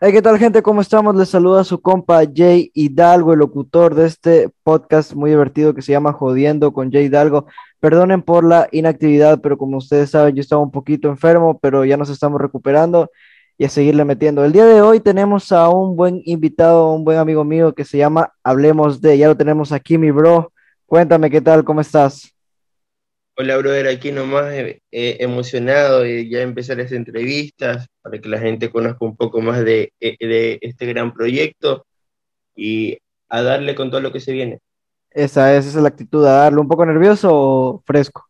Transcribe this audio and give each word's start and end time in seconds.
Hey, 0.00 0.12
¿qué 0.12 0.22
tal, 0.22 0.38
gente? 0.38 0.62
¿Cómo 0.62 0.80
estamos? 0.80 1.16
Les 1.16 1.28
saluda 1.28 1.64
su 1.64 1.82
compa 1.82 2.22
Jay 2.32 2.70
Hidalgo, 2.72 3.32
el 3.32 3.40
locutor 3.40 3.96
de 3.96 4.06
este 4.06 4.48
podcast 4.62 5.12
muy 5.14 5.30
divertido 5.30 5.74
que 5.74 5.82
se 5.82 5.90
llama 5.90 6.12
Jodiendo 6.12 6.72
con 6.72 6.92
Jay 6.92 7.06
Hidalgo. 7.06 7.46
Perdonen 7.80 8.22
por 8.22 8.44
la 8.44 8.68
inactividad, 8.70 9.40
pero 9.40 9.58
como 9.58 9.78
ustedes 9.78 10.10
saben, 10.10 10.36
yo 10.36 10.40
estaba 10.40 10.62
un 10.62 10.70
poquito 10.70 11.08
enfermo, 11.08 11.58
pero 11.58 11.84
ya 11.84 11.96
nos 11.96 12.10
estamos 12.10 12.40
recuperando 12.40 13.10
y 13.56 13.64
a 13.64 13.68
seguirle 13.68 14.04
metiendo. 14.04 14.44
El 14.44 14.52
día 14.52 14.66
de 14.66 14.82
hoy 14.82 15.00
tenemos 15.00 15.50
a 15.50 15.68
un 15.68 15.96
buen 15.96 16.22
invitado, 16.26 16.92
un 16.92 17.04
buen 17.04 17.18
amigo 17.18 17.42
mío 17.42 17.74
que 17.74 17.84
se 17.84 17.98
llama 17.98 18.32
Hablemos 18.44 19.00
de. 19.00 19.18
Ya 19.18 19.26
lo 19.26 19.36
tenemos 19.36 19.72
aquí, 19.72 19.98
mi 19.98 20.12
bro. 20.12 20.52
Cuéntame 20.86 21.28
qué 21.28 21.40
tal, 21.40 21.64
cómo 21.64 21.80
estás. 21.80 22.37
Hola, 23.40 23.56
brother, 23.56 23.86
aquí 23.86 24.10
nomás 24.10 24.52
eh, 24.52 24.82
eh, 24.90 25.16
emocionado 25.20 26.00
de 26.00 26.28
ya 26.28 26.40
empezar 26.40 26.78
las 26.78 26.90
entrevistas 26.90 27.86
para 28.02 28.18
que 28.18 28.28
la 28.28 28.40
gente 28.40 28.68
conozca 28.68 29.04
un 29.04 29.16
poco 29.16 29.40
más 29.40 29.64
de, 29.64 29.92
eh, 30.00 30.16
de, 30.18 30.58
este 30.60 30.86
gran 30.86 31.14
proyecto 31.14 31.86
y 32.56 32.98
a 33.28 33.42
darle 33.42 33.76
con 33.76 33.92
todo 33.92 34.00
lo 34.00 34.10
que 34.10 34.18
se 34.18 34.32
viene. 34.32 34.58
Esa 35.12 35.54
es, 35.54 35.66
esa 35.66 35.78
es 35.78 35.82
la 35.84 35.88
actitud, 35.88 36.26
a 36.26 36.32
darle 36.32 36.58
un 36.58 36.66
poco 36.66 36.84
nervioso 36.84 37.28
o 37.32 37.82
fresco. 37.86 38.26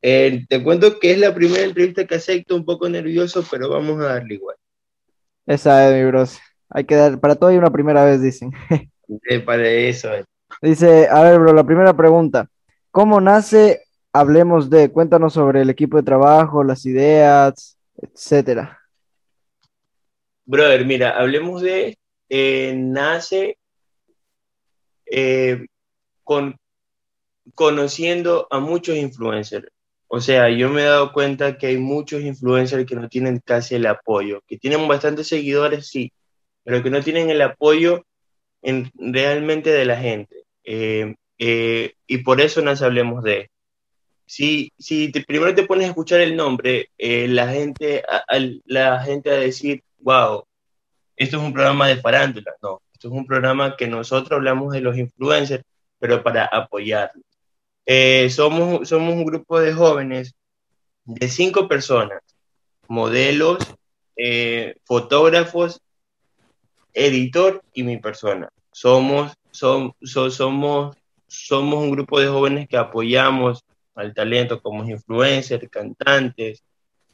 te 0.00 0.62
cuento 0.62 1.00
que 1.00 1.10
es 1.10 1.18
la 1.18 1.34
primera 1.34 1.64
entrevista 1.64 2.06
que 2.06 2.14
acepto, 2.14 2.54
un 2.54 2.64
poco 2.64 2.88
nervioso, 2.88 3.44
pero 3.50 3.68
vamos 3.68 4.00
a 4.00 4.14
darle 4.14 4.34
igual. 4.34 4.54
Esa 5.44 5.88
es, 5.88 5.96
mi 5.96 6.08
bros. 6.08 6.38
Hay 6.68 6.84
que 6.84 6.94
dar, 6.94 7.18
para 7.18 7.34
todo 7.34 7.50
hay 7.50 7.56
una 7.56 7.72
primera 7.72 8.04
vez, 8.04 8.22
dicen. 8.22 8.52
para 9.44 9.68
eso. 9.68 10.10
Dice, 10.62 11.08
a 11.08 11.20
ver, 11.24 11.40
bro, 11.40 11.52
la 11.52 11.64
primera 11.64 11.96
pregunta. 11.96 12.48
¿Cómo 12.92 13.20
nace 13.20 13.80
hablemos 14.14 14.70
de, 14.70 14.90
cuéntanos 14.90 15.34
sobre 15.34 15.62
el 15.62 15.70
equipo 15.70 15.96
de 15.96 16.04
trabajo, 16.04 16.62
las 16.62 16.86
ideas, 16.86 17.76
etcétera. 18.00 18.80
Brother, 20.46 20.86
mira, 20.86 21.18
hablemos 21.18 21.62
de, 21.62 21.98
eh, 22.28 22.74
nace 22.78 23.58
eh, 25.06 25.66
con, 26.22 26.56
conociendo 27.56 28.46
a 28.50 28.60
muchos 28.60 28.96
influencers. 28.96 29.66
O 30.06 30.20
sea, 30.20 30.48
yo 30.48 30.68
me 30.68 30.82
he 30.82 30.84
dado 30.84 31.12
cuenta 31.12 31.58
que 31.58 31.66
hay 31.66 31.78
muchos 31.78 32.22
influencers 32.22 32.86
que 32.86 32.94
no 32.94 33.08
tienen 33.08 33.40
casi 33.44 33.74
el 33.74 33.86
apoyo, 33.86 34.42
que 34.46 34.58
tienen 34.58 34.86
bastantes 34.86 35.26
seguidores, 35.26 35.88
sí, 35.88 36.12
pero 36.62 36.84
que 36.84 36.90
no 36.90 37.02
tienen 37.02 37.30
el 37.30 37.42
apoyo 37.42 38.06
en, 38.62 38.92
realmente 38.94 39.70
de 39.70 39.84
la 39.84 39.96
gente. 39.96 40.44
Eh, 40.62 41.16
y 42.06 42.18
por 42.18 42.40
eso 42.40 42.62
nos 42.62 42.80
hablemos 42.80 43.24
de 43.24 43.50
si, 44.26 44.72
si 44.78 45.08
primero 45.08 45.54
te 45.54 45.64
pones 45.64 45.86
a 45.86 45.90
escuchar 45.90 46.20
el 46.20 46.36
nombre, 46.36 46.90
eh, 46.98 47.28
la, 47.28 47.48
gente, 47.48 48.02
a, 48.08 48.24
la 48.64 49.00
gente 49.00 49.30
a 49.30 49.34
decir, 49.34 49.82
wow, 49.98 50.44
esto 51.16 51.36
es 51.36 51.42
un 51.42 51.52
programa 51.52 51.88
de 51.88 51.96
farándula. 51.96 52.54
No, 52.62 52.80
esto 52.92 53.08
es 53.08 53.14
un 53.14 53.26
programa 53.26 53.76
que 53.76 53.86
nosotros 53.86 54.32
hablamos 54.32 54.72
de 54.72 54.80
los 54.80 54.96
influencers, 54.96 55.64
pero 55.98 56.22
para 56.22 56.46
apoyarlos. 56.46 57.24
Eh, 57.86 58.30
somos, 58.30 58.88
somos 58.88 59.14
un 59.14 59.24
grupo 59.24 59.60
de 59.60 59.72
jóvenes 59.74 60.34
de 61.04 61.28
cinco 61.28 61.68
personas, 61.68 62.22
modelos, 62.88 63.58
eh, 64.16 64.76
fotógrafos, 64.84 65.80
editor 66.94 67.62
y 67.74 67.82
mi 67.82 67.98
persona. 67.98 68.48
Somos, 68.72 69.34
somos, 69.50 69.94
somos, 70.00 70.96
somos 71.26 71.78
un 71.78 71.90
grupo 71.90 72.20
de 72.20 72.28
jóvenes 72.28 72.68
que 72.68 72.76
apoyamos 72.78 73.64
al 73.94 74.14
talento 74.14 74.60
como 74.60 74.84
influencers, 74.84 75.68
cantantes, 75.68 76.62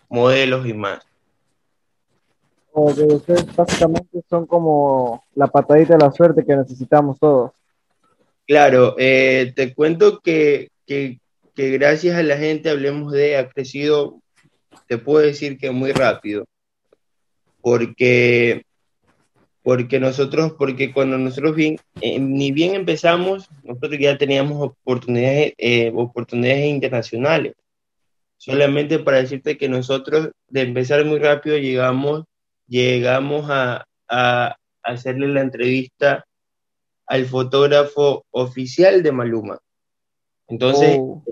modelos 0.09 0.67
y 0.67 0.73
más. 0.73 1.07
O 2.73 2.95
que 2.95 3.03
ustedes 3.03 3.55
básicamente 3.55 4.23
son 4.29 4.47
como 4.47 5.25
la 5.35 5.49
patadita 5.49 5.95
de 5.95 6.05
la 6.05 6.13
suerte 6.13 6.45
que 6.45 6.57
necesitamos 6.57 7.19
todos. 7.19 7.53
Claro, 8.47 8.95
eh, 8.99 9.53
te 9.55 9.75
cuento 9.75 10.21
que, 10.21 10.71
que, 10.87 11.21
que, 11.55 11.71
gracias 11.71 12.17
a 12.17 12.23
la 12.23 12.37
gente, 12.37 12.71
hablemos 12.71 13.13
de, 13.13 13.37
ha 13.37 13.49
crecido, 13.49 14.21
te 14.87 14.99
puedo 14.99 15.25
decir 15.25 15.59
que 15.59 15.71
muy 15.71 15.93
rápido, 15.93 16.45
porque 17.61 18.65
porque 19.63 20.01
nosotros, 20.01 20.55
porque 20.59 20.93
cuando 20.93 21.19
nosotros 21.19 21.55
bien, 21.55 21.79
eh, 22.01 22.19
ni 22.19 22.51
bien 22.53 22.75
empezamos, 22.75 23.49
nosotros 23.63 23.99
ya 24.01 24.17
teníamos 24.17 24.63
oportunidades, 24.63 25.55
eh, 25.59 25.93
oportunidades 25.95 26.67
internacionales. 26.67 27.55
Solamente 28.39 28.99
para 28.99 29.19
decirte 29.19 29.59
que 29.59 29.69
nosotros 29.69 30.31
de 30.49 30.63
empezar 30.63 31.05
muy 31.05 31.19
rápido 31.19 31.59
llegamos, 31.59 32.25
llegamos 32.67 33.51
a, 33.51 33.85
a, 34.09 34.57
hacerle 34.83 35.29
la 35.29 35.43
entrevista 35.43 36.25
al 37.07 37.27
fotógrafo 37.27 38.25
oficial 38.31 39.03
de 39.03 39.13
Maluma. 39.13 39.59
Entonces, 40.49 40.97
oh. 40.99 41.23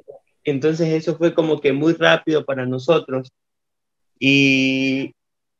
entonces 0.44 0.88
eso 0.88 1.16
fue 1.16 1.32
como 1.32 1.60
que 1.60 1.72
muy 1.72 1.94
rápido 1.94 2.44
para 2.44 2.66
nosotros. 2.66 3.32
Y, 4.20 5.14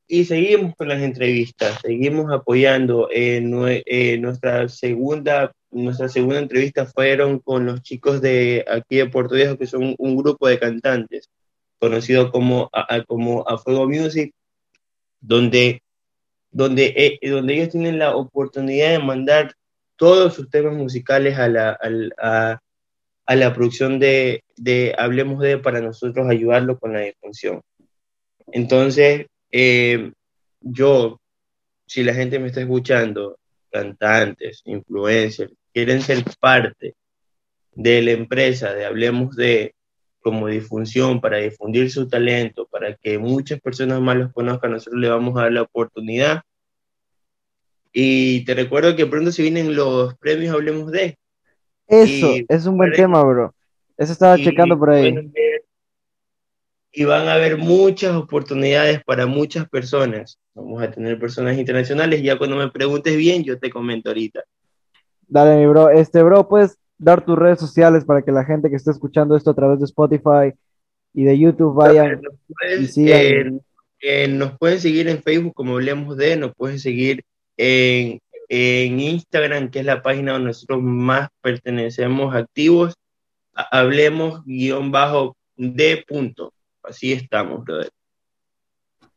y 0.09 0.25
seguimos 0.25 0.75
con 0.75 0.89
las 0.89 1.03
entrevistas, 1.03 1.79
seguimos 1.83 2.33
apoyando. 2.33 3.09
nuestra, 3.43 4.69
segunda, 4.69 5.53
nuestra 5.71 6.09
segunda 6.09 6.39
entrevista 6.39 6.87
fueron 6.87 7.39
con 7.41 7.67
los 7.67 7.83
chicos 7.83 8.23
de 8.23 8.65
aquí 8.67 8.97
de 8.97 9.07
Puerto 9.07 9.35
Viejo, 9.35 9.59
que 9.59 9.67
son 9.67 9.95
un, 9.99 10.17
grupo 10.17 10.49
de 10.49 10.59
cantantes, 10.59 11.29
conocido 11.79 12.33
como 12.33 12.71
a, 12.73 13.05
como 13.05 13.47
a 13.47 13.59
Fuego 13.59 13.87
Music, 13.87 14.33
donde, 15.21 15.83
donde, 16.51 16.95
eh, 16.97 17.29
donde 17.29 17.55
ellos 17.55 17.69
tienen 17.69 17.99
la 17.99 18.17
oportunidad 18.17 18.93
de 18.93 18.99
mandar 19.01 19.55
todos 19.97 20.35
sus 20.35 20.49
temas 20.49 20.75
musicales 20.75 21.39
a 21.39 21.49
la, 21.49 21.79
a, 22.19 22.61
a 23.27 23.37
la 23.37 23.53
producción 23.55 23.99
de, 23.99 24.43
de 24.57 24.95
Hablemos 24.97 25.41
de 25.41 25.59
para 25.59 25.83
nosotros 25.83 26.27
ayudarlo 26.31 26.79
con 26.79 26.95
la 26.95 27.01
difusión. 27.01 27.61
Entonces, 28.53 29.27
eh, 29.51 30.13
yo, 30.61 31.21
si 31.87 32.03
la 32.03 32.15
gente 32.15 32.39
me 32.39 32.49
está 32.49 32.61
escuchando, 32.61 33.39
cantantes, 33.71 34.63
influencers, 34.65 35.53
quieren 35.73 36.03
ser 36.03 36.25
parte 36.41 36.95
de 37.73 38.03
la 38.03 38.11
empresa, 38.13 38.73
de 38.73 38.85
Hablemos 38.85 39.37
de 39.37 39.75
como 40.21 40.49
difusión, 40.49 41.21
para 41.21 41.39
difundir 41.39 41.91
su 41.91 42.09
talento, 42.09 42.67
para 42.67 42.95
que 42.95 43.19
muchas 43.19 43.61
personas 43.61 44.01
más 44.01 44.17
los 44.17 44.33
conozcan, 44.33 44.73
nosotros 44.73 45.01
le 45.01 45.09
vamos 45.09 45.37
a 45.37 45.43
dar 45.43 45.53
la 45.53 45.63
oportunidad. 45.63 46.43
Y 47.93 48.45
te 48.45 48.55
recuerdo 48.55 48.95
que 48.95 49.07
pronto 49.07 49.33
se 49.33 49.43
vienen 49.43 49.75
los 49.75 50.17
premios 50.19 50.55
Hablemos 50.55 50.91
de. 50.91 51.17
Eso, 51.87 52.35
es 52.47 52.67
un 52.67 52.77
buen 52.77 52.93
tema, 52.93 53.23
bro. 53.23 53.55
Eso 53.97 54.13
estaba 54.13 54.37
checando 54.37 54.79
por 54.79 54.91
ahí 54.91 55.15
y 56.99 57.05
van 57.05 57.29
a 57.29 57.35
haber 57.35 57.59
muchas 57.59 58.17
oportunidades 58.17 59.01
para 59.05 59.25
muchas 59.25 59.69
personas. 59.69 60.37
Vamos 60.53 60.83
a 60.83 60.91
tener 60.91 61.17
personas 61.17 61.57
internacionales. 61.57 62.25
Ya 62.25 62.37
cuando 62.37 62.57
me 62.57 62.73
preguntes 62.73 63.17
bien, 63.17 63.45
yo 63.45 63.57
te 63.57 63.71
comento 63.71 64.11
ahorita. 64.11 64.43
Dale, 65.29 65.59
mi 65.59 65.67
bro. 65.67 65.91
Este, 65.91 66.25
bro, 66.25 66.49
puedes 66.49 66.77
dar 66.99 67.25
tus 67.25 67.39
redes 67.39 67.61
sociales 67.61 68.05
para 68.05 68.23
que 68.23 68.33
la 68.33 68.45
gente 68.45 68.69
que 68.69 68.75
esté 68.75 68.91
escuchando 68.91 69.37
esto 69.37 69.53
a 69.53 69.55
través 69.55 69.79
de 69.79 69.85
Spotify 69.85 70.53
y 71.15 71.23
de 71.23 71.39
YouTube 71.39 71.73
vayan 71.73 72.21
y 72.81 72.87
sigan. 72.89 73.61
nos 74.31 74.59
pueden 74.59 74.81
seguir 74.81 75.07
en 75.07 75.23
Facebook, 75.23 75.55
como 75.55 75.75
hablemos 75.75 76.17
de, 76.17 76.37
nos 76.37 76.53
pueden 76.57 76.81
seguir 76.81 77.23
en, 77.57 78.19
en 78.49 78.99
Instagram, 78.99 79.71
que 79.71 79.79
es 79.79 79.87
la 79.87 80.03
página 80.03 80.33
donde 80.33 80.49
nosotros 80.49 80.83
más 80.83 81.29
pertenecemos 81.43 82.35
activos. 82.35 82.95
Hablemos 83.55 84.45
guion 84.45 84.91
bajo 84.91 85.37
de 85.57 86.03
punto. 86.05 86.53
Así 86.83 87.13
estamos, 87.13 87.65
brother. 87.65 87.91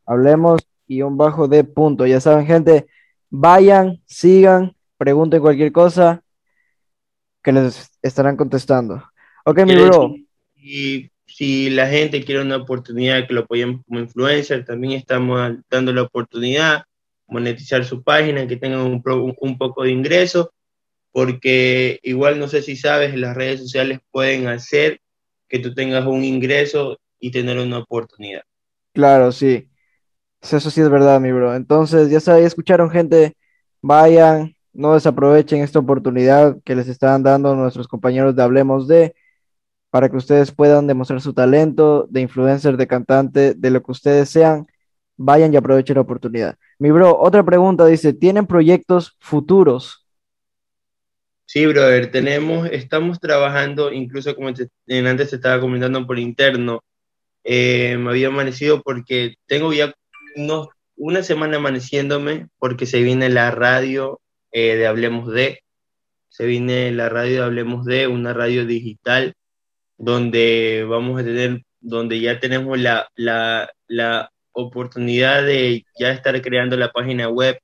Hablemos 0.06 0.60
y 0.86 1.02
un 1.02 1.16
bajo 1.16 1.48
de 1.48 1.64
punto. 1.64 2.06
Ya 2.06 2.20
saben, 2.20 2.46
gente, 2.46 2.86
vayan, 3.30 4.00
sigan, 4.06 4.74
pregunten 4.98 5.40
cualquier 5.40 5.72
cosa 5.72 6.22
que 7.42 7.52
les 7.52 7.90
estarán 8.02 8.36
contestando. 8.36 9.02
Ok, 9.44 9.60
mi 9.64 9.74
bro. 9.74 10.14
Y 10.54 11.10
si 11.26 11.70
la 11.70 11.88
gente 11.88 12.24
quiere 12.24 12.42
una 12.42 12.56
oportunidad 12.56 13.26
que 13.26 13.34
lo 13.34 13.40
apoyemos 13.40 13.82
como 13.86 14.00
influencer, 14.00 14.64
también 14.64 14.92
estamos 14.92 15.56
dando 15.70 15.92
la 15.92 16.02
oportunidad 16.02 16.84
monetizar 17.26 17.84
su 17.84 18.02
página, 18.02 18.46
que 18.46 18.56
tengan 18.56 18.80
un, 18.80 19.02
un 19.40 19.58
poco 19.58 19.82
de 19.82 19.90
ingreso, 19.90 20.52
porque 21.10 21.98
igual 22.02 22.38
no 22.38 22.46
sé 22.48 22.62
si 22.62 22.76
sabes, 22.76 23.16
las 23.16 23.34
redes 23.34 23.60
sociales 23.60 24.00
pueden 24.10 24.48
hacer 24.48 25.00
que 25.48 25.58
tú 25.58 25.74
tengas 25.74 26.06
un 26.06 26.24
ingreso 26.24 26.98
y 27.22 27.30
tener 27.30 27.58
una 27.58 27.78
oportunidad. 27.78 28.42
Claro, 28.92 29.30
sí. 29.32 29.70
Eso 30.42 30.70
sí 30.70 30.80
es 30.80 30.90
verdad, 30.90 31.20
mi 31.20 31.30
bro. 31.30 31.54
Entonces, 31.54 32.10
ya 32.10 32.18
saben, 32.18 32.44
escucharon 32.44 32.90
gente, 32.90 33.36
vayan, 33.80 34.56
no 34.72 34.94
desaprovechen 34.94 35.62
esta 35.62 35.78
oportunidad 35.78 36.58
que 36.64 36.74
les 36.74 36.88
están 36.88 37.22
dando 37.22 37.54
nuestros 37.54 37.86
compañeros 37.86 38.34
de 38.34 38.42
Hablemos 38.42 38.88
de, 38.88 39.14
para 39.90 40.08
que 40.08 40.16
ustedes 40.16 40.50
puedan 40.50 40.88
demostrar 40.88 41.20
su 41.20 41.32
talento 41.32 42.08
de 42.10 42.22
influencer, 42.22 42.76
de 42.76 42.88
cantante, 42.88 43.54
de 43.54 43.70
lo 43.70 43.82
que 43.84 43.92
ustedes 43.92 44.28
sean. 44.28 44.66
Vayan 45.16 45.54
y 45.54 45.56
aprovechen 45.56 45.94
la 45.94 46.00
oportunidad. 46.00 46.56
Mi 46.80 46.90
bro, 46.90 47.16
otra 47.16 47.44
pregunta 47.44 47.86
dice, 47.86 48.12
¿tienen 48.12 48.46
proyectos 48.46 49.16
futuros? 49.20 50.08
Sí, 51.44 51.66
brother, 51.66 52.10
tenemos, 52.10 52.68
estamos 52.72 53.20
trabajando, 53.20 53.92
incluso 53.92 54.34
como 54.34 54.48
antes 54.48 54.70
se 55.30 55.36
estaba 55.36 55.60
comentando 55.60 56.04
por 56.04 56.18
interno, 56.18 56.82
eh, 57.44 57.96
me 57.98 58.10
había 58.10 58.28
amanecido 58.28 58.82
porque 58.82 59.34
tengo 59.46 59.72
ya 59.72 59.92
unos, 60.36 60.68
una 60.96 61.22
semana 61.22 61.56
amaneciéndome 61.56 62.48
porque 62.58 62.86
se 62.86 63.02
viene 63.02 63.28
la 63.28 63.50
radio 63.50 64.20
eh, 64.52 64.76
de 64.76 64.86
Hablemos 64.86 65.32
de, 65.32 65.60
se 66.28 66.46
viene 66.46 66.90
la 66.92 67.08
radio 67.08 67.40
de 67.40 67.46
Hablemos 67.46 67.84
de, 67.84 68.06
una 68.06 68.32
radio 68.32 68.66
digital 68.66 69.34
donde 69.98 70.84
vamos 70.88 71.20
a 71.20 71.24
tener, 71.24 71.62
donde 71.80 72.20
ya 72.20 72.40
tenemos 72.40 72.78
la, 72.78 73.08
la, 73.14 73.70
la 73.86 74.32
oportunidad 74.52 75.44
de 75.44 75.84
ya 75.98 76.12
estar 76.12 76.40
creando 76.42 76.76
la 76.76 76.90
página 76.90 77.28
web 77.28 77.58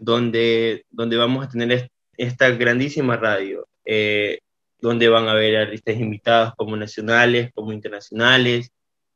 donde, 0.00 0.84
donde 0.90 1.16
vamos 1.16 1.46
a 1.46 1.48
tener 1.48 1.90
esta 2.16 2.50
grandísima 2.50 3.16
radio, 3.16 3.66
eh, 3.84 4.40
donde 4.80 5.08
van 5.08 5.28
a 5.28 5.32
haber 5.32 5.56
artistas 5.56 5.96
invitados 5.96 6.54
como 6.56 6.76
nacionales, 6.76 7.50
como 7.54 7.72
internacionales. 7.72 8.70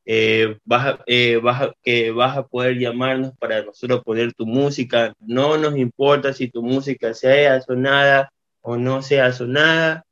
Eh, 0.06 0.58
vas, 0.64 0.98
eh, 1.06 1.36
vas, 1.42 1.70
que 1.82 2.10
vas 2.10 2.36
a 2.36 2.46
poder 2.46 2.78
llamarnos 2.78 3.32
para 3.38 3.64
nosotros 3.64 4.02
poner 4.04 4.34
tu 4.34 4.46
música. 4.46 5.14
No 5.20 5.56
nos 5.56 5.76
importa 5.76 6.32
si 6.32 6.48
tu 6.48 6.62
música 6.62 7.14
sea 7.14 7.60
sonada 7.60 8.30
o 8.60 8.76
no 8.76 9.02
sea 9.02 9.32
sonada, 9.32 10.04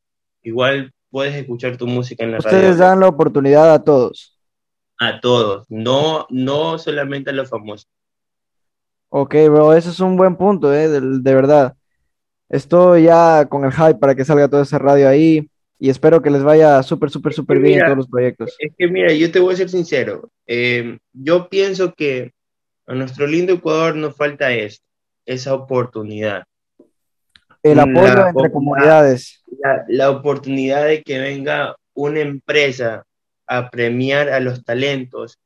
igual 0.42 0.92
puedes 1.10 1.34
escuchar 1.34 1.76
tu 1.76 1.86
música 1.86 2.24
en 2.24 2.32
la 2.32 2.38
radio. 2.38 2.58
Ustedes 2.58 2.78
dan 2.78 3.00
la 3.00 3.08
oportunidad 3.08 3.72
a 3.72 3.82
todos. 3.82 4.38
A 4.98 5.20
todos, 5.20 5.66
no, 5.68 6.26
no 6.30 6.78
solamente 6.78 7.30
a 7.30 7.32
los 7.32 7.50
famosos. 7.50 7.88
Ok, 9.08 9.34
bro, 9.50 9.74
eso 9.74 9.90
es 9.90 10.00
un 10.00 10.16
buen 10.16 10.36
punto, 10.36 10.72
eh, 10.72 10.88
de, 10.88 11.34
verdad. 11.34 11.74
Estoy 12.48 13.04
ya 13.04 13.46
con 13.46 13.64
el 13.64 13.72
hype 13.72 13.96
para 13.96 14.14
que 14.14 14.24
salga 14.24 14.48
todo 14.48 14.62
ese 14.62 14.78
radio 14.78 15.08
ahí 15.08 15.50
y 15.82 15.90
espero 15.90 16.22
que 16.22 16.30
les 16.30 16.44
vaya 16.44 16.80
súper, 16.84 17.10
súper, 17.10 17.32
súper 17.32 17.58
bien 17.58 17.80
todos 17.80 17.96
los 17.96 18.08
proyectos. 18.08 18.54
Es 18.60 18.72
que 18.78 18.86
mira, 18.86 19.12
yo 19.12 19.32
te 19.32 19.40
voy 19.40 19.52
a 19.52 19.56
ser 19.56 19.68
sincero, 19.68 20.30
eh, 20.46 20.96
yo 21.12 21.48
pienso 21.48 21.92
que 21.92 22.30
a 22.86 22.94
nuestro 22.94 23.26
lindo 23.26 23.54
Ecuador 23.54 23.96
nos 23.96 24.16
falta 24.16 24.52
esto, 24.52 24.86
esa 25.26 25.54
oportunidad. 25.54 26.44
El 27.64 27.80
apoyo 27.80 28.28
entre 28.28 28.52
comunidades. 28.52 29.42
la, 29.88 30.10
oportunidad 30.10 30.86
de 30.86 31.02
que 31.02 31.18
venga 31.18 31.74
una 31.94 32.20
empresa 32.20 33.04
a 33.48 33.68
premiar 33.68 34.28
a 34.28 34.38
los 34.38 34.64
talentos 34.64 35.40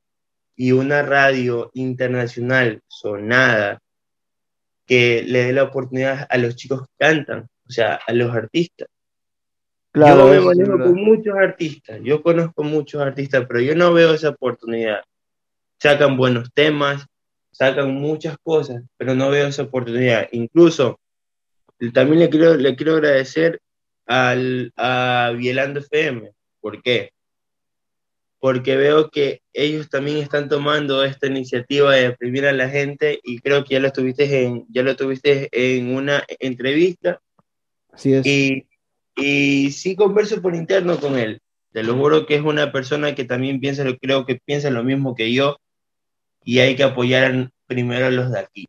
y 0.54 0.72
una 0.72 1.00
radio 1.00 1.70
internacional 1.72 2.82
sonada 2.88 3.80
que 4.84 5.22
le 5.26 5.44
dé 5.44 5.54
la 5.54 5.62
oportunidad 5.62 6.26
a 6.28 6.36
los 6.36 6.56
chicos 6.56 6.82
que 6.82 6.92
cantan, 6.98 7.48
o 7.66 7.70
sea, 7.70 7.98
a 8.06 8.12
los 8.12 8.34
artistas. 8.34 8.88
Claro, 9.96 10.34
yo 10.34 10.40
me 10.42 10.46
manejo 10.46 10.78
con 10.78 10.94
muchos 10.94 11.34
artistas, 11.34 12.00
yo 12.02 12.22
conozco 12.22 12.62
muchos 12.62 13.00
artistas, 13.00 13.46
pero 13.48 13.60
yo 13.62 13.74
no 13.74 13.94
veo 13.94 14.12
esa 14.12 14.28
oportunidad. 14.28 15.02
Sacan 15.80 16.18
buenos 16.18 16.52
temas, 16.52 17.06
sacan 17.50 17.94
muchas 17.94 18.36
cosas, 18.42 18.82
pero 18.98 19.14
no 19.14 19.30
veo 19.30 19.46
esa 19.46 19.62
oportunidad. 19.62 20.28
Incluso 20.32 21.00
también 21.94 22.18
le 22.18 22.28
quiero, 22.28 22.56
le 22.56 22.76
quiero 22.76 22.96
agradecer 22.96 23.62
al, 24.04 24.70
a 24.76 25.32
Bielando 25.34 25.80
FM. 25.80 26.30
¿Por 26.60 26.82
qué? 26.82 27.12
porque 28.38 28.76
veo 28.76 29.08
que 29.08 29.40
ellos 29.54 29.88
también 29.88 30.18
están 30.18 30.50
tomando 30.50 31.02
esta 31.02 31.26
iniciativa 31.26 31.94
de 31.94 32.12
premiar 32.12 32.44
a 32.44 32.52
la 32.52 32.68
gente 32.68 33.18
y 33.24 33.38
creo 33.38 33.64
que 33.64 33.72
ya 33.72 33.80
lo 33.80 33.90
tuviste 33.90 34.44
en, 34.44 34.66
ya 34.68 34.82
lo 34.82 34.94
tuviste 34.94 35.48
en 35.52 35.94
una 35.94 36.22
entrevista. 36.38 37.18
Así 37.90 38.12
es. 38.12 38.26
Y, 38.26 38.66
y 39.16 39.72
sí 39.72 39.96
converso 39.96 40.40
por 40.42 40.54
interno 40.54 40.98
con 41.00 41.18
él. 41.18 41.40
Te 41.72 41.82
lo 41.82 41.96
juro 41.96 42.26
que 42.26 42.36
es 42.36 42.42
una 42.42 42.70
persona 42.70 43.14
que 43.14 43.24
también 43.24 43.60
piensa, 43.60 43.84
creo 44.00 44.24
que 44.24 44.40
piensa 44.44 44.70
lo 44.70 44.84
mismo 44.84 45.14
que 45.14 45.32
yo 45.32 45.56
y 46.44 46.60
hay 46.60 46.76
que 46.76 46.84
apoyar 46.84 47.50
primero 47.66 48.06
a 48.06 48.10
los 48.10 48.30
de 48.30 48.38
aquí, 48.38 48.68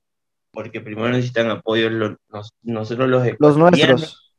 porque 0.52 0.82
primero 0.82 1.10
necesitan 1.10 1.50
apoyo 1.50 1.90
los, 1.90 2.18
nosotros 2.64 3.08
los 3.08 3.24
Los 3.40 3.58
nuestros. 3.58 4.34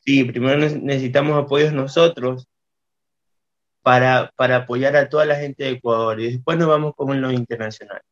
Sí, 0.00 0.24
primero 0.24 0.58
necesitamos 0.58 1.42
apoyos 1.42 1.72
nosotros 1.72 2.46
para, 3.82 4.32
para 4.36 4.56
apoyar 4.56 4.96
a 4.96 5.08
toda 5.08 5.24
la 5.24 5.36
gente 5.36 5.64
de 5.64 5.70
Ecuador 5.70 6.20
y 6.20 6.32
después 6.32 6.58
nos 6.58 6.68
vamos 6.68 6.94
como 6.96 7.14
en 7.14 7.20
lo 7.20 7.30
internacional. 7.30 8.02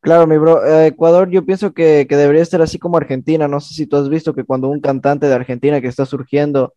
Claro, 0.00 0.26
mi 0.26 0.38
bro, 0.38 0.64
eh, 0.64 0.86
Ecuador 0.88 1.28
yo 1.28 1.44
pienso 1.44 1.72
que, 1.72 2.06
que, 2.08 2.16
debería 2.16 2.44
ser 2.44 2.62
así 2.62 2.78
como 2.78 2.96
Argentina. 2.96 3.48
No 3.48 3.60
sé 3.60 3.74
si 3.74 3.86
tú 3.86 3.96
has 3.96 4.08
visto 4.08 4.34
que 4.34 4.44
cuando 4.44 4.68
un 4.68 4.80
cantante 4.80 5.26
de 5.26 5.34
Argentina 5.34 5.80
que 5.80 5.88
está 5.88 6.06
surgiendo, 6.06 6.74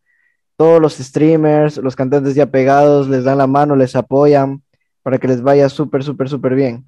todos 0.57 0.81
los 0.81 0.95
streamers, 0.95 1.77
los 1.77 1.95
cantantes 1.95 2.35
ya 2.35 2.47
pegados, 2.47 3.07
les 3.07 3.23
dan 3.23 3.37
la 3.37 3.47
mano, 3.47 3.75
les 3.75 3.95
apoyan 3.95 4.61
para 5.03 5.17
que 5.17 5.27
les 5.27 5.41
vaya 5.41 5.69
súper, 5.69 6.03
súper, 6.03 6.29
súper 6.29 6.55
bien. 6.55 6.85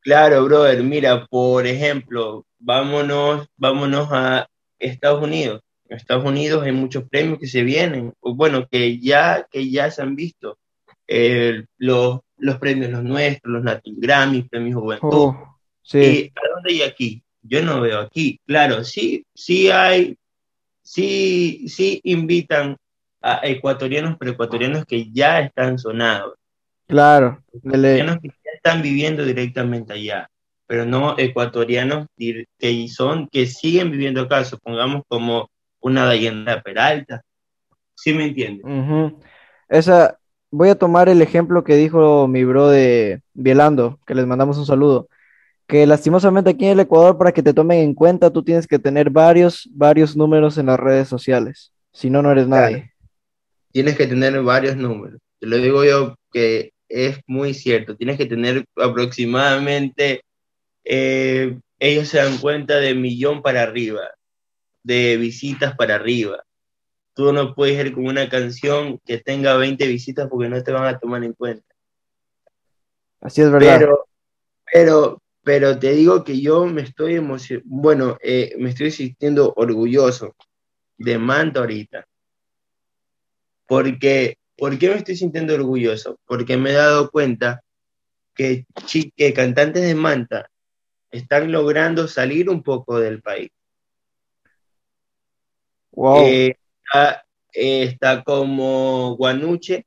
Claro, 0.00 0.44
brother, 0.44 0.82
mira, 0.82 1.26
por 1.26 1.66
ejemplo, 1.66 2.46
vámonos, 2.58 3.48
vámonos 3.56 4.08
a 4.12 4.48
Estados 4.78 5.22
Unidos. 5.22 5.62
En 5.88 5.96
Estados 5.96 6.24
Unidos 6.24 6.62
hay 6.62 6.72
muchos 6.72 7.08
premios 7.08 7.38
que 7.38 7.46
se 7.46 7.62
vienen, 7.62 8.12
o 8.20 8.34
bueno, 8.34 8.66
que 8.70 9.00
ya, 9.00 9.46
que 9.50 9.70
ya 9.70 9.90
se 9.90 10.02
han 10.02 10.14
visto 10.14 10.58
eh, 11.06 11.64
los, 11.78 12.20
los, 12.36 12.58
premios 12.58 12.90
los 12.90 13.02
nuestros, 13.02 13.52
los 13.52 13.64
Latin 13.64 13.96
Grammy, 13.98 14.42
premios 14.42 14.80
Juventud. 14.80 15.08
Oh, 15.10 15.57
sí. 15.88 16.32
¿A 16.36 16.54
dónde 16.54 16.72
hay 16.72 16.82
aquí? 16.82 17.22
Yo 17.42 17.62
no 17.62 17.80
veo 17.80 18.00
aquí. 18.00 18.40
Claro, 18.46 18.84
sí, 18.84 19.24
sí 19.34 19.70
hay, 19.70 20.16
sí, 20.82 21.64
sí 21.68 22.00
invitan 22.04 22.76
a 23.20 23.40
ecuatorianos, 23.42 24.16
pero 24.18 24.32
ecuatorianos 24.32 24.84
que 24.84 25.10
ya 25.10 25.40
están 25.40 25.78
sonados. 25.78 26.34
Claro. 26.86 27.42
Ecuatorianos 27.52 28.18
que 28.22 28.28
ya 28.28 28.50
están 28.54 28.82
viviendo 28.82 29.24
directamente 29.24 29.92
allá, 29.94 30.28
pero 30.66 30.84
no 30.84 31.18
ecuatorianos 31.18 32.06
que 32.16 32.88
son, 32.88 33.28
que 33.28 33.46
siguen 33.46 33.90
viviendo 33.90 34.22
acá, 34.22 34.44
supongamos 34.44 35.02
como 35.08 35.50
una 35.80 36.04
Dayana 36.04 36.60
Peralta. 36.62 37.22
¿Sí 37.94 38.12
me 38.12 38.26
entiendes? 38.26 38.64
Esa, 39.68 40.18
voy 40.50 40.68
a 40.68 40.78
tomar 40.78 41.08
el 41.08 41.20
ejemplo 41.22 41.64
que 41.64 41.76
dijo 41.76 42.28
mi 42.28 42.44
bro 42.44 42.68
de 42.68 43.22
Bielando, 43.34 43.98
que 44.06 44.14
les 44.14 44.26
mandamos 44.26 44.58
un 44.58 44.66
saludo, 44.66 45.08
que 45.68 45.86
lastimosamente 45.86 46.50
aquí 46.50 46.64
en 46.64 46.72
el 46.72 46.80
Ecuador, 46.80 47.16
para 47.16 47.30
que 47.30 47.42
te 47.42 47.54
tomen 47.54 47.78
en 47.78 47.94
cuenta, 47.94 48.32
tú 48.32 48.42
tienes 48.42 48.66
que 48.66 48.80
tener 48.80 49.10
varios, 49.10 49.68
varios 49.72 50.16
números 50.16 50.58
en 50.58 50.66
las 50.66 50.80
redes 50.80 51.06
sociales, 51.06 51.72
si 51.92 52.10
no, 52.10 52.22
no 52.22 52.32
eres 52.32 52.48
nadie. 52.48 52.92
Tienes 53.70 53.96
que 53.96 54.08
tener 54.08 54.42
varios 54.42 54.76
números. 54.76 55.20
Te 55.38 55.46
lo 55.46 55.58
digo 55.58 55.84
yo 55.84 56.16
que 56.32 56.72
es 56.88 57.20
muy 57.26 57.54
cierto, 57.54 57.96
tienes 57.96 58.18
que 58.18 58.26
tener 58.26 58.64
aproximadamente, 58.76 60.22
eh, 60.82 61.56
ellos 61.78 62.08
se 62.08 62.18
dan 62.18 62.38
cuenta 62.38 62.80
de 62.80 62.94
millón 62.96 63.42
para 63.42 63.62
arriba, 63.62 64.00
de 64.82 65.16
visitas 65.18 65.76
para 65.76 65.94
arriba 65.94 66.42
tú 67.18 67.32
no 67.32 67.52
puedes 67.52 67.84
ir 67.84 67.92
con 67.92 68.06
una 68.06 68.28
canción 68.28 69.00
que 69.04 69.18
tenga 69.18 69.56
20 69.56 69.84
visitas 69.88 70.28
porque 70.30 70.48
no 70.48 70.62
te 70.62 70.70
van 70.70 70.84
a 70.84 71.00
tomar 71.00 71.24
en 71.24 71.32
cuenta. 71.32 71.66
Así 73.20 73.42
es 73.42 73.50
verdad. 73.50 73.76
Pero, 73.76 74.06
pero, 74.72 75.22
pero 75.48 75.78
te 75.78 75.92
digo 75.92 76.24
que 76.24 76.38
yo 76.42 76.66
me 76.66 76.82
estoy 76.82 77.14
emocionado, 77.14 77.64
bueno, 77.70 78.18
eh, 78.20 78.54
me 78.58 78.68
estoy 78.68 78.90
sintiendo 78.90 79.54
orgulloso 79.56 80.36
de 80.98 81.16
Manta 81.16 81.60
ahorita. 81.60 82.06
Porque, 83.66 84.36
¿Por 84.58 84.78
qué 84.78 84.90
me 84.90 84.96
estoy 84.96 85.16
sintiendo 85.16 85.54
orgulloso? 85.54 86.20
Porque 86.26 86.58
me 86.58 86.68
he 86.68 86.74
dado 86.74 87.10
cuenta 87.10 87.62
que, 88.34 88.66
que 89.16 89.32
cantantes 89.32 89.84
de 89.84 89.94
Manta 89.94 90.50
están 91.10 91.50
logrando 91.50 92.08
salir 92.08 92.50
un 92.50 92.62
poco 92.62 93.00
del 93.00 93.22
país. 93.22 93.48
Wow. 95.92 96.26
Eh, 96.26 96.56
está, 97.54 98.22
como 98.22 99.16
Guanuche, 99.16 99.86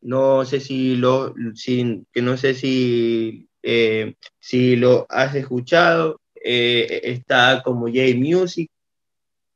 no 0.00 0.46
sé 0.46 0.60
si 0.60 0.96
lo, 0.96 1.34
que 1.34 2.22
no 2.22 2.38
sé 2.38 2.54
si, 2.54 3.45
eh, 3.68 4.14
si 4.38 4.76
lo 4.76 5.06
has 5.08 5.34
escuchado, 5.34 6.20
eh, 6.36 7.00
está 7.02 7.62
como 7.64 7.88
J 7.88 8.14
Music, 8.14 8.70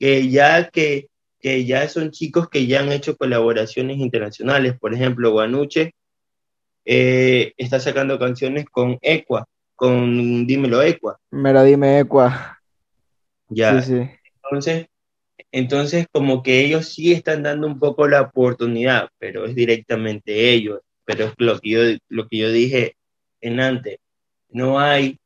que 0.00 0.28
ya 0.28 0.68
que, 0.68 1.06
que 1.38 1.64
ya 1.64 1.88
son 1.88 2.10
chicos 2.10 2.48
que 2.48 2.66
ya 2.66 2.80
han 2.80 2.90
hecho 2.90 3.16
colaboraciones 3.16 3.98
internacionales, 3.98 4.76
por 4.80 4.94
ejemplo, 4.94 5.30
Guanuche 5.30 5.92
eh, 6.84 7.52
está 7.56 7.78
sacando 7.78 8.18
canciones 8.18 8.64
con 8.68 8.98
Equa, 9.00 9.46
con 9.76 10.44
Dímelo 10.44 10.82
Equa. 10.82 11.20
Mira, 11.30 11.62
dime 11.62 12.00
Equa. 12.00 12.58
Ya. 13.48 13.70
Entonces, 13.70 14.86
entonces, 15.52 16.06
como 16.10 16.42
que 16.42 16.64
ellos 16.64 16.88
sí 16.88 17.12
están 17.12 17.44
dando 17.44 17.68
un 17.68 17.78
poco 17.78 18.08
la 18.08 18.22
oportunidad, 18.22 19.08
pero 19.18 19.44
es 19.44 19.54
directamente 19.54 20.50
ellos. 20.50 20.80
Pero 21.04 21.26
es 21.26 21.34
lo 21.38 21.60
que 21.60 21.70
yo, 21.70 21.80
lo 22.08 22.26
que 22.26 22.38
yo 22.38 22.50
dije 22.50 22.96
en 23.40 23.60
antes. 23.60 23.98
No 24.48 24.78
hay, 24.78 25.18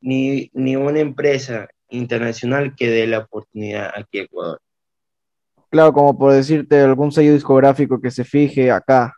ni, 0.00 0.50
ni 0.52 0.76
una 0.76 1.00
empresa 1.00 1.68
internacional 1.88 2.74
que 2.76 2.88
dé 2.88 3.06
la 3.06 3.20
oportunidad 3.20 3.92
aquí 3.94 4.20
a 4.20 4.22
Ecuador. 4.22 4.60
Claro, 5.70 5.92
como 5.92 6.16
por 6.16 6.32
decirte, 6.32 6.80
algún 6.80 7.12
sello 7.12 7.34
discográfico 7.34 8.00
que 8.00 8.10
se 8.10 8.24
fije 8.24 8.70
acá. 8.70 9.14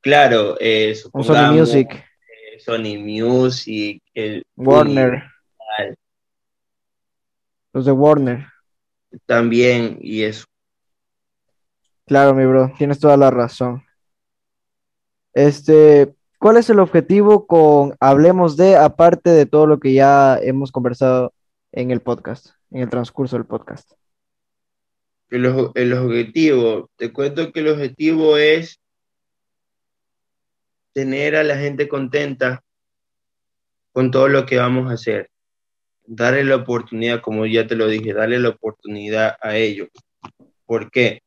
Claro, 0.00 0.56
eh, 0.60 0.94
Sony 0.94 1.52
Music, 1.52 1.88
eh, 1.92 2.60
Sony 2.60 2.98
Music, 2.98 4.02
el 4.14 4.44
Warner, 4.56 5.08
Universal 5.08 5.36
los 7.76 7.84
de 7.84 7.92
Warner. 7.92 8.46
también, 9.26 9.98
y 10.00 10.22
eso. 10.22 10.46
Claro, 12.06 12.32
mi 12.34 12.46
bro, 12.46 12.72
tienes 12.78 12.98
toda 12.98 13.18
la 13.18 13.30
razón. 13.30 13.84
Este, 15.34 16.14
¿cuál 16.46 16.58
es 16.58 16.70
el 16.70 16.78
objetivo 16.78 17.48
con 17.48 17.96
Hablemos 17.98 18.56
de, 18.56 18.76
aparte 18.76 19.30
de 19.30 19.46
todo 19.46 19.66
lo 19.66 19.80
que 19.80 19.94
ya 19.94 20.38
hemos 20.40 20.70
conversado 20.70 21.34
en 21.72 21.90
el 21.90 22.00
podcast, 22.00 22.50
en 22.70 22.82
el 22.82 22.88
transcurso 22.88 23.34
del 23.34 23.46
podcast? 23.46 23.90
El, 25.28 25.44
el 25.74 25.92
objetivo, 25.94 26.88
te 26.94 27.12
cuento 27.12 27.50
que 27.50 27.58
el 27.58 27.68
objetivo 27.70 28.36
es 28.36 28.80
tener 30.92 31.34
a 31.34 31.42
la 31.42 31.56
gente 31.56 31.88
contenta 31.88 32.62
con 33.90 34.12
todo 34.12 34.28
lo 34.28 34.46
que 34.46 34.58
vamos 34.58 34.88
a 34.88 34.94
hacer. 34.94 35.28
Darle 36.04 36.44
la 36.44 36.54
oportunidad, 36.54 37.22
como 37.22 37.44
ya 37.46 37.66
te 37.66 37.74
lo 37.74 37.88
dije, 37.88 38.14
darle 38.14 38.38
la 38.38 38.50
oportunidad 38.50 39.36
a 39.40 39.56
ellos. 39.56 39.88
¿Por 40.64 40.92
qué? 40.92 41.22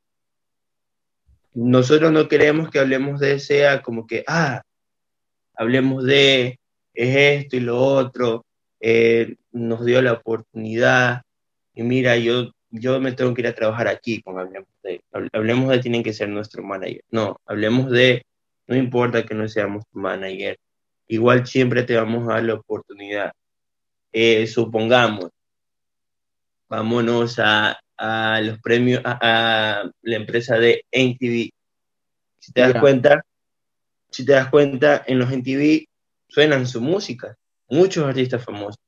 Nosotros 1.53 2.09
no 2.09 2.29
queremos 2.29 2.69
que 2.69 2.79
hablemos 2.79 3.19
de 3.19 3.37
sea 3.41 3.81
como 3.81 4.07
que, 4.07 4.23
ah, 4.25 4.61
hablemos 5.59 6.03
de, 6.05 6.57
es 6.93 7.15
esto 7.43 7.57
y 7.57 7.59
lo 7.59 7.77
otro, 7.77 8.45
eh, 8.79 9.35
nos 9.51 9.83
dio 9.85 10.01
la 10.01 10.13
oportunidad, 10.13 11.21
y 11.75 11.83
mira, 11.83 12.17
yo, 12.17 12.51
yo 12.71 12.99
me 12.99 13.11
tengo 13.11 13.33
que 13.33 13.41
ir 13.41 13.47
a 13.47 13.55
trabajar 13.55 13.87
aquí 13.87 14.21
con 14.21 14.39
Hablemos 14.39 14.69
de. 14.83 15.01
Hable- 15.11 15.29
Hablemos 15.33 15.69
de 15.69 15.79
tienen 15.79 16.03
que 16.03 16.13
ser 16.13 16.29
nuestro 16.29 16.63
manager. 16.63 17.01
No, 17.11 17.37
hablemos 17.45 17.89
de, 17.91 18.23
no 18.67 18.75
importa 18.75 19.25
que 19.25 19.33
no 19.35 19.47
seamos 19.47 19.83
tu 19.91 19.99
manager, 19.99 20.57
igual 21.07 21.45
siempre 21.45 21.83
te 21.83 21.95
vamos 21.95 22.27
a 22.29 22.33
dar 22.35 22.43
la 22.43 22.53
oportunidad. 22.55 23.31
Eh, 24.13 24.47
supongamos, 24.47 25.29
vámonos 26.69 27.39
a, 27.39 27.79
a 27.97 28.41
los 28.41 28.59
premios, 28.59 29.01
a, 29.03 29.81
a 29.81 29.91
la 30.03 30.15
empresa 30.15 30.57
de 30.57 30.85
NTV. 30.91 31.49
Si 32.39 32.51
te 32.53 32.61
das 32.61 32.69
cuenta, 32.81 33.25
si 34.11 34.25
te 34.25 34.33
das 34.33 34.49
cuenta, 34.49 35.03
en 35.07 35.19
los 35.19 35.31
NTV 35.31 35.85
suenan 36.27 36.65
su 36.67 36.81
música, 36.81 37.35
muchos 37.69 38.05
artistas 38.05 38.43
famosos. 38.43 38.79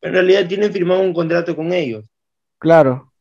Pero 0.00 0.18
en 0.18 0.26
realidad 0.26 0.48
tienen 0.48 0.72
firmado 0.72 1.00
un 1.00 1.14
contrato 1.14 1.56
con 1.56 1.72
ellos. 1.72 2.04
Claro, 2.58 3.12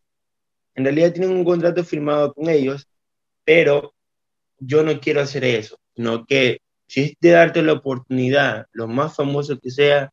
En 0.75 0.83
realidad 0.83 1.13
tienen 1.13 1.31
un 1.31 1.43
contrato 1.43 1.83
firmado 1.83 2.33
con 2.33 2.49
ellos, 2.49 2.87
pero 3.43 3.93
yo 4.57 4.83
no 4.83 4.99
quiero 4.99 5.21
hacer 5.21 5.43
eso, 5.43 5.77
sino 5.95 6.25
que 6.25 6.59
si 6.87 7.01
es 7.01 7.13
de 7.19 7.29
darte 7.31 7.61
la 7.61 7.73
oportunidad, 7.73 8.67
lo 8.71 8.87
más 8.87 9.15
famoso 9.15 9.59
que 9.59 9.69
sea, 9.69 10.11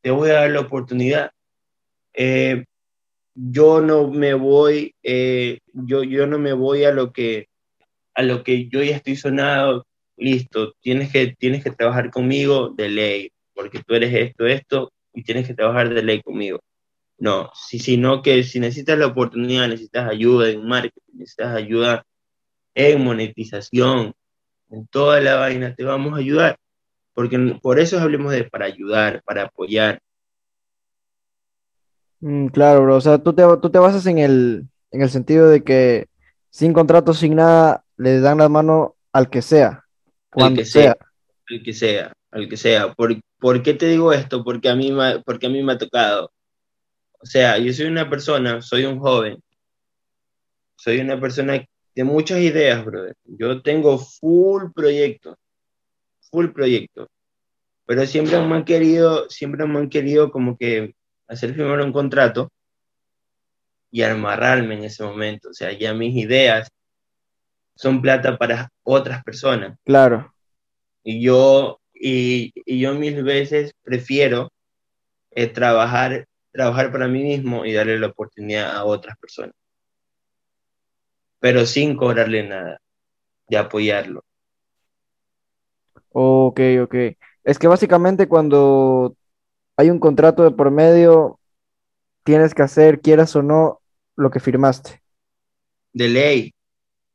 te 0.00 0.10
voy 0.10 0.30
a 0.30 0.34
dar 0.34 0.50
la 0.50 0.60
oportunidad. 0.60 1.30
Eh, 2.12 2.64
yo 3.34 3.80
no 3.80 4.08
me 4.08 4.34
voy, 4.34 4.94
eh, 5.02 5.60
yo, 5.72 6.02
yo 6.02 6.26
no 6.26 6.38
me 6.38 6.52
voy 6.52 6.84
a 6.84 6.92
lo 6.92 7.12
que 7.12 7.49
a 8.14 8.22
lo 8.22 8.42
que 8.42 8.68
yo 8.68 8.82
ya 8.82 8.96
estoy 8.96 9.16
sonado, 9.16 9.86
listo, 10.16 10.74
tienes 10.80 11.10
que, 11.12 11.34
tienes 11.38 11.64
que 11.64 11.70
trabajar 11.70 12.10
conmigo 12.10 12.70
de 12.70 12.88
ley, 12.88 13.32
porque 13.54 13.82
tú 13.86 13.94
eres 13.94 14.14
esto, 14.14 14.46
esto, 14.46 14.92
y 15.12 15.22
tienes 15.22 15.46
que 15.46 15.54
trabajar 15.54 15.92
de 15.92 16.02
ley 16.02 16.22
conmigo. 16.22 16.60
No, 17.18 17.50
si, 17.54 17.78
sino 17.78 18.22
que 18.22 18.42
si 18.44 18.60
necesitas 18.60 18.98
la 18.98 19.06
oportunidad, 19.06 19.68
necesitas 19.68 20.08
ayuda 20.08 20.48
en 20.48 20.66
marketing, 20.66 21.18
necesitas 21.18 21.54
ayuda 21.54 22.04
en 22.74 23.04
monetización, 23.04 24.14
en 24.70 24.86
toda 24.86 25.20
la 25.20 25.36
vaina, 25.36 25.74
te 25.74 25.84
vamos 25.84 26.14
a 26.14 26.18
ayudar. 26.18 26.56
Porque 27.12 27.38
por 27.60 27.78
eso 27.78 27.98
hablemos 27.98 28.32
de 28.32 28.44
para 28.44 28.66
ayudar, 28.66 29.22
para 29.24 29.44
apoyar. 29.44 30.00
Mm, 32.20 32.46
claro, 32.48 32.82
bro. 32.82 32.96
O 32.96 33.00
sea, 33.00 33.18
tú 33.18 33.32
te, 33.34 33.42
tú 33.60 33.70
te 33.70 33.78
basas 33.78 34.06
en 34.06 34.18
el, 34.18 34.66
en 34.90 35.02
el 35.02 35.10
sentido 35.10 35.48
de 35.48 35.62
que 35.62 36.06
sin 36.50 36.72
contrato, 36.72 37.14
sin 37.14 37.36
nada, 37.36 37.84
le 38.00 38.20
dan 38.20 38.38
la 38.38 38.48
mano 38.48 38.96
al 39.12 39.28
que 39.30 39.42
sea, 39.42 39.84
cuando 40.30 40.60
que 40.60 40.64
sea. 40.64 40.82
sea. 40.82 40.96
al 41.50 41.62
que 41.62 41.72
sea, 41.72 42.12
al 42.30 42.48
que 42.48 42.56
sea. 42.56 42.92
¿Por, 42.94 43.20
por 43.38 43.62
qué 43.62 43.74
te 43.74 43.86
digo 43.86 44.12
esto? 44.12 44.42
Porque 44.44 44.68
a, 44.68 44.74
mí, 44.76 44.90
me- 44.92 45.20
porque 45.20 45.46
a 45.46 45.50
mí 45.50 45.62
me 45.62 45.74
ha 45.74 45.78
tocado. 45.78 46.32
O 47.20 47.26
sea, 47.26 47.58
yo 47.58 47.72
soy 47.72 47.86
una 47.86 48.08
persona, 48.08 48.62
soy 48.62 48.84
un 48.86 48.98
joven, 48.98 49.38
soy 50.76 51.00
una 51.00 51.20
persona 51.20 51.64
de 51.94 52.04
muchas 52.04 52.38
ideas, 52.40 52.84
brother. 52.84 53.14
Yo 53.24 53.60
tengo 53.62 53.98
full 53.98 54.72
proyectos, 54.74 55.36
full 56.30 56.48
proyectos. 56.52 57.08
Pero 57.86 58.06
siempre 58.06 58.40
me 58.40 58.56
han 58.56 58.64
querido, 58.64 59.28
siempre 59.30 59.66
me 59.66 59.78
han 59.80 59.90
querido 59.90 60.30
como 60.30 60.56
que 60.56 60.94
hacer 61.28 61.54
firmar 61.54 61.80
un 61.82 61.92
contrato 61.92 62.50
y 63.90 64.02
amarrarme 64.02 64.74
en 64.76 64.84
ese 64.84 65.02
momento. 65.04 65.50
O 65.50 65.54
sea, 65.54 65.72
ya 65.72 65.92
mis 65.94 66.14
ideas 66.16 66.68
son 67.80 68.02
plata 68.02 68.36
para 68.36 68.68
otras 68.82 69.24
personas. 69.24 69.78
Claro. 69.84 70.34
Y 71.02 71.22
yo, 71.22 71.80
y, 71.94 72.52
y 72.66 72.78
yo 72.78 72.92
mil 72.94 73.22
veces 73.24 73.72
prefiero 73.82 74.50
eh, 75.30 75.46
trabajar, 75.46 76.26
trabajar 76.52 76.92
para 76.92 77.08
mí 77.08 77.22
mismo 77.22 77.64
y 77.64 77.72
darle 77.72 77.98
la 77.98 78.08
oportunidad 78.08 78.76
a 78.76 78.84
otras 78.84 79.16
personas. 79.16 79.54
Pero 81.38 81.64
sin 81.64 81.96
cobrarle 81.96 82.46
nada, 82.46 82.82
de 83.48 83.56
apoyarlo. 83.56 84.24
Ok, 86.10 86.60
ok. 86.82 86.94
Es 87.44 87.58
que 87.58 87.66
básicamente 87.66 88.28
cuando 88.28 89.16
hay 89.78 89.88
un 89.88 90.00
contrato 90.00 90.42
de 90.42 90.50
por 90.50 90.70
medio, 90.70 91.40
tienes 92.24 92.52
que 92.52 92.62
hacer, 92.62 93.00
quieras 93.00 93.34
o 93.36 93.42
no, 93.42 93.80
lo 94.16 94.30
que 94.30 94.38
firmaste. 94.38 95.00
De 95.94 96.08
ley. 96.08 96.52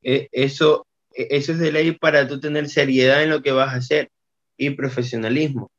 Eh, 0.08 0.30
eso, 0.32 0.86
eh, 1.16 1.28
eso 1.32 1.52
es 1.54 1.58
de 1.58 1.72
ley 1.72 1.92
para 1.94 2.28
tú 2.28 2.40
tener 2.40 2.70
seriedad 2.70 3.24
en 3.24 3.32
lo 3.32 3.42
que 3.42 3.52
vas 3.52 3.74
a 3.74 3.78
hacer 3.78 4.10
y 4.56 4.70
profesionalismo. 4.70 5.72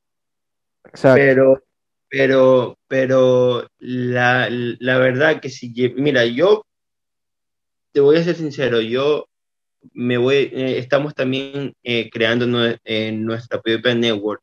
Exacto. 0.85 1.15
Pero, 1.15 1.63
pero, 2.09 2.79
pero 2.89 3.69
la, 3.79 4.49
la 4.51 4.99
verdad 4.99 5.41
que 5.41 5.49
si, 5.49 5.73
mira, 5.97 6.25
yo 6.25 6.67
te 7.93 8.01
voy 8.01 8.17
a 8.17 8.25
ser 8.25 8.35
sincero, 8.35 8.81
yo 8.81 9.29
me 9.93 10.19
voy, 10.19 10.51
eh, 10.53 10.79
estamos 10.79 11.15
también 11.15 11.73
eh, 11.85 12.11
creando 12.11 12.47
nue- 12.47 12.81
eh, 12.85 13.13
nuestra 13.13 13.61
PvP 13.61 13.95
Network, 13.95 14.43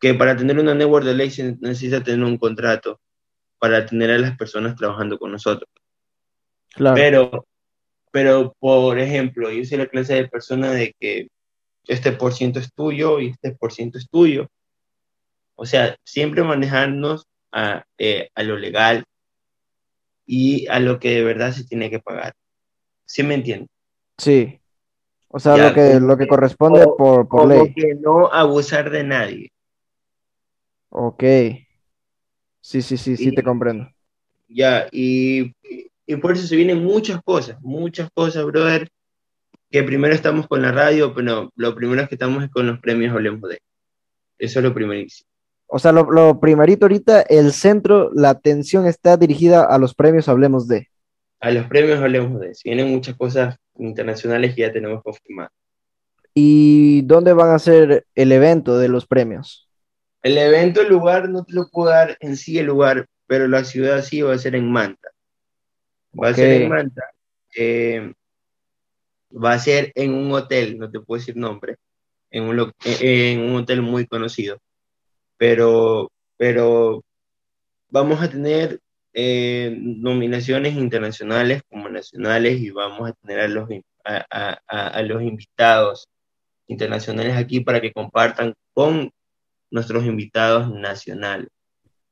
que 0.00 0.14
para 0.14 0.36
tener 0.36 0.60
una 0.60 0.74
network 0.76 1.04
de 1.04 1.14
ley 1.14 1.30
se 1.30 1.56
necesita 1.60 2.02
tener 2.04 2.24
un 2.24 2.38
contrato 2.38 3.00
para 3.58 3.84
tener 3.84 4.12
a 4.12 4.18
las 4.18 4.36
personas 4.36 4.76
trabajando 4.76 5.18
con 5.18 5.32
nosotros. 5.32 5.68
Claro. 6.70 6.94
Pero, 6.94 7.46
pero, 8.12 8.54
por 8.60 8.98
ejemplo, 9.00 9.50
yo 9.50 9.64
soy 9.64 9.78
la 9.78 9.86
clase 9.86 10.14
de 10.14 10.28
persona 10.28 10.70
de 10.70 10.94
que 11.00 11.28
este 11.88 12.12
por 12.12 12.32
ciento 12.32 12.60
es 12.60 12.72
tuyo 12.72 13.18
y 13.18 13.30
este 13.30 13.52
por 13.52 13.72
ciento 13.72 13.98
es 13.98 14.08
tuyo. 14.08 14.46
O 15.56 15.66
sea, 15.66 15.96
siempre 16.04 16.42
manejarnos 16.44 17.26
a, 17.50 17.84
eh, 17.98 18.28
a 18.34 18.42
lo 18.44 18.56
legal 18.56 19.04
y 20.26 20.66
a 20.68 20.78
lo 20.78 20.98
que 21.00 21.10
de 21.10 21.24
verdad 21.24 21.52
se 21.52 21.64
tiene 21.64 21.90
que 21.90 21.98
pagar. 21.98 22.34
¿Sí 23.04 23.22
me 23.22 23.34
entiendes? 23.34 23.68
Sí. 24.18 24.60
O 25.28 25.38
sea, 25.38 25.56
Ya, 25.56 25.68
lo 25.68 25.74
que, 25.74 26.00
lo 26.00 26.16
que 26.16 26.26
corresponde 26.28 26.84
como- 26.84 26.96
por, 26.96 27.28
por 27.28 27.40
Como 27.40 27.46
ley. 27.64 27.74
que 27.74 27.94
no 27.94 28.32
abusar 28.32 28.90
de 28.90 29.02
nadie. 29.04 29.50
Ok. 30.90 31.22
Sí, 32.60 32.82
sí, 32.82 32.96
sí, 32.96 33.16
sí, 33.16 33.28
Y- 33.30 33.34
te 33.34 33.42
comprendo. 33.42 33.90
Ya, 34.48 34.86
y, 34.92 35.54
y 36.12 36.16
por 36.16 36.32
eso 36.32 36.46
se 36.46 36.56
vienen 36.56 36.84
muchas 36.84 37.22
cosas, 37.22 37.56
muchas 37.60 38.10
cosas, 38.12 38.44
brother, 38.44 38.88
que 39.70 39.82
primero 39.82 40.14
estamos 40.14 40.46
con 40.46 40.60
la 40.60 40.70
radio, 40.70 41.14
pero 41.14 41.50
lo 41.56 41.74
primero 41.74 42.06
que 42.06 42.14
estamos 42.16 42.44
es 42.44 42.50
con 42.50 42.66
los 42.66 42.78
premios 42.80 43.14
Hablemos 43.14 43.48
de. 43.48 43.60
Eso 44.38 44.58
es 44.58 44.64
lo 44.64 44.74
primerísimo. 44.74 45.28
O 45.66 45.78
sea, 45.78 45.92
lo, 45.92 46.10
lo 46.10 46.38
primerito 46.38 46.84
ahorita, 46.84 47.22
el 47.22 47.52
centro, 47.52 48.10
la 48.14 48.30
atención 48.30 48.86
está 48.86 49.16
dirigida 49.16 49.64
a 49.64 49.78
los 49.78 49.94
premios, 49.94 50.28
hablemos 50.28 50.68
de. 50.68 50.88
A 51.40 51.50
los 51.50 51.66
premios 51.66 51.98
Hablemos 51.98 52.40
de. 52.40 52.54
Se 52.54 52.68
vienen 52.68 52.90
muchas 52.90 53.16
cosas 53.16 53.56
internacionales 53.78 54.54
que 54.54 54.60
ya 54.60 54.72
tenemos 54.72 55.02
confirmadas. 55.02 55.52
¿Y 56.34 57.02
dónde 57.02 57.32
van 57.32 57.54
a 57.54 57.58
ser 57.58 58.06
el 58.14 58.32
evento 58.32 58.78
de 58.78 58.88
los 58.88 59.06
premios? 59.06 59.68
El 60.22 60.36
evento, 60.36 60.82
el 60.82 60.88
lugar, 60.88 61.28
no 61.30 61.44
te 61.44 61.54
lo 61.54 61.68
puedo 61.70 61.90
dar 61.90 62.16
en 62.20 62.36
sí 62.36 62.58
el 62.58 62.66
lugar, 62.66 63.06
pero 63.26 63.48
la 63.48 63.64
ciudad 63.64 64.02
sí 64.02 64.20
va 64.20 64.34
a 64.34 64.38
ser 64.38 64.54
en 64.54 64.70
Manta. 64.70 65.11
Va 66.20 66.28
a 66.28 66.34
ser 66.34 66.52
en 66.62 66.68
Manta. 66.68 67.02
eh, 67.56 68.12
va 69.32 69.52
a 69.54 69.58
ser 69.58 69.92
en 69.94 70.14
un 70.14 70.32
hotel, 70.32 70.78
no 70.78 70.90
te 70.90 71.00
puedo 71.00 71.18
decir 71.18 71.36
nombre, 71.36 71.76
en 72.30 72.44
un, 72.44 72.56
lo- 72.56 72.72
en 72.84 73.40
un 73.40 73.56
hotel 73.56 73.82
muy 73.82 74.06
conocido. 74.06 74.58
pero, 75.38 76.10
pero 76.38 77.02
vamos 77.90 78.22
a 78.22 78.30
tener 78.30 78.80
eh, 79.14 79.76
nominaciones 79.78 80.74
internacionales 80.76 81.62
como 81.70 81.88
nacionales 81.88 82.60
y 82.60 82.70
vamos 82.70 83.10
a 83.10 83.14
tener 83.14 83.40
a 83.40 83.48
los, 83.48 83.68
a, 84.04 85.02
los 85.02 85.22
invitados 85.22 86.06
internacionales 86.68 87.36
aquí 87.36 87.60
para 87.60 87.80
que 87.80 87.92
compartan 87.92 88.54
con 88.74 89.10
nuestros 89.70 90.04
invitados 90.06 90.72
nacionales. 90.74 91.48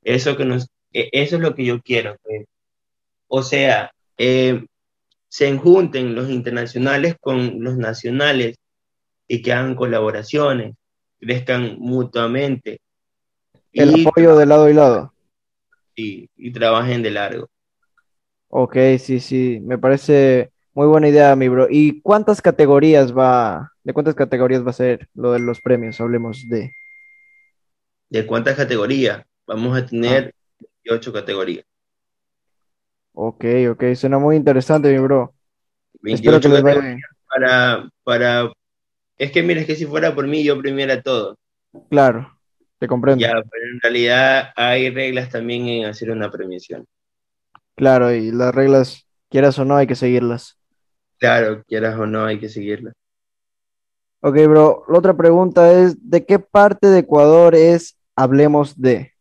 Eso, 0.03 0.37
que 0.37 0.45
nos, 0.45 0.67
e, 0.93 1.09
eso 1.13 1.37
es 1.37 1.41
lo 1.41 1.55
que 1.55 1.65
yo 1.65 1.81
quiero. 1.81 2.17
O 3.33 3.43
sea, 3.43 3.91
eh, 4.17 4.65
se 5.29 5.47
enjunten 5.47 6.15
los 6.15 6.29
internacionales 6.29 7.15
con 7.21 7.63
los 7.63 7.77
nacionales 7.77 8.57
y 9.25 9.41
que 9.41 9.53
hagan 9.53 9.75
colaboraciones, 9.75 10.75
crezcan 11.17 11.77
mutuamente. 11.79 12.81
El 13.71 14.05
apoyo 14.05 14.35
de 14.35 14.45
lado 14.45 14.69
y 14.69 14.73
lado. 14.73 15.13
Y, 15.95 16.29
y 16.35 16.51
trabajen 16.51 17.01
de 17.03 17.11
largo. 17.11 17.47
Ok, 18.49 18.75
sí, 18.99 19.21
sí, 19.21 19.61
me 19.63 19.77
parece 19.77 20.51
muy 20.73 20.87
buena 20.87 21.07
idea, 21.07 21.33
mi 21.37 21.47
bro. 21.47 21.67
¿Y 21.69 22.01
cuántas 22.01 22.41
categorías 22.41 23.17
va, 23.17 23.71
de 23.85 23.93
cuántas 23.93 24.15
categorías 24.15 24.65
va 24.65 24.71
a 24.71 24.73
ser 24.73 25.07
lo 25.13 25.31
de 25.31 25.39
los 25.39 25.61
premios? 25.61 26.01
Hablemos 26.01 26.49
de. 26.49 26.73
¿De 28.09 28.25
cuántas 28.25 28.57
categorías? 28.57 29.23
Vamos 29.47 29.77
a 29.77 29.85
tener 29.85 30.35
ah. 30.35 30.65
ocho 30.89 31.13
categorías. 31.13 31.63
Ok, 33.13 33.45
ok, 33.71 33.83
suena 33.95 34.17
muy 34.17 34.35
interesante, 34.35 34.91
mi 34.91 34.99
bro. 34.99 35.33
Espero 36.03 36.39
que 36.39 36.49
les 36.49 36.63
vaya 36.63 36.97
Para, 37.27 37.89
para, 38.03 38.51
es 39.17 39.31
que 39.31 39.43
mira, 39.43 39.61
es 39.61 39.67
que 39.67 39.75
si 39.75 39.85
fuera 39.85 40.15
por 40.15 40.27
mí, 40.27 40.43
yo 40.43 40.59
premiara 40.59 41.01
todo. 41.01 41.37
Claro, 41.89 42.39
te 42.79 42.87
comprendo. 42.87 43.25
Ya, 43.25 43.33
pero 43.33 43.65
en 43.71 43.79
realidad 43.81 44.51
hay 44.55 44.89
reglas 44.89 45.29
también 45.29 45.67
en 45.67 45.85
hacer 45.85 46.11
una 46.11 46.31
premiación. 46.31 46.85
Claro, 47.75 48.13
y 48.13 48.31
las 48.31 48.53
reglas, 48.53 49.07
quieras 49.29 49.57
o 49.59 49.65
no, 49.65 49.75
hay 49.75 49.87
que 49.87 49.95
seguirlas. 49.95 50.57
Claro, 51.17 51.63
quieras 51.67 51.99
o 51.99 52.05
no, 52.05 52.25
hay 52.25 52.39
que 52.39 52.49
seguirlas. 52.49 52.93
Ok, 54.21 54.35
bro, 54.47 54.83
la 54.87 54.99
otra 54.99 55.15
pregunta 55.15 55.71
es, 55.71 56.09
¿de 56.09 56.25
qué 56.25 56.39
parte 56.39 56.87
de 56.87 56.99
Ecuador 56.99 57.55
es 57.55 57.97
Hablemos 58.15 58.79
de? 58.79 59.13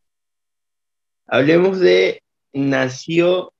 Hablemos 1.27 1.79
de, 1.81 2.23
nació 2.53 3.53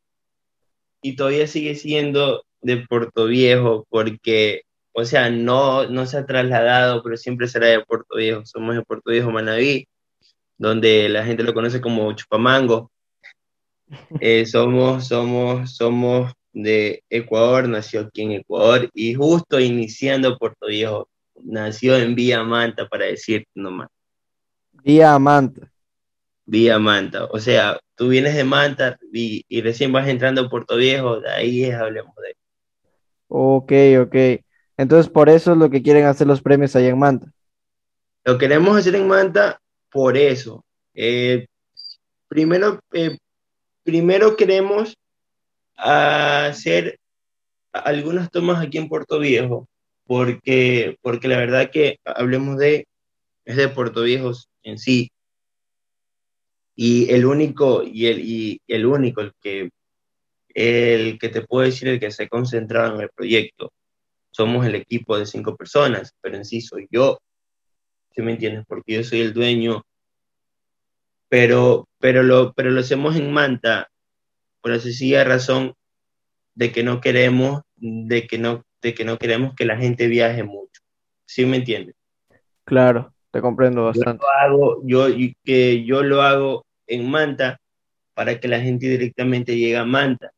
y 1.03 1.17
todavía 1.17 1.47
sigue 1.47 1.75
siendo 1.75 2.45
de 2.61 2.79
Puerto 2.87 3.27
Viejo, 3.27 3.87
porque, 3.89 4.63
o 4.93 5.05
sea, 5.05 5.31
no, 5.31 5.87
no 5.89 6.07
se 6.07 6.19
ha 6.19 6.27
trasladado, 6.27 7.03
pero 7.03 7.17
siempre 7.17 7.49
será 7.49 7.69
de 7.69 7.85
Puerto 7.85 8.17
Viejo. 8.17 8.45
Somos 8.45 8.77
de 8.77 8.83
Puerto 8.83 9.11
Viejo, 9.11 9.31
Manaví, 9.31 9.89
donde 10.59 11.09
la 11.09 11.25
gente 11.25 11.43
lo 11.43 11.55
conoce 11.55 11.81
como 11.81 12.13
Chupamango. 12.13 12.91
Eh, 14.21 14.47
somos, 14.47 15.09
somos, 15.09 15.75
somos 15.75 16.33
de 16.53 17.03
Ecuador, 17.11 17.69
nació 17.69 18.03
aquí 18.03 18.23
en 18.23 18.33
Ecuador 18.33 18.89
y 18.95 19.15
justo 19.15 19.59
iniciando 19.59 20.39
Puerto 20.39 20.69
Viejo, 20.69 21.09
nació 21.43 21.97
en 21.97 22.15
Vía 22.15 22.45
Manta, 22.45 22.89
para 22.89 23.07
decirte 23.07 23.49
nomás. 23.53 23.89
Vía 24.85 25.19
Manta. 25.19 25.69
Vía 26.51 26.81
Manta, 26.81 27.27
o 27.27 27.39
sea, 27.39 27.79
tú 27.95 28.09
vienes 28.09 28.35
de 28.35 28.43
Manta 28.43 28.99
y, 29.13 29.45
recién 29.61 29.93
vas 29.93 30.09
entrando 30.09 30.41
a 30.41 30.51
Puerto 30.51 30.75
Viejo, 30.75 31.21
de 31.21 31.31
ahí 31.31 31.63
es 31.63 31.77
hablemos 31.77 32.13
de 32.17 32.35
Ok, 33.29 33.73
ok. 34.01 34.43
Entonces, 34.77 35.09
por 35.09 35.29
eso 35.29 35.53
es 35.53 35.59
lo 35.59 35.71
que 35.71 35.81
quieren 35.81 36.07
hacer 36.07 36.27
los 36.27 36.43
premios 36.43 36.75
allá 36.75 36.89
en 36.89 36.99
Manta. 36.99 37.33
Lo 38.25 38.37
queremos 38.37 38.77
hacer 38.77 38.97
en 38.97 39.07
Manta 39.07 39.61
por 39.93 40.17
eso. 40.17 40.65
Eh, 40.93 41.47
primero, 42.27 42.81
eh, 42.95 43.17
primero 43.85 44.35
queremos 44.35 44.97
hacer 45.77 46.99
algunas 47.73 48.29
tomas 48.29 48.61
aquí 48.61 48.79
en 48.79 48.89
Puerto 48.89 49.21
Viejo, 49.21 49.69
porque, 50.05 50.99
porque 51.01 51.29
la 51.29 51.37
verdad 51.37 51.71
que 51.71 52.01
hablemos 52.05 52.59
de, 52.59 52.89
es 53.45 53.55
de 53.55 53.69
Puerto 53.69 54.03
Viejo 54.03 54.33
en 54.65 54.79
sí, 54.79 55.13
y 56.83 57.13
el 57.13 57.27
único, 57.27 57.83
y 57.83 58.07
el, 58.07 58.21
y 58.21 58.63
el 58.67 58.87
único, 58.87 59.21
el 59.21 59.35
que, 59.39 59.69
el 60.49 61.19
que 61.19 61.29
te 61.29 61.43
puedo 61.43 61.67
decir, 61.67 61.89
el 61.89 62.01
que 62.01 62.11
se 62.11 62.23
ha 62.23 62.29
concentrado 62.31 62.95
en 62.95 63.03
el 63.03 63.11
proyecto, 63.11 63.75
somos 64.31 64.65
el 64.65 64.75
equipo 64.77 65.19
de 65.19 65.27
cinco 65.27 65.55
personas, 65.57 66.15
pero 66.23 66.39
en 66.39 66.47
sí 66.47 66.63
soy 66.63 66.89
yo, 66.91 67.19
¿sí 68.15 68.23
me 68.23 68.33
entiendes? 68.33 68.65
Porque 68.67 68.95
yo 68.95 69.05
soy 69.05 69.21
el 69.21 69.35
dueño, 69.35 69.83
pero, 71.29 71.87
pero, 71.99 72.23
lo, 72.23 72.55
pero 72.55 72.71
lo 72.71 72.81
hacemos 72.81 73.15
en 73.15 73.31
Manta, 73.31 73.91
por 74.63 74.73
la 74.73 74.79
sencilla 74.79 75.23
razón 75.23 75.75
de 76.55 76.73
que 76.73 76.83
no 76.83 77.03
queremos, 77.03 77.61
de 77.77 78.27
que 78.27 78.39
no, 78.39 78.65
de 78.81 78.95
que 78.95 79.05
no 79.05 79.19
queremos 79.19 79.55
que 79.55 79.67
la 79.67 79.77
gente 79.77 80.07
viaje 80.07 80.45
mucho, 80.45 80.81
¿sí 81.27 81.45
me 81.45 81.59
entiendes? 81.59 81.95
Claro, 82.65 83.13
te 83.33 83.43
comprendo 83.43 83.85
bastante. 83.85 84.23
Yo 84.23 84.27
lo 84.27 84.31
hago, 84.33 84.83
yo, 84.87 85.07
que 85.45 85.85
yo 85.85 86.03
lo 86.03 86.23
hago 86.23 86.65
en 86.91 87.09
Manta 87.09 87.61
para 88.15 88.39
que 88.39 88.49
la 88.49 88.61
gente 88.61 88.87
directamente 88.87 89.57
llegue 89.57 89.77
a 89.77 89.85
Manta. 89.85 90.33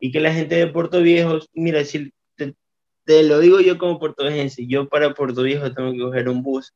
Y 0.00 0.10
que 0.10 0.20
la 0.20 0.32
gente 0.32 0.56
de 0.56 0.66
Puerto 0.66 1.00
Viejo, 1.00 1.38
mira, 1.54 1.84
si 1.84 2.12
te, 2.34 3.22
lo 3.22 3.38
digo 3.38 3.60
yo 3.60 3.78
como 3.78 3.98
puertovejense, 3.98 4.66
yo 4.66 4.88
para 4.88 5.14
Puerto 5.14 5.42
Viejo 5.42 5.72
tengo 5.72 5.92
que 5.92 6.00
coger 6.00 6.28
un 6.28 6.42
bus, 6.42 6.74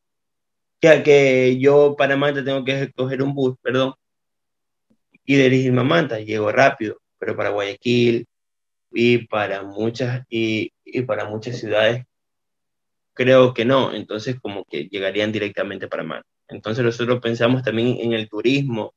ya 0.80 1.02
que 1.02 1.58
yo 1.58 1.96
para 1.98 2.16
Manta 2.16 2.44
tengo 2.44 2.64
que 2.64 2.92
coger 2.92 3.22
un 3.22 3.34
bus, 3.34 3.56
perdón, 3.60 3.94
y 5.24 5.36
dirigirme 5.36 5.80
a 5.80 5.84
Manta, 5.84 6.20
llego 6.20 6.52
rápido, 6.52 7.00
pero 7.18 7.36
para 7.36 7.50
Guayaquil 7.50 8.26
y 8.92 9.26
para 9.26 9.62
muchas, 9.62 10.24
y, 10.30 10.72
y 10.84 11.02
para 11.02 11.24
muchas 11.24 11.58
ciudades 11.58 12.04
creo 13.14 13.52
que 13.52 13.64
no, 13.64 13.92
entonces 13.92 14.40
como 14.40 14.64
que 14.64 14.84
llegarían 14.84 15.32
directamente 15.32 15.88
para 15.88 16.04
Manta. 16.04 16.29
Entonces 16.50 16.84
nosotros 16.84 17.20
pensamos 17.20 17.62
también 17.62 17.98
en 18.00 18.12
el 18.12 18.28
turismo. 18.28 18.92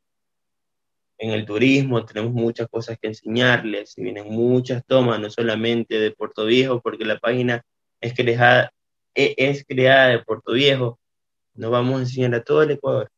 En 1.18 1.32
el 1.32 1.46
turismo 1.46 2.04
tenemos 2.04 2.34
muchas 2.34 2.68
cosas 2.68 2.98
que 3.00 3.08
enseñarles, 3.08 3.98
y 3.98 4.04
vienen 4.04 4.28
muchas 4.30 4.84
tomas, 4.86 5.20
no 5.20 5.30
solamente 5.30 6.00
de 6.00 6.12
Puerto 6.12 6.46
Viejo, 6.46 6.82
porque 6.82 7.06
la 7.06 7.20
página 7.20 7.64
es 8.02 8.14
creada, 8.14 8.72
e, 9.16 9.36
es 9.38 9.64
creada 9.66 10.10
de 10.10 10.24
Puerto 10.24 10.54
Viejo. 10.54 11.00
No 11.54 11.70
vamos 11.70 12.00
a 12.00 12.02
enseñar 12.02 12.36
a 12.36 12.44
todo 12.44 12.64
el 12.64 12.72
Ecuador. 12.72 13.10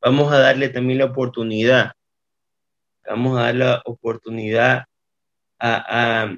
Vamos 0.00 0.32
a 0.32 0.38
darle 0.38 0.68
también 0.68 0.98
la 0.98 1.06
oportunidad. 1.06 1.92
Vamos 3.08 3.38
a 3.38 3.44
dar 3.44 3.54
la 3.54 3.82
oportunidad 3.86 4.84
a, 5.58 6.36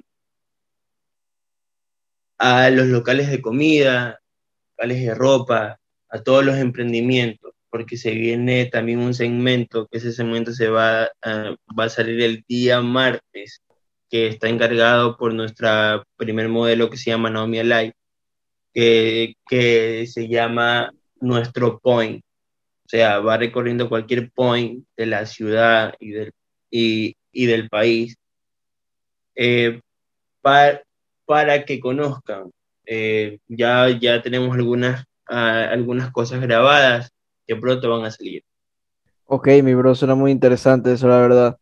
a, 2.38 2.64
a 2.66 2.70
los 2.70 2.86
locales 2.86 3.28
de 3.30 3.42
comida, 3.42 4.20
locales 4.76 5.02
de 5.02 5.14
ropa, 5.14 5.77
a 6.10 6.22
todos 6.22 6.44
los 6.44 6.56
emprendimientos, 6.56 7.52
porque 7.70 7.96
se 7.96 8.12
viene 8.12 8.66
también 8.66 9.00
un 9.00 9.14
segmento, 9.14 9.86
que 9.88 9.98
ese 9.98 10.12
segmento 10.12 10.52
se 10.52 10.68
va, 10.68 11.10
va 11.24 11.84
a 11.84 11.88
salir 11.88 12.20
el 12.22 12.44
día 12.48 12.80
martes, 12.80 13.62
que 14.10 14.28
está 14.28 14.48
encargado 14.48 15.16
por 15.18 15.34
nuestra 15.34 16.02
primer 16.16 16.48
modelo 16.48 16.88
que 16.90 16.96
se 16.96 17.10
llama 17.10 17.30
Naomi 17.30 17.58
Alay, 17.58 17.92
que, 18.72 19.34
que 19.48 20.06
se 20.06 20.28
llama 20.28 20.92
Nuestro 21.20 21.78
Point. 21.78 22.22
O 22.86 22.88
sea, 22.88 23.18
va 23.20 23.36
recorriendo 23.36 23.88
cualquier 23.88 24.30
point 24.30 24.84
de 24.96 25.06
la 25.06 25.26
ciudad 25.26 25.94
y 26.00 26.10
del, 26.10 26.32
y, 26.70 27.16
y 27.32 27.46
del 27.46 27.68
país 27.68 28.16
eh, 29.34 29.80
para, 30.40 30.82
para 31.26 31.64
que 31.66 31.80
conozcan. 31.80 32.50
Eh, 32.86 33.38
ya, 33.46 33.90
ya 33.90 34.22
tenemos 34.22 34.56
algunas 34.56 35.04
algunas 35.28 36.10
cosas 36.10 36.40
grabadas 36.40 37.10
que 37.46 37.56
pronto 37.56 37.88
van 37.90 38.04
a 38.04 38.10
salir. 38.10 38.42
Ok, 39.24 39.48
mi 39.62 39.74
bro, 39.74 39.94
suena 39.94 40.14
muy 40.14 40.30
interesante 40.30 40.92
eso, 40.92 41.06
la 41.08 41.20
verdad. 41.20 41.58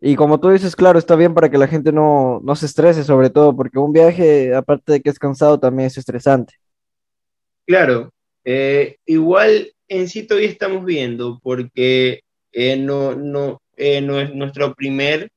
Y 0.00 0.16
como 0.16 0.38
tú 0.38 0.50
dices, 0.50 0.76
claro, 0.76 0.98
está 0.98 1.16
bien 1.16 1.34
para 1.34 1.50
que 1.50 1.58
la 1.58 1.66
gente 1.66 1.92
no, 1.92 2.40
no 2.42 2.56
se 2.56 2.66
estrese, 2.66 3.04
sobre 3.04 3.30
todo, 3.30 3.56
porque 3.56 3.78
un 3.78 3.92
viaje, 3.92 4.54
aparte 4.54 4.92
de 4.92 5.00
que 5.00 5.10
es 5.10 5.18
cansado, 5.18 5.58
también 5.58 5.86
es 5.86 5.96
estresante. 5.96 6.54
Claro, 7.66 8.10
eh, 8.44 8.98
igual 9.06 9.72
en 9.88 10.08
sí 10.08 10.26
todavía 10.26 10.50
estamos 10.50 10.84
viendo, 10.84 11.40
porque 11.42 12.20
eh, 12.52 12.76
no, 12.76 13.14
no, 13.14 13.62
eh, 13.76 14.00
no 14.02 14.20
es 14.20 14.34
nuestro 14.34 14.74
primer 14.74 15.30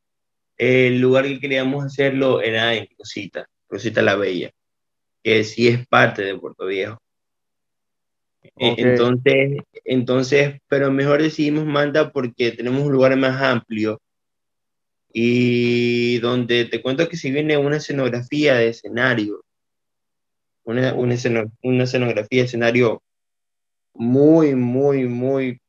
lugar 0.60 1.25
que 1.25 1.39
queríamos 1.39 1.86
hacerlo 1.86 2.41
era 2.41 2.73
en 2.73 2.88
Rosita, 2.97 3.45
Rosita 3.69 4.01
la 4.01 4.15
Bella, 4.15 4.51
que 5.23 5.43
sí 5.43 5.67
es 5.67 5.88
parte 5.88 6.23
de 6.23 6.38
Puerto 6.38 6.65
Viejo. 6.65 6.97
Eh, 8.56 8.76
entonces, 8.78 9.60
entonces, 9.86 10.60
pero 10.68 10.92
mejor 10.92 11.22
decidimos 11.22 11.66
Manta 11.66 12.12
porque 12.12 12.52
tenemos 12.52 12.84
un 12.84 12.92
lugar 12.92 13.16
más 13.18 13.42
amplio 13.42 14.00
y 15.12 16.20
donde 16.20 16.66
te 16.66 16.82
cuento 16.82 17.08
que 17.10 17.18
si 17.18 17.32
viene 17.32 17.58
una 17.58 17.78
escenografía 17.78 18.56
de 18.56 18.70
escenario, 18.70 19.44
una, 20.64 20.94
una, 20.94 21.14
escenografía 21.14 22.42
de 22.42 22.46
escenario 22.46 23.02
muy, 23.94 24.54
muy, 24.54 25.08
muy, 25.08 25.60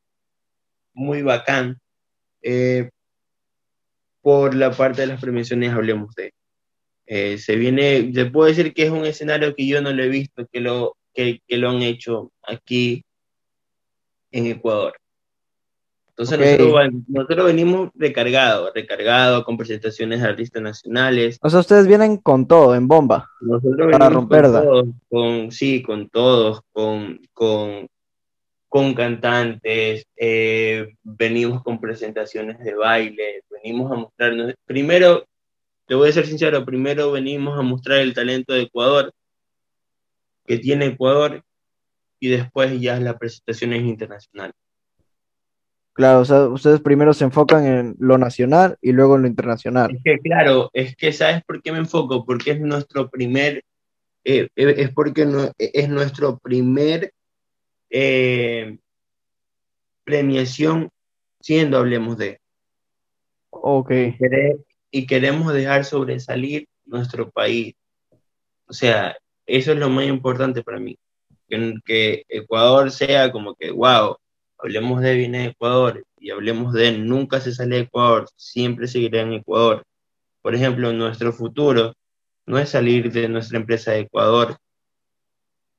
muy 0.93 1.21
bacán. 1.21 1.79
Eh, 2.41 2.89
por 4.21 4.53
la 4.53 4.71
parte 4.71 5.01
de 5.01 5.07
las 5.07 5.21
premiaciones, 5.21 5.71
hablemos 5.71 6.13
de. 6.15 6.33
Eh, 7.07 7.37
se 7.39 7.55
viene, 7.55 8.11
se 8.13 8.25
puede 8.25 8.51
decir 8.51 8.73
que 8.73 8.83
es 8.83 8.91
un 8.91 9.05
escenario 9.05 9.55
que 9.55 9.65
yo 9.65 9.81
no 9.81 9.91
lo 9.91 10.03
he 10.03 10.09
visto, 10.09 10.45
que 10.51 10.59
lo, 10.59 10.95
que, 11.13 11.41
que 11.47 11.57
lo 11.57 11.69
han 11.69 11.81
hecho 11.81 12.31
aquí 12.43 13.03
en 14.31 14.47
Ecuador. 14.47 14.93
Entonces 16.19 16.59
nosotros, 17.07 17.45
venimos 17.45 17.91
recargados, 17.95 18.71
recargados 18.75 19.45
con 19.45 19.55
presentaciones 19.55 20.21
de 20.21 20.27
artistas 20.27 20.61
nacionales. 20.61 21.37
O 21.41 21.49
sea, 21.49 21.61
ustedes 21.61 21.87
vienen 21.87 22.17
con 22.17 22.45
todo, 22.45 22.75
en 22.75 22.89
bomba. 22.89 23.29
Nosotros 23.39 23.89
para 23.89 24.09
romperla. 24.09 24.65
Con, 25.07 25.49
sí, 25.49 25.81
con 25.81 26.09
todos, 26.09 26.59
con, 26.73 27.21
con, 27.31 27.87
con 28.67 28.93
cantantes, 28.95 30.05
eh, 30.17 30.93
venimos 31.03 31.63
con 31.63 31.79
presentaciones 31.79 32.59
de 32.59 32.75
baile, 32.75 33.43
venimos 33.49 33.89
a 33.89 33.95
mostrarnos. 33.95 34.53
Primero, 34.65 35.25
te 35.87 35.95
voy 35.95 36.09
a 36.09 36.11
ser 36.11 36.27
sincero, 36.27 36.65
primero 36.65 37.13
venimos 37.13 37.57
a 37.57 37.61
mostrar 37.61 37.99
el 37.99 38.13
talento 38.13 38.53
de 38.53 38.63
Ecuador, 38.63 39.13
que 40.49 40.57
tiene 40.57 40.87
Ecuador, 40.87 41.43
y 42.19 42.29
después 42.29 42.81
ya 42.81 42.99
las 42.99 43.17
presentaciones 43.17 43.83
internacionales. 43.83 44.55
Claro, 45.93 46.21
o 46.21 46.25
sea, 46.25 46.47
ustedes 46.47 46.81
primero 46.81 47.13
se 47.13 47.25
enfocan 47.25 47.67
en 47.67 47.95
lo 47.99 48.17
nacional 48.17 48.79
y 48.81 48.91
luego 48.91 49.15
en 49.15 49.21
lo 49.21 49.27
internacional. 49.27 49.95
Es 49.95 50.01
que, 50.03 50.17
claro, 50.17 50.71
es 50.73 50.95
que 50.95 51.13
¿sabes 51.13 51.43
por 51.43 51.61
qué 51.61 51.71
me 51.71 51.77
enfoco? 51.77 52.25
Porque 52.25 52.51
es 52.51 52.59
nuestro 52.59 53.11
primer, 53.11 53.63
eh, 54.23 54.47
eh, 54.55 54.73
es 54.77 54.91
porque 54.91 55.27
no, 55.27 55.51
es 55.59 55.87
nuestro 55.87 56.39
primer 56.39 57.13
eh, 57.91 58.79
premiación 60.03 60.89
siendo 61.39 61.77
Hablemos 61.77 62.17
de. 62.17 62.39
Ok. 63.51 63.91
Y 64.89 65.05
queremos 65.05 65.53
dejar 65.53 65.85
sobresalir 65.85 66.67
nuestro 66.85 67.29
país. 67.29 67.75
O 68.65 68.73
sea, 68.73 69.15
eso 69.49 69.71
es 69.73 69.79
lo 69.79 69.89
más 69.89 70.05
importante 70.05 70.63
para 70.63 70.79
mí. 70.79 70.97
Que, 71.47 71.73
que 71.85 72.23
Ecuador 72.29 72.91
sea 72.91 73.31
como 73.31 73.55
que, 73.55 73.71
wow, 73.71 74.17
hablemos 74.57 75.01
de 75.01 75.15
viene 75.15 75.39
de 75.39 75.45
Ecuador 75.45 76.03
y 76.17 76.31
hablemos 76.31 76.73
de 76.73 76.91
nunca 76.97 77.39
se 77.41 77.53
sale 77.53 77.77
de 77.77 77.81
Ecuador, 77.83 78.27
siempre 78.35 78.87
seguirá 78.87 79.21
en 79.21 79.33
Ecuador. 79.33 79.83
Por 80.41 80.55
ejemplo, 80.55 80.93
nuestro 80.93 81.33
futuro 81.33 81.93
no 82.45 82.59
es 82.59 82.69
salir 82.69 83.11
de 83.11 83.27
nuestra 83.29 83.57
empresa 83.57 83.91
de 83.91 84.01
Ecuador. 84.01 84.57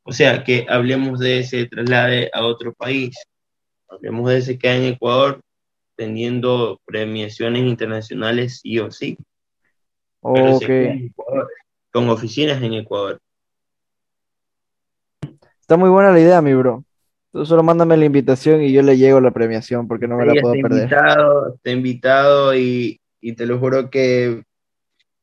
O 0.02 0.12
sea, 0.12 0.44
que 0.44 0.66
hablemos 0.68 1.18
de 1.18 1.40
ese 1.40 1.66
traslade 1.66 2.30
a 2.32 2.44
otro 2.44 2.72
país. 2.72 3.16
Hablemos 3.88 4.28
de 4.30 4.38
ese 4.38 4.58
que 4.58 4.72
en 4.72 4.84
Ecuador 4.84 5.40
teniendo 5.96 6.80
premiaciones 6.86 7.62
internacionales 7.62 8.60
sí 8.62 8.78
o 8.78 8.90
sí. 8.90 9.18
Okay. 10.22 11.12
con 11.90 12.08
oficinas 12.08 12.62
en 12.62 12.74
Ecuador. 12.74 13.20
Está 15.70 15.78
muy 15.78 15.88
buena 15.88 16.10
la 16.10 16.18
idea, 16.18 16.42
mi 16.42 16.52
bro. 16.52 16.84
Tú 17.30 17.46
solo 17.46 17.62
mándame 17.62 17.96
la 17.96 18.04
invitación 18.04 18.60
y 18.60 18.72
yo 18.72 18.82
le 18.82 18.98
llego 18.98 19.18
a 19.18 19.20
la 19.20 19.30
premiación 19.30 19.86
porque 19.86 20.08
no 20.08 20.16
me 20.16 20.26
la 20.26 20.34
puedo 20.42 20.52
perder. 20.60 20.82
Invitado, 20.82 21.58
te 21.62 21.70
he 21.70 21.72
invitado 21.74 22.56
y, 22.56 23.00
te 23.36 23.46
lo 23.46 23.60
juro 23.60 23.88
que, 23.88 24.42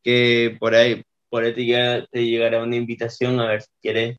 que 0.02 0.56
por 0.58 0.74
ahí, 0.74 1.04
por 1.30 1.44
ahí 1.44 1.54
te, 1.54 2.26
llegará 2.26 2.64
una 2.64 2.78
invitación 2.78 3.42
a 3.42 3.48
ver 3.48 3.64
si 3.64 3.68
quieres 3.82 4.18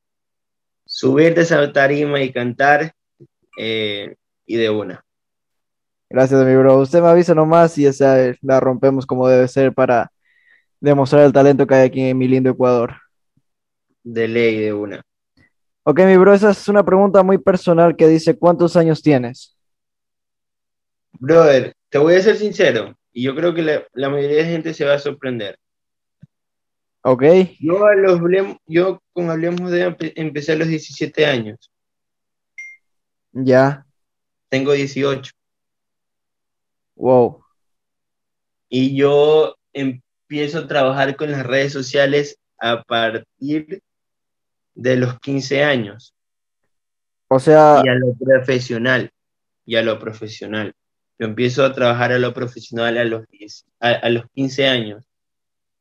subirte 0.84 1.40
a 1.40 1.42
esa 1.44 1.72
tarima 1.72 2.20
y 2.20 2.30
cantar 2.30 2.92
eh, 3.58 4.14
y 4.44 4.56
de 4.56 4.68
una. 4.68 5.02
Gracias, 6.10 6.44
mi 6.44 6.56
bro. 6.56 6.80
Usted 6.80 7.00
me 7.00 7.08
avisa 7.08 7.34
nomás 7.34 7.78
y 7.78 7.86
esa 7.86 8.34
la 8.42 8.60
rompemos 8.60 9.06
como 9.06 9.26
debe 9.28 9.48
ser 9.48 9.72
para 9.72 10.12
demostrar 10.78 11.24
el 11.24 11.32
talento 11.32 11.66
que 11.66 11.74
hay 11.74 11.86
aquí 11.86 12.02
en 12.02 12.18
mi 12.18 12.28
lindo 12.28 12.50
Ecuador. 12.50 12.96
De 14.04 14.28
ley, 14.28 14.58
de 14.58 14.74
una. 14.74 15.02
Ok, 15.90 16.00
mi 16.00 16.18
bro, 16.18 16.34
esa 16.34 16.50
es 16.50 16.68
una 16.68 16.84
pregunta 16.84 17.22
muy 17.22 17.38
personal 17.38 17.96
que 17.96 18.06
dice, 18.06 18.36
¿cuántos 18.36 18.76
años 18.76 19.00
tienes? 19.00 19.56
Brother, 21.12 21.72
te 21.88 21.96
voy 21.96 22.14
a 22.14 22.20
ser 22.20 22.36
sincero, 22.36 22.94
y 23.10 23.22
yo 23.22 23.34
creo 23.34 23.54
que 23.54 23.62
la, 23.94 24.10
mayoría 24.10 24.36
de 24.36 24.50
gente 24.50 24.74
se 24.74 24.84
va 24.84 24.92
a 24.92 24.98
sorprender. 24.98 25.58
Ok. 27.00 27.22
Yo, 27.58 27.86
a 27.86 27.94
los, 27.94 28.20
yo 28.66 29.00
con 29.14 29.30
Hablemos 29.30 29.70
de 29.70 29.96
empecé 30.16 30.52
a 30.52 30.56
los 30.56 30.68
17 30.68 31.24
años. 31.24 31.70
Ya. 33.32 33.86
Tengo 34.50 34.72
18. 34.72 35.32
Wow. 36.96 37.42
Y 38.68 38.94
yo 38.94 39.56
empiezo 39.72 40.58
a 40.58 40.68
trabajar 40.68 41.16
con 41.16 41.30
las 41.30 41.46
redes 41.46 41.72
sociales 41.72 42.38
a 42.58 42.82
partir 42.82 43.82
de 44.78 44.96
los 44.96 45.18
15 45.18 45.64
años. 45.64 46.14
O 47.28 47.38
sea... 47.40 47.82
Y 47.84 47.88
a 47.88 47.94
lo 47.94 48.14
profesional, 48.14 49.10
y 49.66 49.76
a 49.76 49.82
lo 49.82 49.98
profesional. 49.98 50.72
Yo 51.18 51.26
empiezo 51.26 51.64
a 51.64 51.72
trabajar 51.72 52.12
a 52.12 52.18
lo 52.18 52.32
profesional 52.32 52.96
a 52.96 53.04
los, 53.04 53.24
a, 53.80 54.08
los 54.08 54.24
15 54.34 54.68
años, 54.68 55.04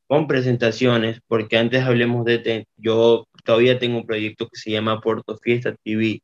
con 0.08 0.28
presentaciones, 0.28 1.20
porque 1.28 1.58
antes 1.58 1.84
hablemos 1.84 2.26
de, 2.26 2.66
yo 2.76 3.28
todavía 3.46 3.78
tengo 3.78 3.98
un 3.98 4.08
proyecto 4.08 4.48
que 4.48 4.58
se 4.58 4.72
llama 4.72 5.00
Porto 5.00 5.38
Fiesta 5.38 5.76
TV. 5.84 6.22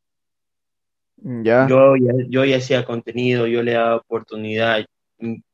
Ya. 1.17 1.67
Yo, 1.69 1.95
ya, 1.95 2.11
yo 2.27 2.43
ya 2.43 2.57
hacía 2.57 2.85
contenido, 2.85 3.45
yo 3.45 3.61
le 3.61 3.73
daba 3.73 3.97
oportunidad. 3.97 4.83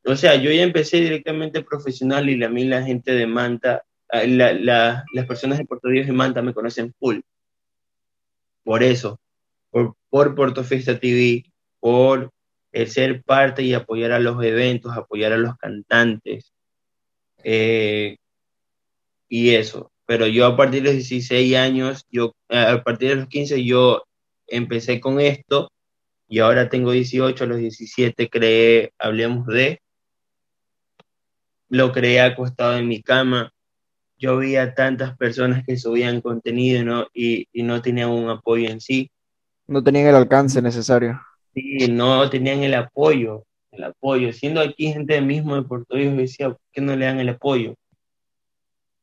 O 0.06 0.16
sea, 0.16 0.36
yo 0.36 0.52
ya 0.52 0.64
empecé 0.64 1.02
directamente 1.02 1.64
profesional 1.64 2.30
y 2.30 2.42
a 2.42 2.50
mí 2.50 2.64
la 2.64 2.82
gente 2.82 3.12
de 3.12 3.28
Manta 3.28 3.84
Ah, 4.12 4.24
las 4.26 5.26
personas 5.28 5.60
de 5.60 5.66
Puerto 5.66 5.90
Dios 5.90 6.08
y 6.08 6.12
Manta 6.12 6.42
me 6.42 6.54
conocen 6.54 6.94
full. 7.00 7.20
Por 8.64 8.84
eso, 8.84 9.20
por, 9.70 9.96
por 10.10 10.36
Puerto 10.36 10.64
Fiesta 10.64 11.00
TV, 11.00 11.44
por 11.80 12.32
el 12.72 12.90
ser 12.90 13.24
parte 13.24 13.64
y 13.64 13.74
apoyar 13.74 14.12
a 14.12 14.20
los 14.20 14.44
eventos, 14.44 14.96
apoyar 14.96 15.34
a 15.34 15.38
los 15.38 15.58
cantantes. 15.58 16.52
Eh, 17.44 18.18
y 19.28 19.56
eso. 19.56 19.92
Pero 20.06 20.28
yo 20.28 20.46
a 20.48 20.58
partir 20.58 20.82
de 20.82 20.90
los 20.90 20.96
16 20.96 21.56
años, 21.56 22.06
yo 22.10 22.34
a 22.50 22.84
partir 22.84 23.10
de 23.10 23.16
los 23.16 23.28
15 23.28 23.64
yo 23.64 24.04
empecé 24.48 25.00
con 25.00 25.20
esto 25.20 25.72
y 26.28 26.40
ahora 26.40 26.70
tengo 26.70 26.92
18, 26.92 27.44
a 27.44 27.48
los 27.48 27.60
17 27.60 28.30
creé, 28.30 28.92
hablemos 28.98 29.46
de, 29.48 29.82
lo 31.70 31.92
creé 31.92 32.22
acostado 32.22 32.78
en 32.78 32.88
mi 32.88 33.02
cama, 33.04 33.52
yo 34.20 34.38
veía 34.38 34.76
tantas 34.76 35.16
personas 35.18 35.64
que 35.66 35.78
subían 35.78 36.22
contenido 36.22 36.84
¿no? 36.84 37.08
y, 37.14 37.48
y 37.54 37.64
no 37.64 37.82
tenían 37.82 38.10
un 38.10 38.30
apoyo 38.30 38.70
en 38.70 38.82
sí. 38.82 39.10
No 39.66 39.82
tenían 39.82 40.08
el 40.08 40.16
alcance 40.16 40.62
necesario. 40.62 41.20
Sí, 41.54 41.88
no 41.90 42.30
tenían 42.30 42.62
el 42.64 42.74
apoyo, 42.74 43.46
el 43.72 43.86
apoyo. 43.86 44.34
Siendo 44.34 44.60
aquí 44.60 44.92
gente 44.92 45.22
mismo 45.22 45.56
de 45.56 45.64
Puerto 45.64 45.96
Rico, 45.96 46.16
decía, 46.16 46.50
¿por 46.50 46.60
qué 46.72 46.82
no 46.82 46.96
le 46.96 47.06
dan 47.06 47.20
el 47.20 47.30
apoyo? 47.30 47.76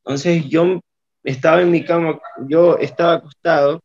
Entonces 0.05 0.45
yo 0.47 0.79
estaba 1.23 1.61
en 1.61 1.71
mi 1.71 1.83
cama, 1.83 2.19
yo 2.47 2.77
estaba 2.77 3.15
acostado 3.15 3.81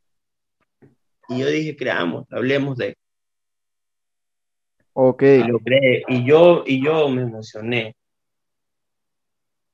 y 1.29 1.39
yo 1.39 1.47
dije, 1.49 1.77
creamos, 1.77 2.27
hablemos 2.31 2.77
de. 2.77 2.95
Ok. 4.93 5.23
Lo 5.49 5.59
creé, 5.61 6.05
y, 6.09 6.25
yo, 6.25 6.63
y 6.67 6.85
yo 6.85 7.09
me 7.09 7.23
emocioné 7.23 7.95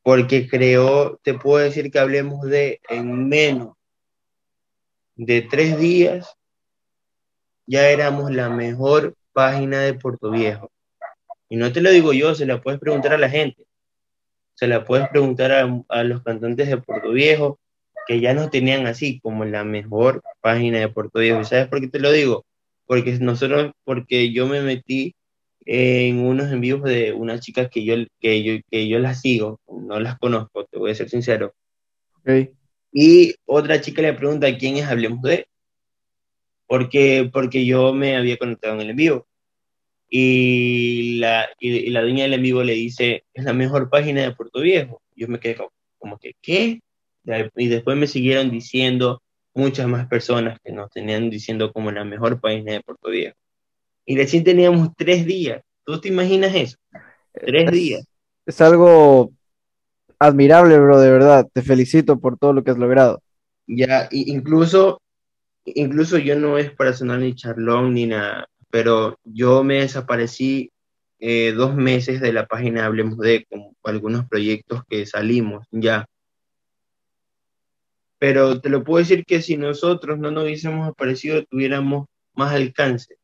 porque 0.08 0.48
creo, 0.48 1.20
te 1.22 1.34
puedo 1.34 1.62
decir 1.62 1.90
que 1.90 1.98
hablemos 1.98 2.40
de 2.40 2.80
en 2.88 3.28
menos 3.28 3.76
de 5.16 5.42
tres 5.42 5.78
días, 5.78 6.34
ya 7.66 7.90
éramos 7.90 8.30
la 8.30 8.48
mejor 8.48 9.16
página 9.34 9.80
de 9.82 9.92
Puerto 9.92 10.30
Viejo. 10.30 10.72
Y 11.50 11.56
no 11.56 11.70
te 11.74 11.82
lo 11.82 11.90
digo 11.90 12.14
yo, 12.14 12.34
se 12.34 12.46
la 12.46 12.62
puedes 12.62 12.80
preguntar 12.80 13.12
a 13.12 13.18
la 13.18 13.28
gente. 13.28 13.66
Se 14.54 14.66
la 14.66 14.86
puedes 14.86 15.10
preguntar 15.10 15.52
a, 15.52 16.04
los 16.04 16.22
cantantes 16.22 16.68
de 16.68 16.78
Puerto 16.78 17.10
Viejo, 17.10 17.60
que 18.06 18.18
ya 18.18 18.32
nos 18.32 18.50
tenían 18.50 18.86
así 18.86 19.20
como 19.20 19.44
la 19.44 19.62
mejor 19.62 20.22
página 20.40 20.78
de 20.78 20.88
Puerto 20.88 21.18
Viejo. 21.18 21.42
¿Y 21.42 21.44
sabes 21.44 21.68
por 21.68 21.82
qué 21.82 21.88
te 21.88 22.00
lo 22.00 22.10
digo? 22.12 22.46
Porque 22.86 23.12
nosotros, 23.18 23.72
porque 23.84 24.32
yo 24.32 24.46
me 24.46 24.62
metí 24.62 25.14
en 25.70 26.20
unos 26.20 26.50
envíos 26.50 26.82
de 26.82 27.12
unas 27.12 27.40
chicas 27.40 27.68
que 27.68 27.84
yo, 27.84 27.94
que 28.20 28.42
yo, 28.42 28.54
que 28.70 28.88
yo 28.88 28.98
las 29.00 29.20
sigo, 29.20 29.60
no 29.68 30.00
las 30.00 30.18
conozco, 30.18 30.64
te 30.64 30.78
voy 30.78 30.92
a 30.92 30.94
ser 30.94 31.10
sincero. 31.10 31.54
Y 32.90 33.34
otra 33.44 33.78
chica 33.82 34.00
le 34.00 34.14
pregunta 34.14 34.56
quién 34.56 34.78
es 34.78 34.86
Hablemos 34.86 35.20
de, 35.20 35.46
porque, 36.66 37.28
porque 37.30 37.66
yo 37.66 37.92
me 37.92 38.16
había 38.16 38.38
conectado 38.38 38.74
en 38.74 38.80
el 38.80 38.90
envío. 38.90 39.26
Y 40.08 41.18
la, 41.18 41.50
y, 41.60 41.90
la 41.90 42.00
dueña 42.00 42.22
del 42.24 42.34
envío 42.34 42.64
le 42.64 42.72
dice, 42.72 43.24
es 43.34 43.44
la 43.44 43.52
mejor 43.52 43.90
página 43.90 44.22
de 44.22 44.34
Puerto 44.34 44.60
Viejo. 44.60 45.02
Yo 45.16 45.28
me 45.28 45.38
quedé 45.38 45.56
como, 45.56 45.72
como 45.98 46.18
que, 46.18 46.32
¿qué? 46.40 46.80
Y 47.56 47.68
después 47.68 47.94
me 47.98 48.06
siguieron 48.06 48.50
diciendo, 48.50 49.22
muchas 49.52 49.86
más 49.86 50.06
personas 50.08 50.58
que 50.64 50.72
nos 50.72 50.90
tenían 50.90 51.28
diciendo 51.28 51.74
como 51.74 51.92
la 51.92 52.04
mejor 52.04 52.40
página 52.40 52.72
de 52.72 52.80
Puerto 52.80 53.10
Viejo. 53.10 53.36
Y 54.08 54.16
recién 54.16 54.42
teníamos 54.42 54.88
tres 54.96 55.26
días. 55.26 55.62
¿Tú 55.84 56.00
te 56.00 56.08
imaginas 56.08 56.54
eso? 56.54 56.78
Tres 57.30 57.70
días. 57.70 58.06
Es 58.46 58.58
algo 58.62 59.32
admirable, 60.18 60.78
bro, 60.78 60.98
de 60.98 61.10
verdad. 61.10 61.46
Te 61.52 61.60
felicito 61.60 62.18
por 62.18 62.38
todo 62.38 62.54
lo 62.54 62.64
que 62.64 62.70
has 62.70 62.78
logrado. 62.78 63.22
Ya, 63.66 64.08
incluso, 64.10 65.02
incluso 65.66 66.16
yo 66.16 66.36
no 66.36 66.56
es 66.56 66.70
para 66.70 66.94
sonar 66.94 67.18
ni 67.18 67.34
charlón 67.34 67.92
ni 67.92 68.06
nada, 68.06 68.48
pero 68.70 69.18
yo 69.24 69.62
me 69.62 69.80
desaparecí 69.80 70.72
eh, 71.18 71.52
dos 71.52 71.74
meses 71.74 72.22
de 72.22 72.32
la 72.32 72.46
página 72.46 72.86
Hablemos 72.86 73.18
de 73.18 73.46
con 73.50 73.74
algunos 73.84 74.26
proyectos 74.26 74.84
que 74.88 75.04
salimos 75.04 75.66
ya. 75.70 76.06
Pero 78.18 78.58
te 78.62 78.70
lo 78.70 78.82
puedo 78.84 79.00
decir 79.00 79.26
que 79.26 79.42
si 79.42 79.58
nosotros 79.58 80.18
no 80.18 80.30
nos 80.30 80.44
hubiésemos 80.44 80.88
aparecido, 80.88 81.44
tuviéramos 81.44 82.06
más 82.32 82.54
alcance. 82.54 83.18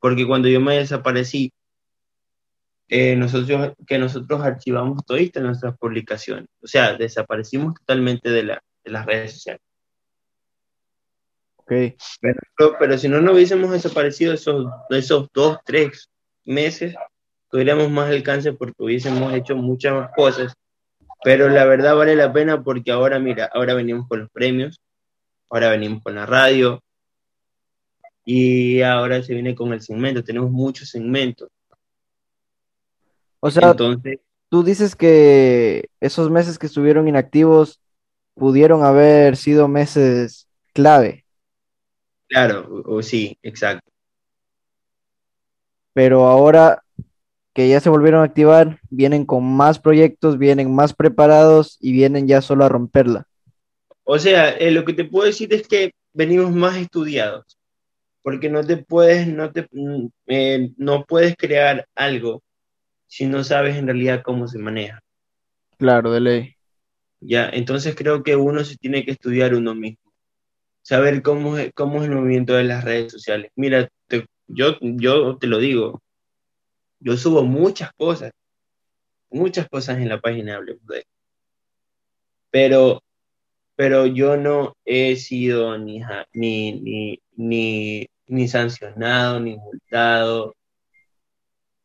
Porque 0.00 0.26
cuando 0.26 0.48
yo 0.48 0.60
me 0.60 0.78
desaparecí, 0.78 1.52
eh, 2.88 3.14
nosotros, 3.14 3.74
que 3.86 3.98
nosotros 3.98 4.40
archivamos 4.42 5.04
todas 5.06 5.30
nuestras 5.36 5.78
publicaciones. 5.78 6.48
O 6.60 6.66
sea, 6.66 6.94
desaparecimos 6.94 7.74
totalmente 7.74 8.30
de, 8.30 8.42
la, 8.42 8.62
de 8.82 8.90
las 8.90 9.06
redes 9.06 9.34
sociales. 9.34 9.62
Okay. 11.58 11.96
Pero, 12.20 12.76
pero, 12.80 12.98
si 12.98 13.08
no 13.08 13.20
nos 13.20 13.34
hubiésemos 13.34 13.70
desaparecido 13.70 14.34
esos, 14.34 14.66
esos 14.88 15.28
dos, 15.32 15.58
tres 15.64 16.10
meses, 16.44 16.96
tuviéramos 17.48 17.88
más 17.90 18.10
alcance 18.10 18.52
porque 18.54 18.74
hubiésemos 18.78 19.32
hecho 19.34 19.54
muchas 19.54 19.94
más 19.94 20.10
cosas. 20.16 20.52
Pero 21.22 21.48
la 21.48 21.64
verdad 21.66 21.94
vale 21.94 22.16
la 22.16 22.32
pena 22.32 22.64
porque 22.64 22.90
ahora, 22.90 23.20
mira, 23.20 23.48
ahora 23.54 23.74
venimos 23.74 24.08
con 24.08 24.20
los 24.20 24.30
premios, 24.30 24.80
ahora 25.48 25.70
venimos 25.70 26.02
con 26.02 26.16
la 26.16 26.26
radio 26.26 26.82
y 28.24 28.82
ahora 28.82 29.22
se 29.22 29.34
viene 29.34 29.54
con 29.54 29.72
el 29.72 29.80
segmento. 29.80 30.24
Tenemos 30.24 30.50
muchos 30.50 30.88
segmentos. 30.88 31.48
O 33.40 33.50
sea, 33.50 33.70
Entonces, 33.70 34.20
tú 34.48 34.62
dices 34.62 34.94
que 34.94 35.88
esos 36.00 36.30
meses 36.30 36.58
que 36.58 36.66
estuvieron 36.66 37.08
inactivos 37.08 37.80
pudieron 38.34 38.84
haber 38.84 39.36
sido 39.36 39.68
meses 39.68 40.48
clave. 40.72 41.24
Claro, 42.28 42.82
o, 42.86 43.02
sí, 43.02 43.36
exacto. 43.42 43.90
Pero 45.92 46.26
ahora 46.26 46.82
que 47.52 47.68
ya 47.68 47.80
se 47.80 47.90
volvieron 47.90 48.20
a 48.20 48.24
activar, 48.24 48.78
vienen 48.90 49.26
con 49.26 49.44
más 49.44 49.78
proyectos, 49.78 50.38
vienen 50.38 50.72
más 50.72 50.94
preparados 50.94 51.76
y 51.80 51.92
vienen 51.92 52.28
ya 52.28 52.40
solo 52.40 52.64
a 52.64 52.68
romperla. 52.68 53.26
O 54.04 54.18
sea, 54.18 54.50
eh, 54.50 54.70
lo 54.70 54.84
que 54.84 54.92
te 54.92 55.04
puedo 55.04 55.26
decir 55.26 55.52
es 55.52 55.66
que 55.66 55.92
venimos 56.12 56.52
más 56.52 56.76
estudiados, 56.76 57.58
porque 58.22 58.48
no 58.50 58.64
te 58.64 58.76
puedes, 58.78 59.26
no 59.26 59.52
te, 59.52 59.68
mm, 59.70 60.06
eh, 60.26 60.70
no 60.76 61.04
puedes 61.04 61.36
crear 61.36 61.86
algo 61.94 62.42
si 63.06 63.26
no 63.26 63.44
sabes 63.44 63.76
en 63.76 63.86
realidad 63.86 64.22
cómo 64.24 64.46
se 64.46 64.58
maneja. 64.58 65.00
Claro, 65.78 66.12
de 66.12 66.20
ley. 66.20 66.56
Ya, 67.20 67.48
entonces 67.52 67.94
creo 67.94 68.22
que 68.22 68.36
uno 68.36 68.64
se 68.64 68.76
tiene 68.76 69.04
que 69.04 69.10
estudiar 69.12 69.54
uno 69.54 69.74
mismo, 69.74 70.12
saber 70.82 71.22
cómo 71.22 71.58
es, 71.58 71.72
cómo 71.74 71.98
es 71.98 72.08
el 72.08 72.16
movimiento 72.16 72.54
de 72.54 72.64
las 72.64 72.84
redes 72.84 73.12
sociales. 73.12 73.50
Mira, 73.56 73.88
yo, 74.46 74.76
yo 74.80 75.36
te 75.36 75.46
lo 75.46 75.58
digo, 75.58 76.02
yo 76.98 77.16
subo 77.16 77.42
muchas 77.44 77.92
cosas, 77.94 78.32
muchas 79.30 79.68
cosas 79.68 79.98
en 79.98 80.08
la 80.08 80.20
página 80.20 80.60
de 80.60 81.04
Pero, 82.50 83.02
pero 83.76 84.06
yo 84.06 84.36
no 84.36 84.76
he 84.84 85.16
sido 85.16 85.78
ni, 85.78 86.02
ni, 86.32 86.80
ni, 86.80 87.20
ni, 87.36 88.06
ni 88.30 88.48
sancionado, 88.48 89.40
ni 89.40 89.56
multado 89.56 90.54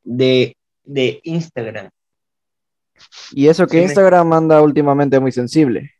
de 0.03 0.55
de 0.85 1.19
Instagram. 1.23 1.89
Y 3.31 3.47
eso 3.47 3.67
que 3.67 3.81
Instagram 3.81 4.31
anda 4.31 4.61
últimamente 4.61 5.19
muy 5.19 5.31
sensible. 5.31 5.91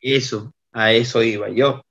Eso, 0.00 0.52
a 0.72 0.92
eso 0.92 1.22
iba 1.22 1.48
yo. 1.50 1.82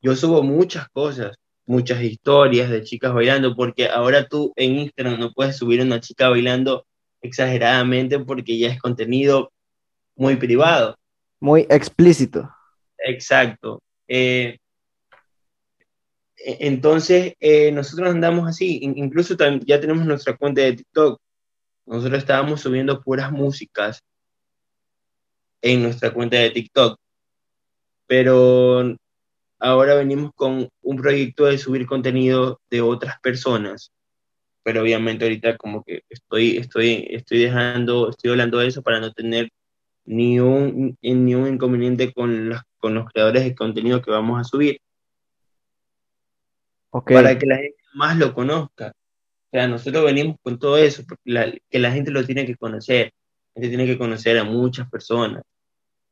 Yo 0.00 0.14
subo 0.14 0.42
muchas 0.42 0.88
cosas, 0.90 1.36
muchas 1.64 2.02
historias 2.02 2.70
de 2.70 2.82
chicas 2.84 3.12
bailando, 3.12 3.56
porque 3.56 3.88
ahora 3.88 4.26
tú 4.28 4.52
en 4.56 4.78
Instagram 4.78 5.18
no 5.18 5.32
puedes 5.32 5.56
subir 5.56 5.80
una 5.80 6.00
chica 6.00 6.28
bailando 6.28 6.86
exageradamente 7.20 8.18
porque 8.18 8.58
ya 8.58 8.68
es 8.68 8.80
contenido 8.80 9.52
muy 10.14 10.36
privado. 10.36 10.96
Muy 11.40 11.66
explícito. 11.68 12.48
Exacto. 12.98 13.82
Eh, 14.06 14.58
entonces, 16.44 17.34
eh, 17.40 17.70
nosotros 17.72 18.10
andamos 18.10 18.48
así, 18.48 18.80
incluso 18.82 19.36
ya 19.64 19.80
tenemos 19.80 20.04
nuestra 20.06 20.36
cuenta 20.36 20.62
de 20.62 20.74
TikTok. 20.74 21.20
Nosotros 21.86 22.18
estábamos 22.18 22.60
subiendo 22.60 23.00
puras 23.00 23.30
músicas 23.32 24.02
en 25.60 25.82
nuestra 25.82 26.12
cuenta 26.12 26.36
de 26.38 26.50
TikTok, 26.50 26.98
pero 28.06 28.96
ahora 29.58 29.94
venimos 29.94 30.32
con 30.34 30.68
un 30.82 30.96
proyecto 30.96 31.44
de 31.46 31.58
subir 31.58 31.86
contenido 31.86 32.60
de 32.70 32.80
otras 32.80 33.20
personas. 33.20 33.92
Pero 34.64 34.82
obviamente 34.82 35.24
ahorita 35.24 35.56
como 35.56 35.82
que 35.82 36.02
estoy, 36.08 36.56
estoy, 36.56 37.06
estoy 37.10 37.40
dejando, 37.40 38.10
estoy 38.10 38.30
hablando 38.32 38.58
de 38.58 38.68
eso 38.68 38.82
para 38.82 39.00
no 39.00 39.12
tener 39.12 39.50
ni 40.04 40.40
un, 40.40 40.96
ni 41.02 41.34
un 41.34 41.48
inconveniente 41.54 42.12
con, 42.12 42.52
con 42.78 42.94
los 42.94 43.06
creadores 43.10 43.44
de 43.44 43.54
contenido 43.54 44.02
que 44.02 44.10
vamos 44.10 44.40
a 44.40 44.44
subir 44.44 44.80
para 47.00 47.38
que 47.38 47.46
la 47.46 47.56
gente 47.56 47.76
más 47.94 48.18
lo 48.18 48.34
conozca. 48.34 48.88
O 48.88 49.50
sea, 49.50 49.68
nosotros 49.68 50.04
venimos 50.04 50.36
con 50.42 50.58
todo 50.58 50.76
eso, 50.78 51.02
porque 51.06 51.60
que 51.70 51.78
la 51.78 51.92
gente 51.92 52.10
lo 52.10 52.24
tiene 52.24 52.46
que 52.46 52.56
conocer. 52.56 53.12
La 53.54 53.60
gente 53.60 53.76
tiene 53.76 53.86
que 53.86 53.98
conocer 53.98 54.38
a 54.38 54.44
muchas 54.44 54.88
personas, 54.88 55.42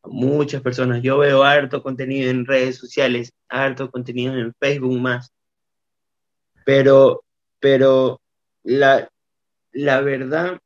a 0.02 0.08
muchas 0.08 0.60
personas. 0.62 1.02
Yo 1.02 1.18
veo 1.18 1.42
harto 1.42 1.82
contenido 1.82 2.30
en 2.30 2.46
redes 2.46 2.76
sociales, 2.76 3.32
harto 3.48 3.90
contenido 3.90 4.36
en 4.36 4.52
Facebook 4.58 4.98
más, 5.00 5.32
pero, 6.64 7.24
pero 7.58 8.20
la, 8.62 9.08
la 9.72 10.00
verdad 10.02 10.58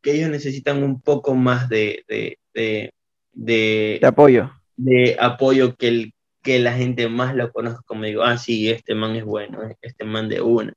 que 0.00 0.12
ellos 0.12 0.30
necesitan 0.30 0.82
un 0.82 1.00
poco 1.00 1.34
más 1.34 1.68
de, 1.68 2.04
de, 2.06 2.38
de, 2.54 2.92
de, 3.32 4.00
apoyo. 4.02 4.52
De 4.76 5.16
apoyo 5.18 5.74
que 5.74 5.88
el, 5.88 6.14
que 6.46 6.60
la 6.60 6.74
gente 6.74 7.08
más 7.08 7.34
lo 7.34 7.52
conozca 7.52 7.82
como 7.84 8.04
digo, 8.04 8.22
ah, 8.22 8.38
sí, 8.38 8.70
este 8.70 8.94
man 8.94 9.16
es 9.16 9.24
bueno, 9.24 9.58
este 9.82 10.04
man 10.04 10.28
de 10.28 10.40
una. 10.40 10.72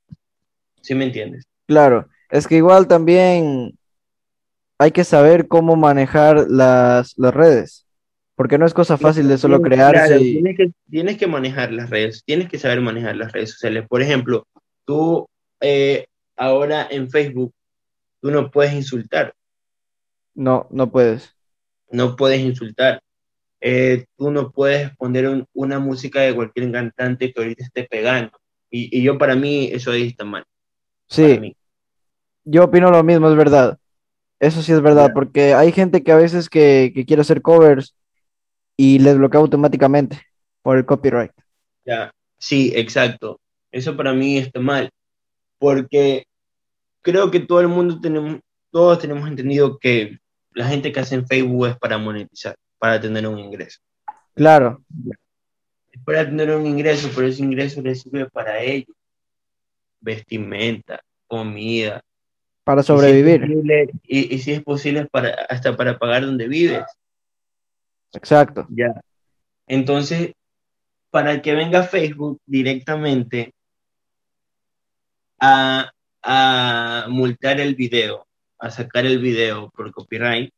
¿Sí 0.82 0.96
me 0.96 1.04
entiendes? 1.04 1.46
Claro, 1.66 2.08
es 2.28 2.48
que 2.48 2.56
igual 2.56 2.88
también 2.88 3.78
hay 4.78 4.90
que 4.90 5.04
saber 5.04 5.46
cómo 5.46 5.76
manejar 5.76 6.46
las, 6.50 7.14
redes, 7.16 7.86
porque 8.34 8.58
no 8.58 8.66
es 8.66 8.74
cosa 8.74 8.98
fácil 8.98 9.28
de 9.28 9.38
solo 9.38 9.62
crearse. 9.62 10.18
tienes, 10.18 10.56
que, 10.56 10.72
tienes 10.90 11.16
que 11.16 11.28
manejar 11.28 11.70
las 11.70 11.88
redes, 11.88 12.24
tienes 12.24 12.48
que 12.48 12.58
saber 12.58 12.80
manejar 12.80 13.14
las 13.14 13.30
redes 13.30 13.52
sociales. 13.52 13.86
Por 13.88 14.02
ejemplo, 14.02 14.48
tú 14.84 15.28
eh, 15.60 16.06
ahora 16.34 16.88
en 16.90 17.08
Facebook, 17.08 17.52
tú 18.20 18.32
no 18.32 18.50
puedes 18.50 18.72
insultar. 18.72 19.34
No, 20.34 20.66
no 20.70 20.90
puedes. 20.90 21.32
No 21.92 22.16
puedes 22.16 22.40
insultar. 22.40 23.00
Eh, 23.60 24.06
tú 24.16 24.30
no 24.30 24.50
puedes 24.50 24.96
poner 24.96 25.46
una 25.52 25.78
música 25.78 26.20
de 26.20 26.34
cualquier 26.34 26.72
cantante 26.72 27.32
que 27.32 27.40
ahorita 27.40 27.64
esté 27.64 27.84
pegando. 27.84 28.32
Y, 28.70 29.02
yo 29.02 29.18
para 29.18 29.34
mí 29.36 29.68
eso 29.72 29.90
ahí 29.90 30.08
está 30.08 30.24
mal. 30.24 30.44
Sí, 31.08 31.56
yo 32.44 32.64
opino 32.64 32.90
lo 32.90 33.02
mismo, 33.02 33.28
es 33.28 33.36
verdad. 33.36 33.78
Eso 34.38 34.62
sí 34.62 34.72
es 34.72 34.80
verdad, 34.80 35.10
porque 35.12 35.52
hay 35.52 35.72
gente 35.72 36.02
que 36.02 36.12
a 36.12 36.16
veces 36.16 36.48
que, 36.48 36.92
quiere 37.06 37.20
hacer 37.20 37.42
covers 37.42 37.94
y 38.76 38.98
les 39.00 39.18
bloquea 39.18 39.40
automáticamente 39.40 40.22
por 40.62 40.78
el 40.78 40.86
copyright. 40.86 41.32
Ya, 41.84 42.10
sí, 42.38 42.72
exacto. 42.74 43.38
Eso 43.70 43.96
para 43.96 44.14
mí 44.14 44.38
está 44.38 44.60
mal, 44.60 44.90
porque 45.58 46.24
creo 47.02 47.30
que 47.30 47.40
todo 47.40 47.60
el 47.60 47.68
mundo 47.68 48.00
tenemos, 48.00 48.40
todos 48.70 48.98
tenemos 48.98 49.28
entendido 49.28 49.78
que 49.78 50.18
la 50.52 50.66
gente 50.66 50.90
que 50.92 51.00
hace 51.00 51.16
en 51.16 51.26
Facebook 51.26 51.66
es 51.66 51.76
para 51.76 51.98
monetizar 51.98 52.56
para 52.80 53.00
tener 53.00 53.28
un 53.28 53.38
ingreso. 53.38 53.78
Claro. 54.34 54.82
Para 56.04 56.24
tener 56.24 56.50
un 56.50 56.66
ingreso, 56.66 57.10
pero 57.14 57.28
ese 57.28 57.42
ingreso 57.42 57.80
le 57.82 57.94
sirve 57.94 58.28
para 58.30 58.58
ellos. 58.60 58.96
Vestimenta, 60.00 61.00
comida. 61.28 62.02
Para 62.64 62.82
sobrevivir. 62.82 64.00
Y 64.02 64.38
si 64.38 64.52
es 64.52 64.62
posible, 64.62 65.06
para, 65.06 65.34
hasta 65.48 65.76
para 65.76 65.98
pagar 65.98 66.24
donde 66.24 66.48
vives. 66.48 66.84
Exacto. 68.12 68.66
Ya. 68.70 68.94
Entonces, 69.66 70.32
para 71.10 71.42
que 71.42 71.54
venga 71.54 71.82
Facebook 71.82 72.40
directamente 72.46 73.52
a, 75.38 75.90
a 76.22 77.06
multar 77.08 77.60
el 77.60 77.74
video, 77.74 78.26
a 78.58 78.70
sacar 78.70 79.04
el 79.04 79.18
video 79.18 79.70
por 79.70 79.92
copyright, 79.92 80.50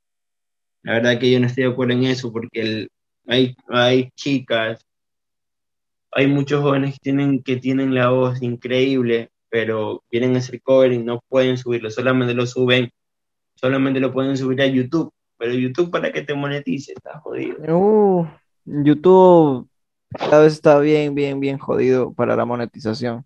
la 0.83 0.95
verdad 0.95 1.19
que 1.19 1.31
yo 1.31 1.41
no 1.41 1.47
estoy 1.47 1.65
de 1.65 1.71
acuerdo 1.71 1.95
en 1.95 2.05
eso 2.05 2.33
porque 2.33 2.61
el, 2.61 2.91
hay, 3.27 3.57
hay 3.69 4.11
chicas, 4.15 4.85
hay 6.11 6.27
muchos 6.27 6.61
jóvenes 6.63 6.95
que 6.95 6.99
tienen, 7.01 7.43
que 7.43 7.57
tienen 7.57 7.95
la 7.95 8.11
voz 8.11 8.43
increíble, 8.43 9.31
pero 9.49 10.03
quieren 10.11 10.37
hacer 10.37 10.61
cover 10.63 10.93
y 10.93 10.99
no 10.99 11.21
pueden 11.29 11.57
subirlo, 11.57 11.91
solamente 11.91 12.35
lo 12.35 12.47
suben, 12.47 12.91
solamente 13.55 14.01
lo 14.01 14.13
pueden 14.13 14.37
subir 14.37 14.61
a 14.63 14.67
YouTube, 14.67 15.13
pero 15.39 15.55
YouTube 15.55 15.91
para 15.91 16.13
que 16.13 16.23
te 16.23 16.35
monetice, 16.35 16.93
está 16.93 17.19
jodido. 17.21 17.57
Uh, 17.75 18.27
YouTube 18.65 19.69
cada 20.15 20.43
vez 20.43 20.55
está 20.55 20.79
bien, 20.79 21.15
bien, 21.15 21.41
bien 21.41 21.59
jodido 21.59 22.13
para 22.13 22.37
la 22.37 22.45
monetización. 22.45 23.25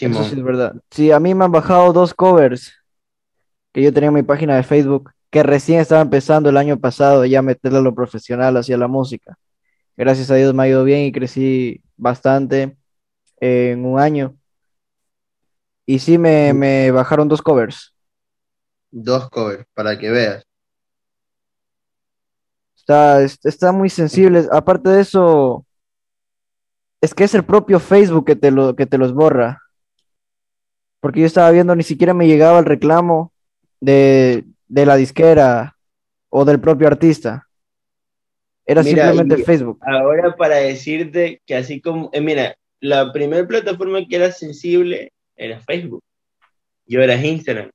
Eso 0.00 0.24
sí 0.24 0.34
es 0.34 0.42
verdad. 0.42 0.74
Sí, 0.90 1.10
a 1.10 1.18
mí 1.18 1.34
me 1.34 1.44
han 1.44 1.52
bajado 1.52 1.92
dos 1.92 2.14
covers 2.14 2.74
que 3.72 3.82
yo 3.82 3.92
tenía 3.92 4.08
en 4.08 4.14
mi 4.14 4.22
página 4.22 4.56
de 4.56 4.62
Facebook, 4.62 5.10
que 5.30 5.42
recién 5.42 5.80
estaba 5.80 6.00
empezando 6.00 6.48
el 6.48 6.56
año 6.56 6.78
pasado 6.78 7.24
ya 7.24 7.42
meterle 7.42 7.78
a 7.78 7.82
lo 7.82 7.94
profesional 7.94 8.56
hacia 8.56 8.78
la 8.78 8.88
música. 8.88 9.38
Gracias 9.96 10.30
a 10.30 10.36
Dios 10.36 10.54
me 10.54 10.62
ha 10.62 10.68
ido 10.68 10.84
bien 10.84 11.00
y 11.04 11.12
crecí 11.12 11.82
bastante 11.96 12.76
en 13.40 13.84
un 13.84 13.98
año. 13.98 14.36
Y 15.84 15.98
sí 15.98 16.18
me, 16.18 16.52
me 16.52 16.90
bajaron 16.90 17.28
dos 17.28 17.42
covers. 17.42 17.94
Dos 18.90 19.28
covers, 19.30 19.66
para 19.74 19.98
que 19.98 20.10
veas. 20.10 20.44
Está, 22.76 23.22
está 23.22 23.72
muy 23.72 23.90
sensible. 23.90 24.46
Aparte 24.50 24.88
de 24.88 25.00
eso, 25.00 25.66
es 27.00 27.14
que 27.14 27.24
es 27.24 27.34
el 27.34 27.44
propio 27.44 27.80
Facebook 27.80 28.24
que 28.24 28.36
te, 28.36 28.50
lo, 28.50 28.76
que 28.76 28.86
te 28.86 28.98
los 28.98 29.12
borra. 29.12 29.62
Porque 31.00 31.20
yo 31.20 31.26
estaba 31.26 31.50
viendo, 31.50 31.74
ni 31.76 31.82
siquiera 31.82 32.14
me 32.14 32.26
llegaba 32.26 32.58
el 32.58 32.64
reclamo 32.64 33.32
de, 33.80 34.44
la 34.68 34.96
disquera 34.96 35.76
o 36.28 36.44
del 36.44 36.60
propio 36.60 36.86
artista. 36.86 37.48
Era 38.64 38.82
simplemente 38.82 39.42
Facebook. 39.44 39.80
Ahora 39.82 40.36
para 40.36 40.56
decirte 40.56 41.40
que 41.46 41.56
así 41.56 41.80
como, 41.80 42.10
eh, 42.12 42.20
mira, 42.20 42.54
la 42.80 43.12
primera 43.12 43.46
plataforma 43.46 44.06
que 44.06 44.16
era 44.16 44.30
sensible 44.30 45.12
era 45.36 45.60
Facebook. 45.60 46.02
Yo 46.86 47.00
era 47.00 47.16
Instagram. 47.16 47.70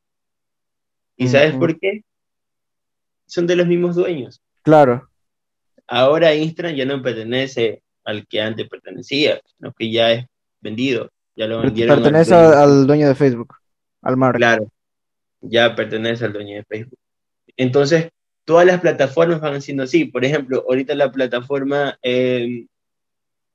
¿Y 1.17 1.27
sabes 1.27 1.55
por 1.55 1.79
qué? 1.79 2.03
Son 3.25 3.47
de 3.47 3.55
los 3.55 3.67
mismos 3.67 3.95
dueños. 3.95 4.41
Claro. 4.61 5.09
Ahora 5.87 6.33
Instagram 6.33 6.75
ya 6.75 6.85
no 6.85 7.01
pertenece 7.01 7.81
al 8.03 8.27
que 8.27 8.41
antes 8.41 8.67
pertenecía, 8.69 9.39
sino 9.57 9.73
que 9.73 9.91
ya 9.91 10.11
es 10.11 10.25
vendido. 10.61 11.09
Ya 11.35 11.47
lo 11.47 11.61
vendieron. 11.61 11.95
Pertenece 11.95 12.35
al 12.35 12.85
dueño. 12.85 13.07
de 13.07 13.15
Facebook, 13.15 13.55
al 14.01 14.17
Mark. 14.17 14.37
Claro, 14.37 14.67
ya 15.43 15.75
pertenece 15.75 16.25
al 16.25 16.33
dueño 16.33 16.55
de 16.55 16.63
Facebook. 16.63 16.99
Entonces, 17.57 18.09
todas 18.45 18.65
las 18.65 18.81
plataformas 18.81 19.41
van 19.41 19.61
siendo 19.61 19.83
así. 19.83 20.05
Por 20.05 20.25
ejemplo, 20.25 20.65
ahorita 20.67 20.95
la 20.95 21.11
plataforma 21.11 21.97
em, 22.01 22.67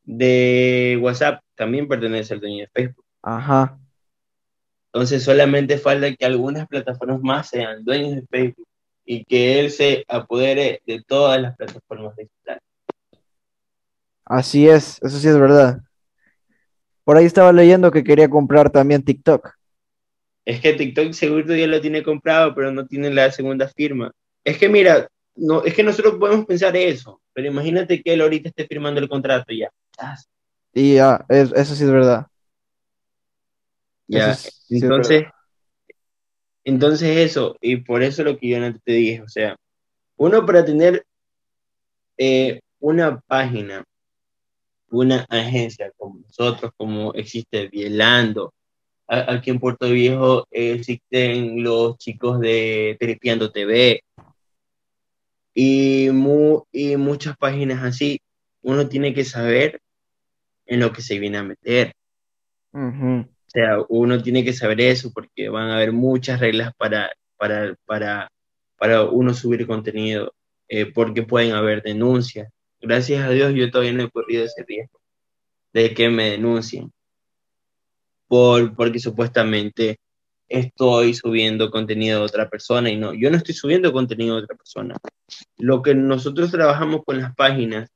de 0.05 0.99
WhatsApp 1.03 1.43
también 1.55 1.89
pertenece 1.89 2.35
al 2.35 2.41
dueño 2.41 2.65
de 2.65 2.71
Facebook. 2.73 3.05
Ajá. 3.23 3.79
Entonces, 4.93 5.23
solamente 5.23 5.79
falta 5.79 6.15
que 6.15 6.25
algunas 6.25 6.67
plataformas 6.67 7.21
más 7.21 7.49
sean 7.49 7.85
dueños 7.85 8.17
de 8.17 8.27
Facebook 8.27 8.67
y 9.05 9.25
que 9.25 9.61
él 9.61 9.71
se 9.71 10.05
apodere 10.09 10.83
de 10.87 11.03
todas 11.03 11.41
las 11.41 11.57
plataformas 11.57 12.15
digitales. 12.17 12.63
Así 14.25 14.69
es, 14.69 14.99
eso 15.03 15.19
sí 15.19 15.27
es 15.27 15.39
verdad. 15.39 15.81
Por 17.05 17.17
ahí 17.17 17.25
estaba 17.25 17.53
leyendo 17.53 17.91
que 17.91 18.05
quería 18.05 18.29
comprar 18.29 18.71
también 18.71 19.03
TikTok. 19.03 19.58
Es 20.49 20.63
que 20.63 20.73
TikTok 20.73 21.13
seguro 21.13 21.55
ya 21.55 21.67
lo 21.67 21.79
tiene 21.79 22.03
comprado, 22.03 22.55
pero 22.55 22.73
no 22.73 22.87
tiene 22.87 23.11
la 23.11 23.31
segunda 23.31 23.69
firma. 23.69 24.11
Es 24.43 24.57
que 24.57 24.71
mira, 24.71 25.07
no, 25.35 25.63
es 25.63 25.75
que 25.75 25.83
nosotros 25.83 26.15
podemos 26.19 26.47
pensar 26.47 26.75
eso, 26.75 27.21
pero 27.35 27.49
imagínate 27.49 28.03
que 28.03 28.15
él 28.15 28.23
ahorita 28.23 28.49
esté 28.49 28.67
firmando 28.67 28.99
el 28.99 29.11
contrato 29.11 29.53
y 29.53 29.59
ya. 29.59 29.71
Y 30.73 30.95
ya, 30.95 31.27
eso 31.29 31.75
sí 31.75 31.85
es 31.85 31.91
verdad. 31.91 32.27
Ya, 34.07 34.35
entonces, 34.71 35.25
entonces 36.65 37.17
eso, 37.19 37.57
y 37.61 37.77
por 37.77 38.03
eso 38.03 38.25
lo 38.25 38.39
que 38.39 38.49
yo 38.49 38.57
antes 38.57 38.83
te 38.83 38.93
dije, 38.93 39.21
o 39.21 39.29
sea, 39.29 39.55
uno 40.17 40.47
para 40.47 40.65
tener 40.65 41.05
eh, 42.17 42.61
una 42.81 43.21
página 43.21 43.85
una 44.91 45.27
agencia 45.29 45.93
como 45.97 46.21
nosotros, 46.21 46.73
como 46.77 47.13
existe 47.13 47.69
Bielando. 47.69 48.55
Aquí 49.09 49.51
en 49.51 49.59
Puerto 49.59 49.89
Viejo 49.89 50.47
existen 50.51 51.63
los 51.63 51.97
chicos 51.97 52.41
de 52.41 52.97
Tripiando 53.01 53.51
TV 53.51 54.03
y, 55.55 56.09
y 56.73 56.97
muchas 56.97 57.37
páginas 57.39 57.83
así. 57.83 58.21
Uno 58.61 58.87
tiene 58.89 59.15
que 59.15 59.25
saber 59.25 59.81
en 60.67 60.81
lo 60.81 60.93
que 60.93 61.01
se 61.01 61.19
viene 61.19 61.39
a 61.39 61.43
meter. 61.43 61.95
O 62.73 63.25
sea, 63.47 63.79
uno 63.89 64.23
tiene 64.23 64.45
que 64.45 64.53
saber 64.53 64.81
eso 64.83 65.11
porque 65.13 65.49
van 65.49 65.71
a 65.71 65.77
haber 65.77 65.93
muchas 65.93 66.39
reglas 66.39 66.73
para, 66.77 67.11
para, 67.39 67.75
para, 67.87 68.31
para 68.77 69.05
uno 69.05 69.33
subir 69.33 69.67
contenido, 69.67 70.35
eh, 70.69 70.87
porque 70.93 71.23
pueden 71.23 71.53
haber 71.53 71.83
denuncias 71.83 72.49
gracias 72.81 73.25
a 73.25 73.31
Dios 73.31 73.55
yo 73.55 73.71
todavía 73.71 73.93
no 73.93 74.05
he 74.05 74.11
corrido 74.11 74.45
ese 74.45 74.65
riesgo 74.67 75.01
de 75.73 75.95
que 75.95 76.09
me 76.09 76.31
denuncien 76.31 76.93
por, 78.29 78.75
porque 78.77 79.01
supuestamente 79.01 79.99
estoy 80.49 81.15
subiendo 81.15 81.71
contenido 81.71 82.21
de 82.21 82.27
otra 82.27 82.49
persona 82.49 82.91
y 82.91 82.97
no, 82.97 83.13
yo 83.13 83.31
no 83.31 83.37
estoy 83.37 83.55
subiendo 83.55 83.93
contenido 83.93 84.37
de 84.37 84.43
otra 84.43 84.57
persona. 84.57 84.97
Lo 85.57 85.83
que 85.83 85.95
nosotros 85.95 86.51
trabajamos 86.51 87.03
con 87.05 87.19
las 87.19 87.35
páginas. 87.35 87.91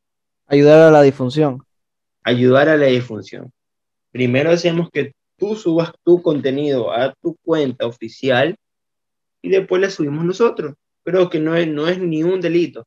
Ayudar 0.46 0.80
a 0.80 0.90
la 0.90 1.02
difusión. 1.02 1.62
Ayudar 2.22 2.68
a 2.68 2.76
la 2.76 2.86
difusión. 2.86 3.50
Primero 4.10 4.50
hacemos 4.50 4.90
que 4.90 5.12
tú 5.36 5.56
subas 5.56 5.92
tu 6.04 6.20
contenido 6.22 6.92
a 6.92 7.14
tu 7.14 7.36
cuenta 7.42 7.86
oficial 7.86 8.56
y 9.40 9.50
después 9.50 9.80
la 9.80 9.90
subimos 9.90 10.24
nosotros. 10.24 10.74
Pero 11.04 11.28
que 11.30 11.40
no 11.40 11.56
es, 11.56 11.66
no 11.66 11.88
es 11.88 11.98
ni 11.98 12.22
un 12.22 12.40
delito. 12.40 12.86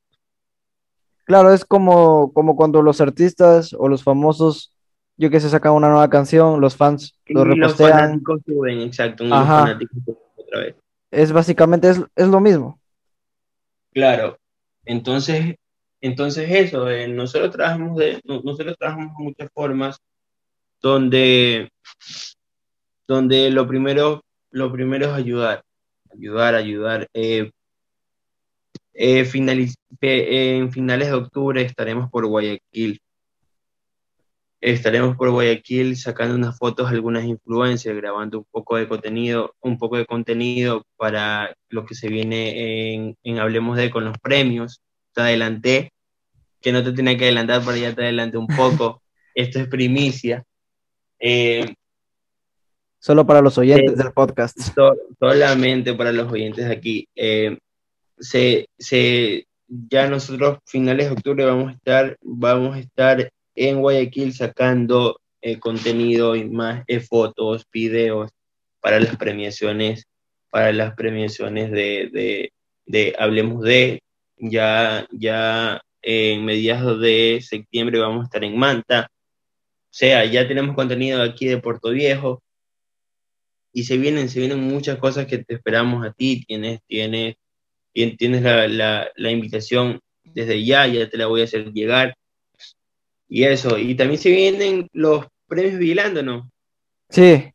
Claro, 1.26 1.52
es 1.52 1.66
como, 1.66 2.32
como 2.34 2.56
cuando 2.56 2.82
los 2.84 3.02
artistas 3.02 3.74
o 3.74 3.90
los 3.90 4.04
famosos, 4.04 4.75
yo 5.18 5.30
que 5.30 5.40
sé, 5.40 5.50
sacan 5.50 5.74
una 5.74 5.90
nueva 5.90 6.10
canción, 6.10 6.60
los 6.60 6.76
fans 6.76 7.16
lo 7.28 7.44
repostean. 7.44 8.22
Los 8.26 8.42
suben, 8.46 8.82
exacto, 8.82 9.24
otra 9.26 10.60
vez. 10.60 10.76
Es 11.12 11.32
básicamente 11.32 11.90
es, 11.90 12.28
lo 12.28 12.40
mismo. 12.40 12.80
Claro, 13.94 14.38
entonces, 14.84 15.56
entonces 16.02 16.50
eso, 16.50 16.90
eh, 16.90 17.08
nosotros 17.08 17.52
trabajamos 17.52 17.98
de, 17.98 18.20
nosotros 18.26 18.76
trabajamos 18.78 19.18
de 19.18 19.24
muchas 19.24 19.50
formas 19.54 19.98
donde, 20.82 21.70
donde 23.08 23.50
lo 23.52 23.68
primero, 23.68 24.22
lo 24.52 24.72
primero 24.72 25.08
es 25.08 25.14
ayudar, 25.14 25.64
ayudar, 26.12 26.56
ayudar. 26.56 27.08
Eh, 27.14 27.52
eh, 28.94 29.30
en 30.02 30.72
finales 30.72 31.08
de 31.08 31.14
octubre 31.14 31.62
estaremos 31.62 32.10
por 32.10 32.26
Guayaquil. 32.26 33.00
Estaremos 34.62 35.16
por 35.16 35.30
Guayaquil 35.30 35.96
sacando 35.98 36.36
unas 36.36 36.58
fotos, 36.58 36.90
algunas 36.90 37.26
influencias, 37.26 37.96
grabando 37.96 38.40
un 38.40 38.46
poco 38.50 38.78
de 38.78 38.88
contenido, 38.88 39.56
un 39.62 39.78
poco 39.78 39.98
de 39.98 40.06
contenido 40.06 40.84
para 40.98 41.56
lo 41.70 41.86
que 41.86 41.94
se 41.94 42.10
viene 42.10 43.16
en, 43.24 43.40
Hablemos 43.40 43.78
de 43.78 43.92
con 43.92 44.06
los 44.06 44.18
premios. 44.18 44.82
Te 45.14 45.22
adelanté, 45.22 45.92
que 46.62 46.72
no 46.72 46.84
te 46.84 46.94
tenía 46.94 47.18
que 47.18 47.26
adelantar, 47.26 47.62
pero 47.64 47.78
ya 47.78 47.94
te 47.94 48.04
adelanté 48.04 48.38
un 48.38 48.48
poco. 48.48 49.02
Esto 49.36 49.60
es 49.60 49.68
primicia. 49.68 50.44
Eh, 51.20 51.74
Solo 53.00 53.26
para 53.28 53.42
los 53.42 53.58
oyentes 53.58 53.98
del 53.98 54.14
podcast. 54.14 54.58
solamente 55.20 55.94
para 55.94 56.12
los 56.12 56.32
oyentes 56.32 56.66
aquí. 56.66 57.08
Eh, 57.16 57.58
se, 58.18 58.68
se, 58.80 59.46
ya 59.68 60.10
nosotros 60.10 60.58
finales 60.66 61.08
de 61.08 61.14
octubre 61.14 61.46
vamos 61.46 61.70
a 61.70 61.76
estar, 61.76 62.18
vamos 62.22 62.76
a 62.76 62.80
estar 62.80 63.30
en 63.56 63.82
Guayaquil 63.82 64.34
sacando 64.34 65.20
eh, 65.42 65.60
contenido 65.60 66.36
y 66.36 66.46
más 66.46 66.84
eh, 66.88 67.00
fotos, 67.00 67.66
videos 67.72 68.32
para 68.80 69.00
las 69.00 69.16
premiaciones, 69.18 70.06
para 70.50 70.72
las 70.72 70.94
premiaciones 70.96 71.72
de, 71.72 72.52
de, 72.86 73.16
Hablemos 73.18 73.64
de, 73.64 74.02
ya, 74.38 75.08
ya 75.12 75.82
en 76.02 76.46
mediados 76.46 77.02
de 77.02 77.40
septiembre 77.42 78.00
vamos 78.00 78.22
a 78.22 78.26
estar 78.26 78.44
en 78.44 78.58
Manta, 78.58 79.08
o 79.12 79.98
sea, 79.98 80.26
ya 80.26 80.48
tenemos 80.48 80.76
contenido 80.76 81.22
aquí 81.22 81.46
de 81.46 81.58
Puerto 81.58 81.90
Viejo. 81.90 82.44
Y 83.72 83.84
se 83.84 83.98
vienen, 83.98 84.30
se 84.30 84.40
vienen 84.40 84.60
muchas 84.60 84.98
cosas 85.00 85.26
que 85.26 85.38
te 85.38 85.54
esperamos 85.56 86.06
a 86.06 86.12
ti, 86.12 86.44
tienes, 86.46 86.80
tienes 86.88 87.36
tienes 88.18 88.42
la, 88.42 89.10
la, 89.16 89.32
invitación 89.32 90.02
desde 90.24 90.66
ya, 90.66 90.86
ya 90.88 91.10
te 91.10 91.18
la 91.18 91.28
voy 91.28 91.42
a 91.42 91.46
hacer 91.46 91.72
llegar. 91.72 92.16
Y 93.28 93.44
eso, 93.44 93.78
y 93.78 93.96
también 93.96 94.20
se 94.20 94.30
vienen 94.30 94.88
los 94.94 95.26
premios 95.48 95.80
Vigilando, 95.80 96.22
¿no? 96.24 96.52
Sí, 97.10 97.52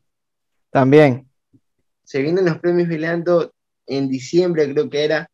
también. 0.69 1.27
Se 2.03 2.21
vienen 2.21 2.45
los 2.45 2.59
premios 2.59 2.87
Vigilando 2.87 3.53
en 3.87 4.09
diciembre, 4.09 4.71
creo 4.71 4.89
que 4.89 5.03
era. 5.03 5.29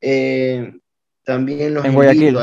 Eh, 0.00 0.72
también 1.24 1.74
los 1.74 1.84
en 1.84 1.94
Guayaquil. 1.94 2.36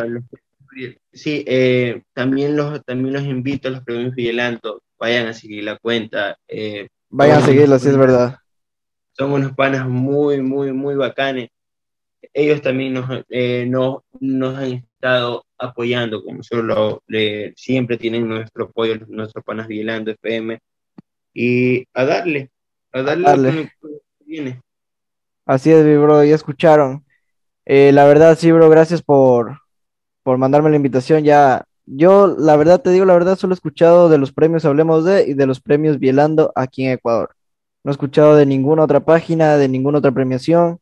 sí, 1.12 1.43
eh, 1.47 2.01
también, 2.14 2.55
los, 2.55 2.84
también 2.86 3.14
los 3.14 3.24
invito 3.24 3.68
a 3.68 3.72
los 3.72 3.84
premios 3.84 4.16
Fidelanto, 4.16 4.82
vayan 4.97 5.28
a 5.28 5.34
seguir 5.34 5.64
la 5.64 5.78
cuenta. 5.78 6.38
Eh, 6.47 6.88
vayan 7.09 7.41
a 7.43 7.45
seguirla, 7.45 7.78
si 7.78 7.89
es 7.89 7.97
verdad. 7.97 8.38
Son 9.12 9.32
unos 9.32 9.53
panas 9.53 9.88
muy, 9.88 10.41
muy, 10.41 10.72
muy 10.72 10.95
bacanes. 10.95 11.49
Ellos 12.34 12.62
también 12.62 12.93
nos, 12.93 13.09
nos, 13.68 14.01
nos 14.20 14.57
han 14.57 14.72
estado 14.74 15.43
apoyando, 15.62 16.24
como 16.24 16.43
solo 16.43 17.03
siempre 17.55 17.97
tienen 17.97 18.28
nuestro 18.28 18.66
apoyo, 18.66 18.95
nuestros 19.07 19.43
panas 19.43 19.68
Fidelando 19.68 20.12
FM, 20.12 20.59
y 21.34 21.86
a 21.93 22.05
darle, 22.05 22.49
a 22.91 23.01
darle, 23.01 23.72
viene. 24.26 24.62
Así 25.45 25.72
es, 25.72 25.84
bro, 25.84 26.24
ya 26.24 26.36
escucharon. 26.36 27.05
Eh, 27.66 27.91
la 27.93 28.05
verdad, 28.05 28.38
sí, 28.38 28.51
bro, 28.51 28.70
gracias 28.70 29.01
por, 29.01 29.59
por 30.24 30.38
mandarme 30.38 30.70
la 30.70 30.76
invitación. 30.76 31.24
Ya, 31.24 31.66
yo, 31.86 32.36
la 32.38 32.55
verdad, 32.55 32.82
te 32.82 32.89
digo, 32.89 33.05
la 33.05 33.14
verdad, 33.14 33.38
solo 33.38 33.53
he 33.53 33.55
escuchado 33.55 34.09
de 34.09 34.18
los 34.18 34.34
premios 34.34 34.66
Hablemos 34.66 35.05
de 35.05 35.28
y 35.28 35.34
de 35.34 35.45
los 35.45 35.62
premios 35.62 35.99
Bielando 35.99 36.51
aquí 36.55 36.86
en 36.86 36.93
Ecuador. 36.93 37.36
No 37.84 37.91
he 37.91 37.93
escuchado 37.93 38.36
de 38.36 38.45
ninguna 38.45 38.84
otra 38.84 38.99
página, 38.99 39.57
de 39.57 39.68
ninguna 39.68 39.99
otra 39.99 40.12
premiación. 40.12 40.80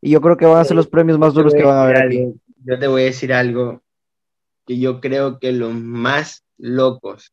Y 0.00 0.10
yo 0.10 0.20
creo 0.20 0.36
que 0.36 0.44
van 0.44 0.58
a 0.58 0.64
ser 0.64 0.76
los 0.76 0.86
premios 0.86 1.18
más 1.18 1.32
duros 1.32 1.54
que 1.54 1.62
van 1.62 1.76
a 1.76 1.82
haber 1.82 2.02
aquí. 2.02 2.34
Yo 2.62 2.78
te 2.78 2.86
voy 2.86 3.02
a 3.02 3.06
decir 3.06 3.32
algo 3.32 3.83
que 4.66 4.78
yo 4.78 5.00
creo 5.00 5.38
que 5.38 5.52
los 5.52 5.74
más 5.74 6.44
locos 6.58 7.32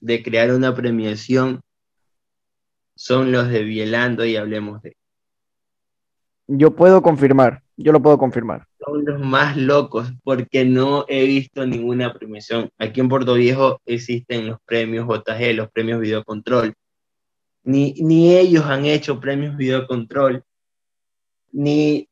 de 0.00 0.22
crear 0.22 0.50
una 0.52 0.74
premiación 0.74 1.62
son 2.94 3.32
los 3.32 3.48
de 3.48 3.62
Bielando 3.62 4.24
y 4.24 4.36
Hablemos 4.36 4.82
de. 4.82 4.96
Yo 6.48 6.70
puedo 6.70 7.02
confirmar, 7.02 7.62
yo 7.76 7.92
lo 7.92 8.00
puedo 8.00 8.18
confirmar. 8.18 8.66
Son 8.78 9.04
los 9.04 9.20
más 9.20 9.56
locos 9.56 10.12
porque 10.22 10.64
no 10.64 11.04
he 11.08 11.26
visto 11.26 11.66
ninguna 11.66 12.12
premiación. 12.14 12.70
Aquí 12.78 13.00
en 13.00 13.08
Puerto 13.08 13.34
Viejo 13.34 13.80
existen 13.84 14.46
los 14.46 14.58
premios 14.64 15.06
JG, 15.06 15.54
los 15.54 15.70
premios 15.70 16.00
Videocontrol. 16.00 16.72
Ni, 17.64 17.94
ni 17.94 18.36
ellos 18.36 18.64
han 18.64 18.84
hecho 18.84 19.18
premios 19.18 19.56
Videocontrol. 19.56 20.44
Ni 21.52 22.08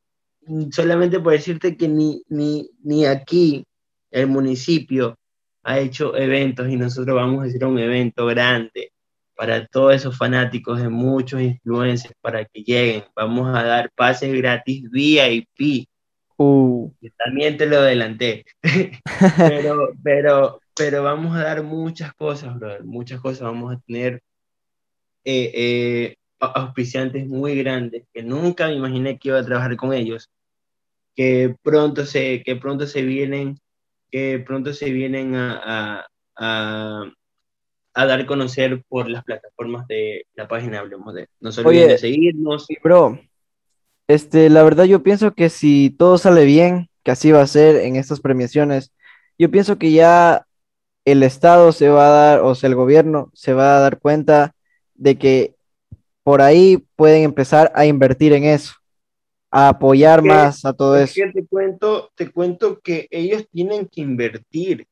solamente 0.71 1.19
por 1.19 1.31
decirte 1.31 1.77
que 1.77 1.87
ni, 1.87 2.23
ni, 2.27 2.69
ni 2.83 3.05
aquí 3.05 3.65
el 4.11 4.27
municipio 4.27 5.17
ha 5.63 5.79
hecho 5.79 6.15
eventos 6.15 6.69
y 6.69 6.77
nosotros 6.77 7.15
vamos 7.15 7.43
a 7.43 7.47
hacer 7.47 7.65
un 7.65 7.79
evento 7.79 8.25
grande 8.27 8.91
para 9.35 9.67
todos 9.67 9.95
esos 9.95 10.17
fanáticos 10.17 10.81
de 10.81 10.89
muchos 10.89 11.41
influencers 11.41 12.13
para 12.21 12.45
que 12.45 12.61
lleguen. 12.61 13.03
Vamos 13.15 13.55
a 13.55 13.63
dar 13.63 13.91
pases 13.95 14.33
gratis 14.33 14.89
VIP. 14.89 15.87
Uh. 16.37 16.91
También 17.17 17.57
te 17.57 17.65
lo 17.65 17.77
adelanté. 17.77 18.45
pero, 19.37 19.89
pero, 20.03 20.61
pero 20.75 21.03
vamos 21.03 21.35
a 21.35 21.43
dar 21.43 21.63
muchas 21.63 22.13
cosas, 22.13 22.57
brother. 22.57 22.83
Muchas 22.83 23.19
cosas. 23.19 23.41
Vamos 23.41 23.75
a 23.75 23.79
tener 23.81 24.21
eh, 25.23 25.51
eh, 25.53 26.15
auspiciantes 26.39 27.27
muy 27.27 27.57
grandes 27.57 28.03
que 28.13 28.23
nunca 28.23 28.67
me 28.67 28.75
imaginé 28.75 29.17
que 29.17 29.29
iba 29.29 29.39
a 29.39 29.45
trabajar 29.45 29.75
con 29.75 29.93
ellos. 29.93 30.29
Que 31.15 31.55
pronto 31.61 32.05
se, 32.05 32.43
que 32.43 32.55
pronto 32.55 32.87
se 32.87 33.01
vienen, 33.01 33.57
que 34.15 34.39
pronto 34.39 34.71
se 34.71 34.91
vienen 34.91 35.35
a, 35.35 36.07
a 36.37 37.03
a 37.95 38.05
dar 38.05 38.21
a 38.21 38.25
conocer 38.25 38.81
por 38.87 39.09
las 39.09 39.25
plataformas 39.25 39.87
de 39.87 40.25
la 40.35 40.47
página 40.47 40.79
Hablemos 40.79 41.13
de. 41.13 41.27
No 41.41 41.51
se 41.51 41.61
olviden 41.61 41.89
de 41.89 41.97
seguirnos. 41.97 42.67
Bro, 42.81 43.19
este, 44.07 44.49
la 44.49 44.63
verdad 44.63 44.85
yo 44.85 45.03
pienso 45.03 45.33
que 45.33 45.49
si 45.49 45.89
todo 45.89 46.17
sale 46.17 46.45
bien, 46.45 46.89
que 47.03 47.11
así 47.11 47.33
va 47.33 47.41
a 47.41 47.47
ser 47.47 47.77
en 47.77 47.97
estas 47.97 48.21
premiaciones, 48.21 48.93
yo 49.37 49.51
pienso 49.51 49.77
que 49.77 49.91
ya 49.91 50.45
el 51.03 51.23
Estado 51.23 51.73
se 51.73 51.89
va 51.89 52.07
a 52.07 52.11
dar, 52.11 52.39
o 52.41 52.55
sea, 52.55 52.69
el 52.69 52.75
gobierno 52.75 53.31
se 53.33 53.53
va 53.53 53.77
a 53.77 53.81
dar 53.81 53.99
cuenta 53.99 54.55
de 54.93 55.17
que 55.17 55.55
por 56.23 56.41
ahí 56.41 56.85
pueden 56.95 57.23
empezar 57.23 57.71
a 57.75 57.85
invertir 57.85 58.31
en 58.31 58.45
eso, 58.45 58.75
a 59.57 59.69
apoyar 59.69 60.21
más 60.21 60.65
a 60.65 60.73
todo 60.73 60.97
eso. 60.97 61.13
te 61.33 61.45
cuento, 61.47 62.11
te 62.15 62.29
cuento 62.29 62.79
que 62.81 63.07
ellos 63.09 63.47
tienen 63.49 63.87
que 63.87 64.01
invertir 64.01 64.85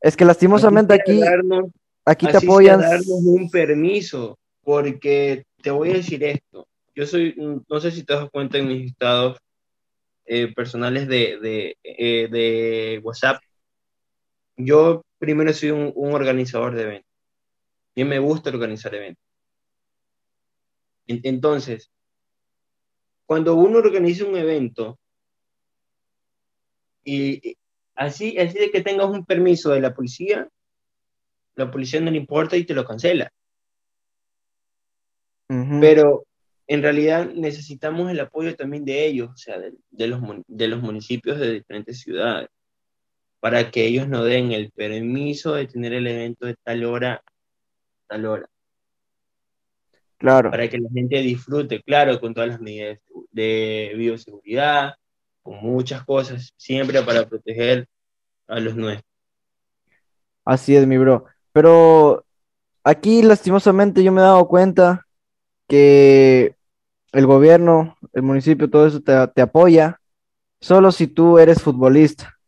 es 0.00 0.16
que 0.16 0.24
lastimosamente 0.24 0.94
aquí, 0.94 1.20
aquí 2.04 2.26
te 2.26 2.38
apoyan. 2.38 2.80
darnos 2.80 3.06
un 3.08 3.50
permiso, 3.50 4.38
porque 4.62 5.44
te 5.62 5.70
voy 5.70 5.90
a 5.90 5.94
decir 5.94 6.24
esto. 6.24 6.66
Yo 6.94 7.06
soy, 7.06 7.34
no 7.36 7.80
sé 7.80 7.90
si 7.90 8.02
te 8.02 8.14
das 8.14 8.30
cuenta 8.30 8.58
en 8.58 8.68
mis 8.68 8.90
estados 8.90 9.38
eh, 10.24 10.52
personales 10.54 11.06
de, 11.06 11.76
eh, 11.84 12.28
de, 12.30 13.00
WhatsApp. 13.02 13.42
Yo 14.56 15.02
primero 15.18 15.52
soy 15.52 15.70
un, 15.70 15.92
un 15.94 16.14
organizador 16.14 16.74
de 16.74 16.82
eventos. 16.82 17.10
Y 17.94 18.04
me 18.04 18.18
gusta 18.18 18.50
organizar 18.50 18.94
eventos. 18.94 19.24
Entonces, 21.06 21.90
cuando 23.30 23.54
uno 23.54 23.78
organiza 23.78 24.24
un 24.24 24.36
evento 24.36 24.98
y, 27.04 27.56
Así, 27.94 28.36
así 28.38 28.58
de 28.58 28.72
que 28.72 28.80
tengas 28.80 29.08
un 29.08 29.24
permiso 29.24 29.70
de 29.70 29.80
la 29.80 29.94
policía, 29.94 30.48
la 31.54 31.70
policía 31.70 32.00
no 32.00 32.10
le 32.10 32.16
importa 32.16 32.56
y 32.56 32.64
te 32.64 32.74
lo 32.74 32.84
cancela. 32.84 33.30
Pero 35.46 36.24
en 36.66 36.82
realidad 36.82 37.30
necesitamos 37.32 38.10
el 38.10 38.18
apoyo 38.18 38.56
también 38.56 38.84
de 38.84 39.06
ellos, 39.06 39.30
o 39.30 39.36
sea, 39.36 39.60
de, 39.60 40.06
los, 40.08 40.20
de 40.48 40.66
los 40.66 40.82
municipios 40.82 41.38
de 41.38 41.52
diferentes 41.52 42.00
ciudades, 42.00 42.48
para 43.38 43.70
que 43.70 43.86
ellos 43.86 44.08
nos 44.08 44.24
den 44.24 44.50
el 44.50 44.72
permiso 44.72 45.54
de 45.54 45.68
tener 45.68 45.92
el 45.92 46.08
evento 46.08 46.46
de 46.46 46.56
tal 46.64 46.84
hora, 46.84 47.22
tal 48.08 48.26
hora. 48.26 48.50
Claro. 50.16 50.50
Para 50.50 50.68
que 50.68 50.78
la 50.78 50.90
gente 50.90 51.20
disfrute, 51.20 51.80
claro, 51.82 52.20
con 52.20 52.34
todas 52.34 52.50
las 52.50 52.60
medidas 52.60 52.98
de 52.98 53.19
bioseguridad, 53.32 54.94
con 55.42 55.56
muchas 55.56 56.04
cosas, 56.04 56.52
siempre 56.56 57.02
para 57.02 57.26
proteger 57.26 57.86
a 58.46 58.60
los 58.60 58.76
nuestros. 58.76 59.10
Así 60.44 60.76
es, 60.76 60.86
mi 60.86 60.98
bro. 60.98 61.24
Pero 61.52 62.24
aquí, 62.84 63.22
lastimosamente, 63.22 64.02
yo 64.02 64.12
me 64.12 64.20
he 64.20 64.24
dado 64.24 64.46
cuenta 64.48 65.06
que 65.68 66.56
el 67.12 67.26
gobierno, 67.26 67.96
el 68.12 68.22
municipio, 68.22 68.70
todo 68.70 68.86
eso 68.86 69.00
te, 69.00 69.40
apoya 69.40 70.00
solo 70.60 70.92
si 70.92 71.06
tú 71.06 71.38
eres 71.38 71.62
futbolista, 71.62 72.38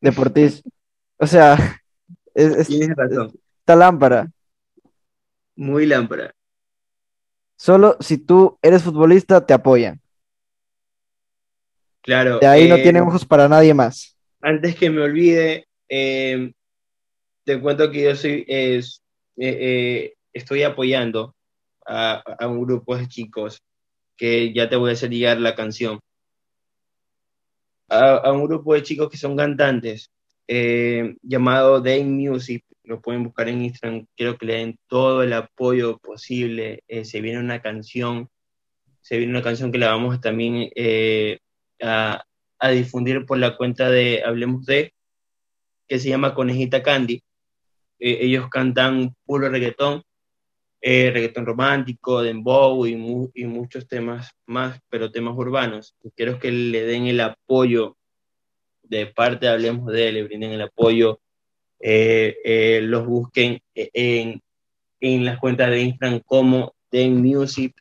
deportista. 0.00 0.68
O 1.18 1.26
sea, 1.26 1.56
es, 2.34 2.68
Tienes 2.68 2.96
razón. 2.96 3.32
Está 3.60 3.76
lámpara. 3.76 4.30
Muy 5.56 5.86
lámpara. 5.86 6.32
Solo 7.58 7.96
si 7.98 8.18
tú 8.18 8.56
eres 8.62 8.84
futbolista, 8.84 9.44
te 9.44 9.52
apoyan. 9.52 10.00
Claro. 12.02 12.38
De 12.38 12.46
ahí 12.46 12.68
no 12.68 12.76
eh, 12.76 12.82
tienen 12.82 13.02
ojos 13.02 13.26
para 13.26 13.48
nadie 13.48 13.74
más. 13.74 14.16
Antes 14.40 14.76
que 14.76 14.88
me 14.88 15.02
olvide, 15.02 15.66
eh, 15.88 16.52
te 17.44 17.60
cuento 17.60 17.90
que 17.90 18.04
yo 18.04 18.14
soy, 18.14 18.46
eh, 18.48 20.14
estoy 20.32 20.62
apoyando 20.62 21.34
a, 21.84 22.22
un 22.42 22.62
grupo 22.64 22.96
de 22.96 23.08
chicos 23.08 23.60
que 24.16 24.52
ya 24.52 24.68
te 24.68 24.76
voy 24.76 24.90
a 24.90 24.92
hacer 24.92 25.10
llegar 25.10 25.40
la 25.40 25.56
canción. 25.56 25.98
A, 27.88 28.30
un 28.30 28.46
grupo 28.46 28.74
de 28.74 28.84
chicos 28.84 29.10
que 29.10 29.16
son 29.16 29.36
cantantes 29.36 30.12
llamado 31.22 31.80
Day 31.80 32.04
Music. 32.04 32.64
Lo 32.88 33.00
pueden 33.00 33.22
buscar 33.22 33.48
en 33.48 33.62
Instagram. 33.62 34.06
Quiero 34.16 34.38
que 34.38 34.46
le 34.46 34.54
den 34.54 34.78
todo 34.88 35.22
el 35.22 35.32
apoyo 35.34 35.98
posible. 35.98 36.82
se 37.04 37.20
viene 37.20 37.38
una 37.38 37.60
canción. 37.60 38.28
Se 39.02 39.18
viene 39.18 39.32
una 39.32 39.42
canción 39.42 39.70
que 39.70 39.78
la 39.78 39.90
vamos 39.90 40.20
también 40.20 40.70
a, 41.82 42.24
a 42.58 42.70
difundir 42.70 43.24
por 43.26 43.38
la 43.38 43.56
cuenta 43.56 43.90
de 43.90 44.22
Hablemos 44.24 44.66
de, 44.66 44.92
que 45.86 45.98
se 45.98 46.08
llama 46.08 46.34
Conejita 46.34 46.82
Candy. 46.82 47.22
Eh, 47.98 48.18
ellos 48.20 48.48
cantan 48.48 49.14
puro 49.24 49.48
reggaetón, 49.48 50.02
eh, 50.80 51.10
reggaetón 51.10 51.46
romántico, 51.46 52.22
dembow 52.22 52.86
y, 52.86 52.92
y 53.34 53.44
muchos 53.44 53.88
temas 53.88 54.30
más, 54.46 54.80
pero 54.88 55.10
temas 55.10 55.36
urbanos. 55.36 55.96
Quiero 56.14 56.38
que 56.38 56.50
le 56.50 56.82
den 56.84 57.06
el 57.06 57.20
apoyo 57.20 57.96
de 58.82 59.06
parte 59.06 59.46
de 59.46 59.52
Hablemos 59.52 59.92
de, 59.92 60.12
le 60.12 60.24
brinden 60.24 60.52
el 60.52 60.62
apoyo, 60.62 61.20
eh, 61.80 62.80
los 62.82 63.06
busquen 63.06 63.60
en, 63.74 64.40
en 65.00 65.24
las 65.24 65.38
cuentas 65.38 65.70
de 65.70 65.82
Instagram 65.82 66.20
como 66.26 66.74
Den 66.90 67.22
Music 67.22 67.74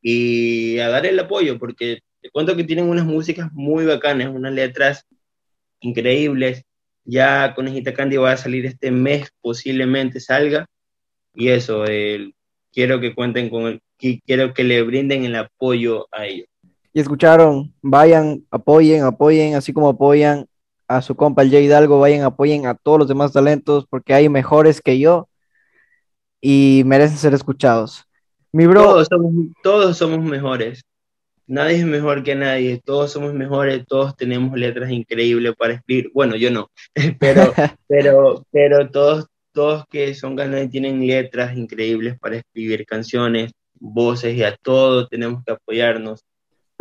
y 0.00 0.78
a 0.80 0.88
dar 0.88 1.06
el 1.06 1.18
apoyo, 1.18 1.58
porque 1.58 2.00
te 2.20 2.30
cuento 2.30 2.56
que 2.56 2.64
tienen 2.64 2.88
unas 2.88 3.04
músicas 3.04 3.52
muy 3.52 3.84
bacanas, 3.84 4.28
unas 4.28 4.52
letras 4.52 5.06
increíbles. 5.80 6.64
Ya 7.04 7.54
Conejita 7.54 7.94
Candy 7.94 8.16
va 8.16 8.32
a 8.32 8.36
salir 8.36 8.66
este 8.66 8.90
mes, 8.90 9.30
posiblemente 9.40 10.20
salga. 10.20 10.66
Y 11.34 11.48
eso, 11.48 11.84
quiero 12.72 13.00
que 13.00 13.14
cuenten 13.14 13.48
con 13.48 13.66
el, 13.66 13.80
quiero 13.96 14.52
que 14.54 14.64
le 14.64 14.82
brinden 14.82 15.24
el 15.24 15.36
apoyo 15.36 16.08
a 16.12 16.26
ellos. 16.26 16.46
Y 16.92 17.00
escucharon, 17.00 17.72
vayan, 17.80 18.44
apoyen, 18.50 19.04
apoyen, 19.04 19.54
así 19.54 19.72
como 19.72 19.88
apoyan 19.88 20.46
a 20.96 21.02
su 21.02 21.14
compa 21.14 21.42
el 21.42 21.50
Jay 21.50 21.64
Hidalgo, 21.64 21.98
vayan, 21.98 22.22
apoyen 22.22 22.66
a 22.66 22.74
todos 22.74 22.98
los 22.98 23.08
demás 23.08 23.32
talentos, 23.32 23.86
porque 23.88 24.14
hay 24.14 24.28
mejores 24.28 24.80
que 24.80 24.98
yo 24.98 25.28
y 26.40 26.82
merecen 26.84 27.16
ser 27.16 27.34
escuchados. 27.34 28.04
Mi 28.52 28.66
bro. 28.66 28.82
Todos 28.82 29.08
somos, 29.08 29.32
todos 29.62 29.96
somos 29.96 30.22
mejores. 30.22 30.82
Nadie 31.46 31.78
es 31.78 31.84
mejor 31.84 32.22
que 32.22 32.34
nadie, 32.34 32.80
todos 32.84 33.12
somos 33.12 33.34
mejores, 33.34 33.84
todos 33.86 34.16
tenemos 34.16 34.56
letras 34.58 34.90
increíbles 34.90 35.54
para 35.56 35.74
escribir. 35.74 36.10
Bueno, 36.14 36.36
yo 36.36 36.50
no, 36.50 36.70
pero, 37.18 37.52
pero, 37.88 38.46
pero 38.50 38.90
todos, 38.90 39.26
todos 39.52 39.84
que 39.90 40.14
son 40.14 40.36
ganados 40.36 40.70
tienen 40.70 41.06
letras 41.06 41.56
increíbles 41.56 42.18
para 42.18 42.36
escribir 42.36 42.86
canciones, 42.86 43.52
voces 43.74 44.36
y 44.36 44.42
a 44.44 44.56
todos 44.56 45.08
tenemos 45.08 45.42
que 45.44 45.52
apoyarnos. 45.52 46.24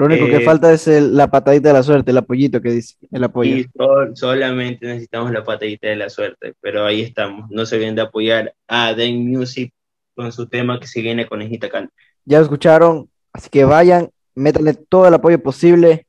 Lo 0.02 0.08
único 0.08 0.26
que 0.26 0.38
eh, 0.38 0.42
falta 0.42 0.74
es 0.74 0.88
la 0.88 1.30
patadita 1.30 1.68
de 1.68 1.74
la 1.76 1.84
suerte, 1.84 2.10
el 2.10 2.18
apoyito 2.18 2.60
que 2.60 2.72
dice, 2.72 2.96
el 3.12 3.24
apoyo. 3.24 3.56
Y 3.56 3.70
solamente 4.16 4.88
necesitamos 4.88 5.32
la 5.32 5.44
patadita 5.44 5.90
de 5.90 5.96
la 5.96 6.10
suerte, 6.10 6.56
pero 6.60 6.88
ahí 6.88 7.02
estamos. 7.02 7.52
No 7.52 7.68
se 7.68 7.76
olviden 7.76 7.94
de 7.94 8.02
apoyar 8.02 8.56
a 8.68 8.96
Den 8.96 9.30
Music 9.30 9.72
con 10.16 10.32
su 10.32 10.48
tema 10.48 10.80
que 10.80 10.88
se 10.88 11.02
viene 11.02 11.28
con 11.28 11.44
Ejita 11.44 11.70
Can. 11.70 11.92
Ya 12.26 12.40
lo 12.40 12.46
escucharon, 12.46 13.12
así 13.32 13.52
que 13.52 13.64
vayan, 13.64 14.10
métanle 14.34 14.74
todo 14.74 15.08
el 15.08 15.14
apoyo 15.14 15.38
posible 15.38 16.08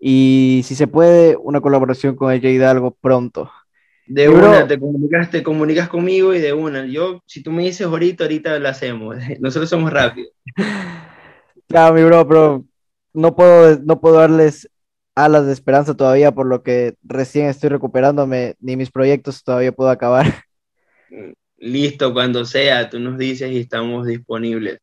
y 0.00 0.62
si 0.64 0.74
se 0.74 0.86
puede, 0.86 1.36
una 1.36 1.60
colaboración 1.60 2.16
con 2.16 2.32
el 2.32 2.42
Hidalgo 2.42 2.96
pronto. 2.98 3.50
De 4.06 4.30
una, 4.30 4.66
te 4.66 4.80
comunicas, 4.80 5.30
te 5.30 5.42
comunicas 5.42 5.90
conmigo 5.90 6.32
y 6.32 6.40
de 6.40 6.54
una. 6.54 6.86
Yo, 6.86 7.22
si 7.26 7.42
tú 7.42 7.52
me 7.52 7.64
dices 7.64 7.86
ahorita, 7.86 8.24
ahorita 8.24 8.58
lo 8.58 8.68
hacemos. 8.70 9.16
Nosotros 9.40 9.68
somos 9.68 9.92
rápidos. 9.92 10.30
Claro, 11.66 11.94
mi 11.94 12.04
bro, 12.04 12.28
pero 12.28 12.64
no 13.14 13.34
puedo, 13.34 13.78
no 13.84 14.00
puedo 14.00 14.16
darles 14.16 14.68
alas 15.14 15.46
de 15.46 15.52
esperanza 15.52 15.94
todavía, 15.94 16.32
por 16.32 16.46
lo 16.46 16.62
que 16.62 16.96
recién 17.02 17.46
estoy 17.46 17.70
recuperándome, 17.70 18.56
ni 18.60 18.76
mis 18.76 18.90
proyectos 18.90 19.42
todavía 19.42 19.72
puedo 19.72 19.90
acabar. 19.90 20.26
Listo, 21.56 22.12
cuando 22.12 22.44
sea, 22.44 22.90
tú 22.90 22.98
nos 22.98 23.16
dices 23.16 23.50
y 23.50 23.60
estamos 23.60 24.06
disponibles. 24.06 24.78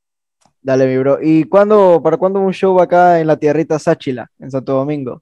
Dale, 0.61 0.87
mi 0.87 0.97
bro. 0.97 1.19
¿Y 1.21 1.43
cuándo, 1.43 2.01
para 2.01 2.17
cuándo 2.17 2.39
un 2.39 2.53
show 2.53 2.79
acá 2.79 3.19
en 3.19 3.27
la 3.27 3.37
tierrita 3.37 3.77
Sáchila, 3.77 4.31
en 4.39 4.49
Santo 4.49 4.73
Domingo? 4.73 5.21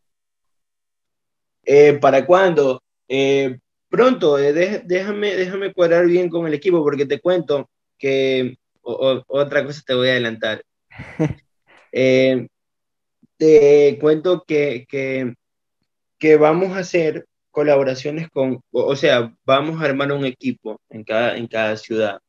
Eh, 1.63 1.93
¿Para 1.93 2.25
cuándo? 2.25 2.81
Eh, 3.07 3.57
pronto, 3.89 4.37
eh, 4.37 4.83
déjame, 4.85 5.35
déjame 5.35 5.73
cuadrar 5.73 6.05
bien 6.05 6.29
con 6.29 6.45
el 6.45 6.53
equipo 6.53 6.83
porque 6.83 7.05
te 7.05 7.19
cuento 7.19 7.69
que 7.97 8.57
otra 8.81 9.65
cosa 9.65 9.81
te 9.85 9.93
voy 9.93 10.09
a 10.09 10.11
adelantar. 10.11 10.63
te 13.39 13.97
cuento 13.99 14.43
que, 14.45 14.85
que, 16.19 16.35
vamos 16.35 16.75
a 16.75 16.79
hacer 16.79 17.25
colaboraciones 17.51 18.29
con, 18.29 18.61
o 18.71 18.95
sea, 18.95 19.33
vamos 19.45 19.81
a 19.81 19.85
armar 19.85 20.11
un 20.11 20.25
equipo 20.25 20.79
en 20.89 21.03
cada, 21.03 21.37
en 21.37 21.47
cada 21.47 21.77
ciudad 21.77 22.19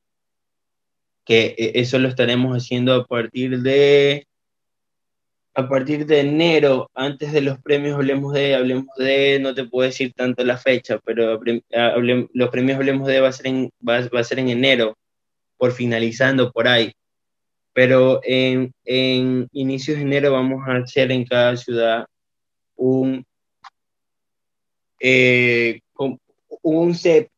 que 1.25 1.55
eh, 1.59 1.73
eso 1.75 1.99
lo 1.99 2.09
estaremos 2.09 2.57
haciendo 2.57 2.95
a 2.95 3.07
partir 3.07 3.61
de 3.61 4.27
a 5.55 5.69
partir 5.69 6.07
de 6.07 6.21
enero, 6.21 6.89
antes 6.95 7.33
de 7.33 7.41
los 7.41 7.59
premios 7.61 7.97
Hablemos 7.97 8.33
de, 8.33 8.55
Hablemos 8.55 8.87
de, 8.97 9.41
no 9.41 9.53
te 9.53 9.65
puedo 9.65 9.87
decir 9.87 10.13
tanto 10.15 10.45
la 10.45 10.57
fecha, 10.57 11.01
pero 11.05 11.41
los 12.33 12.51
premios 12.51 12.79
Hablemos 12.79 13.09
de 13.09 13.21
va 13.21 13.29
a 13.29 13.33
ser 13.33 13.49
en, 13.49 13.71
va, 13.87 13.97
a 13.97 14.25
ser 14.25 14.39
en 14.39 14.49
enero, 14.49 14.97
por 15.59 15.73
finalizando 15.73 16.53
por 16.53 16.69
ahí. 16.69 16.93
Pero 17.81 18.21
en, 18.25 18.75
en 18.85 19.49
inicios 19.53 19.97
de 19.97 20.03
enero 20.03 20.33
vamos 20.33 20.69
a 20.69 20.77
hacer 20.77 21.11
en 21.11 21.25
cada 21.25 21.57
ciudad 21.57 22.05
un, 22.77 23.25
eh, 25.01 25.81
un 26.61 26.95
set 26.95 27.31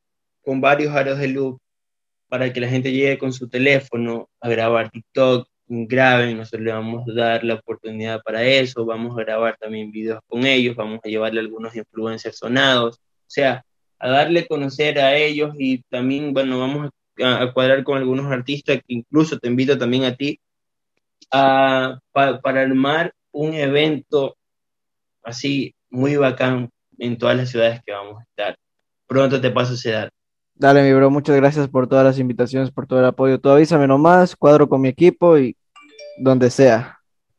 con 0.44 0.60
varios 0.60 0.92
aros 0.96 1.20
de 1.20 1.28
luz 1.28 1.60
para 2.26 2.52
que 2.52 2.58
la 2.58 2.66
gente 2.66 2.90
llegue 2.90 3.18
con 3.18 3.32
su 3.32 3.48
teléfono 3.48 4.28
a 4.40 4.48
grabar 4.48 4.90
TikTok, 4.90 5.46
graben, 5.68 6.38
nosotros 6.38 6.62
le 6.62 6.72
vamos 6.72 7.08
a 7.08 7.12
dar 7.12 7.44
la 7.44 7.54
oportunidad 7.54 8.20
para 8.24 8.42
eso, 8.42 8.84
vamos 8.84 9.16
a 9.16 9.22
grabar 9.22 9.56
también 9.60 9.92
videos 9.92 10.22
con 10.26 10.44
ellos, 10.44 10.74
vamos 10.74 10.98
a 11.04 11.08
llevarle 11.08 11.38
algunos 11.38 11.76
influencers 11.76 12.38
sonados, 12.38 12.96
o 12.96 13.28
sea, 13.28 13.64
a 13.96 14.10
darle 14.10 14.48
conocer 14.48 14.98
a 14.98 15.14
ellos 15.16 15.54
y 15.56 15.84
también, 15.84 16.32
bueno, 16.32 16.58
vamos 16.58 16.88
a, 16.88 16.90
cuadrar 17.52 17.84
con 17.84 17.98
algunos 17.98 18.30
artistas 18.30 18.78
que 18.78 18.94
incluso 18.94 19.38
te 19.38 19.48
invito 19.48 19.76
también 19.78 20.04
a 20.04 20.14
ti 20.14 20.40
a, 21.30 21.98
para 22.12 22.60
armar 22.60 23.12
un 23.32 23.54
evento 23.54 24.36
así 25.22 25.74
muy 25.90 26.16
bacán 26.16 26.70
en 26.98 27.18
todas 27.18 27.36
las 27.36 27.50
ciudades 27.50 27.80
que 27.84 27.92
vamos 27.92 28.20
a 28.20 28.22
estar. 28.22 28.56
Pronto 29.06 29.40
te 29.40 29.50
paso 29.50 29.74
ese 29.74 29.90
dato. 29.90 30.14
Dale, 30.54 30.82
mi 30.82 30.92
bro, 30.92 31.10
muchas 31.10 31.36
gracias 31.36 31.68
por 31.68 31.88
todas 31.88 32.04
las 32.04 32.18
invitaciones, 32.18 32.70
por 32.70 32.86
todo 32.86 33.00
el 33.00 33.06
apoyo. 33.06 33.40
Tú 33.40 33.48
avísame 33.48 33.86
nomás, 33.86 34.36
cuadro 34.36 34.68
con 34.68 34.80
mi 34.80 34.88
equipo 34.88 35.38
y 35.38 35.56
donde 36.18 36.50
sea. 36.50 36.98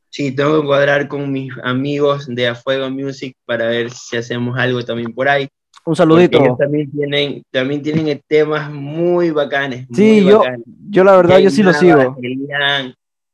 Sí, 0.09 0.35
tengo 0.35 0.61
que 0.61 0.67
cuadrar 0.67 1.07
con 1.07 1.31
mis 1.31 1.51
amigos 1.63 2.27
de 2.27 2.47
A 2.47 2.55
Fuego 2.55 2.89
Music 2.89 3.35
para 3.45 3.67
ver 3.67 3.91
si 3.91 4.17
hacemos 4.17 4.57
algo 4.59 4.83
también 4.83 5.13
por 5.13 5.27
ahí. 5.27 5.47
Un 5.85 5.95
saludito. 5.95 6.55
también 6.57 6.89
tienen, 6.91 7.43
también 7.51 7.81
tienen 7.81 8.21
temas 8.27 8.71
muy 8.71 9.31
bacanes. 9.31 9.87
Sí, 9.93 10.23
yo, 10.23 10.41
yo 10.89 11.03
la 11.03 11.15
verdad, 11.17 11.39
yo 11.39 11.49
sí 11.49 11.61
lo 11.61 11.73
sigo. 11.73 12.15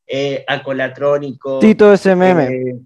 eh, 0.08 0.43
Acolatrónico. 0.47 1.60
Tito 1.60 1.95
SMM. 1.95 2.39
Eh, 2.39 2.80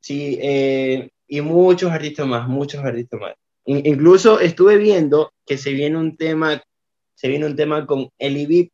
sí, 0.00 0.38
eh, 0.42 1.10
y 1.28 1.40
muchos 1.40 1.92
artistas 1.92 2.26
más, 2.26 2.48
muchos 2.48 2.84
artistas 2.84 3.20
más. 3.20 3.34
Incluso 3.66 4.40
estuve 4.40 4.76
viendo 4.76 5.32
que 5.46 5.56
se 5.56 5.72
viene 5.72 5.96
un 5.96 6.16
tema, 6.16 6.60
se 7.14 7.28
viene 7.28 7.46
un 7.46 7.56
tema 7.56 7.86
con 7.86 8.08
Eli 8.18 8.46
Vip. 8.46 8.72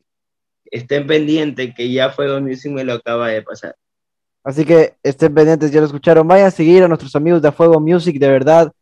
Estén 0.64 1.06
pendientes 1.06 1.74
que 1.76 1.92
ya 1.92 2.10
Fuego 2.10 2.40
Music 2.40 2.72
me 2.72 2.84
lo 2.84 2.94
acaba 2.94 3.28
de 3.28 3.42
pasar. 3.42 3.76
Así 4.42 4.64
que 4.64 4.94
estén 5.02 5.34
pendientes, 5.34 5.70
ya 5.70 5.80
lo 5.80 5.86
escucharon. 5.86 6.26
Vayan 6.26 6.46
a 6.46 6.50
seguir 6.50 6.82
a 6.82 6.88
nuestros 6.88 7.14
amigos 7.14 7.42
de 7.42 7.52
Fuego 7.52 7.78
Music, 7.78 8.18
de 8.18 8.28
verdad. 8.28 8.72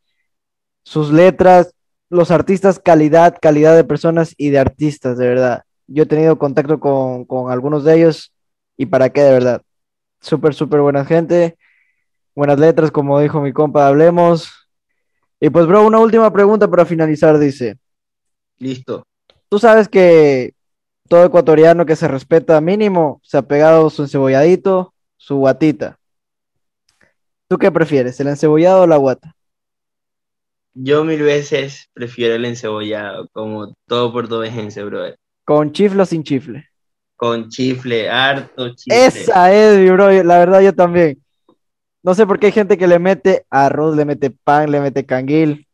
Sus 0.88 1.12
letras, 1.12 1.74
los 2.08 2.30
artistas, 2.30 2.78
calidad, 2.78 3.36
calidad 3.42 3.76
de 3.76 3.84
personas 3.84 4.34
y 4.38 4.48
de 4.48 4.58
artistas, 4.58 5.18
de 5.18 5.28
verdad. 5.28 5.64
Yo 5.86 6.04
he 6.04 6.06
tenido 6.06 6.38
contacto 6.38 6.80
con, 6.80 7.26
con 7.26 7.52
algunos 7.52 7.84
de 7.84 7.96
ellos 7.96 8.32
y 8.78 8.86
para 8.86 9.10
qué, 9.10 9.20
de 9.20 9.32
verdad. 9.32 9.62
Súper, 10.22 10.54
súper 10.54 10.80
buena 10.80 11.04
gente. 11.04 11.58
Buenas 12.34 12.58
letras, 12.58 12.90
como 12.90 13.20
dijo 13.20 13.42
mi 13.42 13.52
compa, 13.52 13.86
hablemos. 13.86 14.50
Y 15.38 15.50
pues, 15.50 15.66
bro, 15.66 15.86
una 15.86 15.98
última 15.98 16.32
pregunta 16.32 16.66
para 16.70 16.86
finalizar, 16.86 17.38
dice. 17.38 17.76
Listo. 18.56 19.06
Tú 19.50 19.58
sabes 19.58 19.90
que 19.90 20.54
todo 21.06 21.26
ecuatoriano 21.26 21.84
que 21.84 21.96
se 21.96 22.08
respeta 22.08 22.62
mínimo 22.62 23.20
se 23.22 23.36
ha 23.36 23.42
pegado 23.42 23.90
su 23.90 24.04
encebolladito, 24.04 24.94
su 25.18 25.36
guatita. 25.36 25.98
¿Tú 27.46 27.58
qué 27.58 27.70
prefieres, 27.70 28.18
el 28.20 28.28
encebollado 28.28 28.84
o 28.84 28.86
la 28.86 28.96
guata? 28.96 29.34
Yo 30.80 31.04
mil 31.04 31.22
veces 31.22 31.90
prefiero 31.92 32.36
el 32.36 32.44
encebollado, 32.44 33.28
como 33.32 33.74
todo 33.88 34.12
portuguesense, 34.12 34.84
bro. 34.84 35.12
¿Con 35.44 35.72
chifle 35.72 36.02
o 36.02 36.06
sin 36.06 36.22
chifle? 36.22 36.68
Con 37.16 37.48
chifle, 37.48 38.08
harto 38.08 38.76
chifle. 38.76 39.06
Esa 39.06 39.52
es, 39.52 39.80
mi 39.80 39.90
bro, 39.90 40.22
la 40.22 40.38
verdad 40.38 40.60
yo 40.60 40.72
también. 40.72 41.20
No 42.04 42.14
sé 42.14 42.28
por 42.28 42.38
qué 42.38 42.46
hay 42.46 42.52
gente 42.52 42.78
que 42.78 42.86
le 42.86 43.00
mete 43.00 43.44
arroz, 43.50 43.96
le 43.96 44.04
mete 44.04 44.30
pan, 44.30 44.70
le 44.70 44.80
mete 44.80 45.04
canguil. 45.04 45.66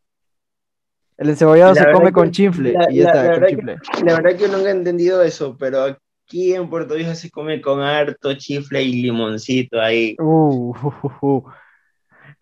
El 1.17 1.29
encebollado 1.29 1.75
se 1.75 1.91
come 1.91 2.11
con 2.11 2.31
chifle 2.31 2.73
y 2.89 3.01
la, 3.01 3.11
está, 3.11 3.39
con 3.39 3.47
chifle. 3.47 3.77
la 4.03 4.15
verdad 4.15 4.31
que 4.31 4.47
yo 4.47 4.47
nunca 4.47 4.69
he 4.69 4.71
entendido 4.71 5.21
eso, 5.21 5.55
pero 5.55 5.83
aquí 5.83 6.55
en 6.55 6.67
Puerto 6.67 6.95
Rico 6.95 7.13
se 7.13 7.29
come 7.29 7.61
con 7.61 7.79
harto 7.79 8.33
chifle 8.33 8.81
y 8.81 9.03
limoncito 9.03 9.79
ahí. 9.79 10.15
Uh, 10.17 10.73
uh, 10.75 11.11
uh, 11.21 11.43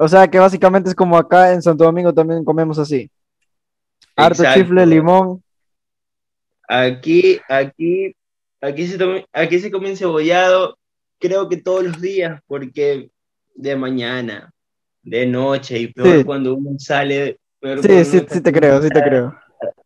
o 0.04 0.08
sea 0.10 0.28
que 0.28 0.38
básicamente 0.38 0.90
es 0.90 0.96
como 0.96 1.18
acá 1.18 1.54
en 1.54 1.62
Santo 1.62 1.86
Domingo 1.86 2.14
también 2.14 2.44
comemos 2.44 2.78
así. 2.78 3.10
Harto 4.18 4.44
chifle, 4.54 4.86
limón. 4.86 5.42
Aquí, 6.68 7.40
aquí, 7.48 8.14
aquí 8.60 8.88
se, 8.88 9.26
aquí 9.32 9.60
se 9.60 9.72
come 9.72 9.92
encebollado, 9.92 10.78
creo 11.20 11.48
que 11.48 11.56
todos 11.56 11.86
los 11.86 12.02
días, 12.02 12.42
porque 12.48 13.12
de 13.56 13.76
mañana, 13.78 14.52
de 15.04 15.26
noche, 15.26 15.80
y 15.80 15.88
peor 15.88 16.26
cuando 16.26 16.54
uno 16.56 16.78
sale. 16.80 17.40
sí, 17.62 18.04
sí, 18.04 18.26
sí 18.30 18.42
te 18.42 18.52
creo, 18.52 18.82
sí 18.82 18.90
te 18.90 19.02
creo. 19.02 19.34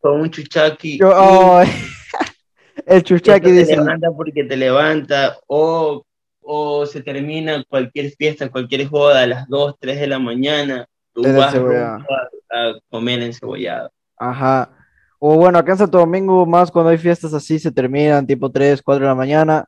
Con 0.02 0.22
un 0.22 0.32
chuchaqui. 0.32 0.98
el 2.88 3.04
chuchaqui 3.04 3.52
dice. 3.52 3.76
Te 3.76 3.78
levanta 3.78 4.12
porque 4.18 4.44
te 4.46 4.58
levanta, 4.58 5.38
o, 5.46 6.07
o 6.50 6.86
se 6.86 7.04
termina 7.04 7.62
cualquier 7.68 8.12
fiesta, 8.12 8.50
cualquier 8.50 8.88
joda 8.88 9.24
a 9.24 9.28
las 9.28 9.48
2, 9.50 9.76
3 9.80 10.00
de 10.00 10.08
la 10.08 10.18
mañana, 10.18 10.88
tú 11.14 11.22
vas 11.24 11.54
a, 11.54 11.98
a, 11.98 12.74
comer 12.90 13.22
encebollado. 13.22 13.92
Ajá. 14.16 14.72
O 15.20 15.36
bueno, 15.36 15.60
acá 15.60 15.74
en 15.74 15.80
Santo 15.80 15.98
Domingo, 15.98 16.46
más 16.46 16.72
cuando 16.72 16.92
hay 16.92 16.98
fiestas 16.98 17.34
así, 17.34 17.60
se 17.60 17.72
terminan 17.72 18.26
tipo 18.26 18.50
3, 18.50 18.82
4 18.82 19.04
de 19.04 19.10
la 19.10 19.16
mañana. 19.16 19.66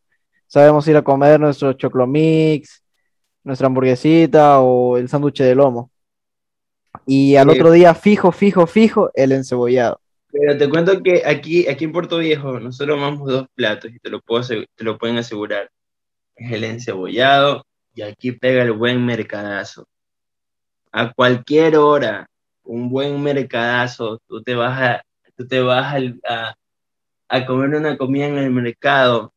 Sabemos 0.48 0.88
ir 0.88 0.96
a 0.96 1.02
comer 1.02 1.38
nuestro 1.38 1.74
choclomix, 1.74 2.82
nuestra 3.44 3.68
hamburguesita 3.68 4.60
o 4.62 4.98
el 4.98 5.10
sándwich 5.10 5.40
de 5.40 5.56
lomo. 5.56 5.92
Y 7.06 7.36
al 7.36 7.50
otro 7.50 7.72
día, 7.72 7.94
fijo, 7.94 8.32
fijo, 8.32 8.66
fijo, 8.68 9.12
el 9.16 9.34
encebollado. 9.34 10.00
Pero 10.32 10.58
te 10.58 10.70
cuento 10.70 11.04
que 11.04 11.24
aquí, 11.26 11.68
aquí 11.68 11.84
en 11.84 11.92
Puerto 11.92 12.20
Viejo, 12.20 12.58
nosotros 12.60 12.98
amamos 12.98 13.28
dos 13.28 13.48
platos 13.54 13.92
y 13.92 14.00
te 14.00 14.10
lo, 14.10 14.22
puedo, 14.22 14.48
te 14.48 14.84
lo 14.84 14.98
pueden 14.98 15.18
asegurar. 15.18 15.70
Es 16.40 16.52
el 16.52 16.64
encebollado 16.64 17.64
y 17.94 18.02
aquí 18.02 18.32
pega 18.32 18.64
el 18.64 18.72
buen 18.72 19.06
mercadazo. 19.06 19.86
A 20.92 21.12
cualquier 21.14 21.78
hora, 21.78 22.28
un 22.64 22.90
buen 22.90 23.22
mercadazo, 23.24 24.20
tú 24.28 24.44
te 24.44 24.54
vas 24.56 24.80
a, 24.80 25.02
tú 25.36 25.48
te 25.48 25.62
vas 25.62 25.96
a, 26.28 26.56
a 27.30 27.46
comer 27.46 27.76
una 27.76 27.98
comida 27.98 28.28
en 28.28 28.38
el 28.38 28.52
mercado 28.52 29.34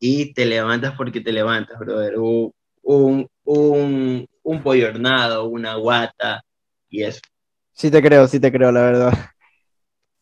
y 0.00 0.32
te 0.32 0.44
levantas 0.46 0.94
porque 0.96 1.20
te 1.20 1.32
levantas, 1.32 1.78
brother. 1.78 2.14
Un, 2.18 2.52
un, 3.44 4.26
un 4.42 4.62
pollo 4.62 4.88
hornado, 4.88 5.46
una 5.48 5.74
guata 5.74 6.42
y 6.88 7.02
eso. 7.02 7.20
Sí 7.72 7.90
te 7.90 8.02
creo, 8.02 8.26
sí 8.28 8.40
te 8.40 8.52
creo, 8.52 8.72
la 8.72 8.82
verdad. 8.82 9.12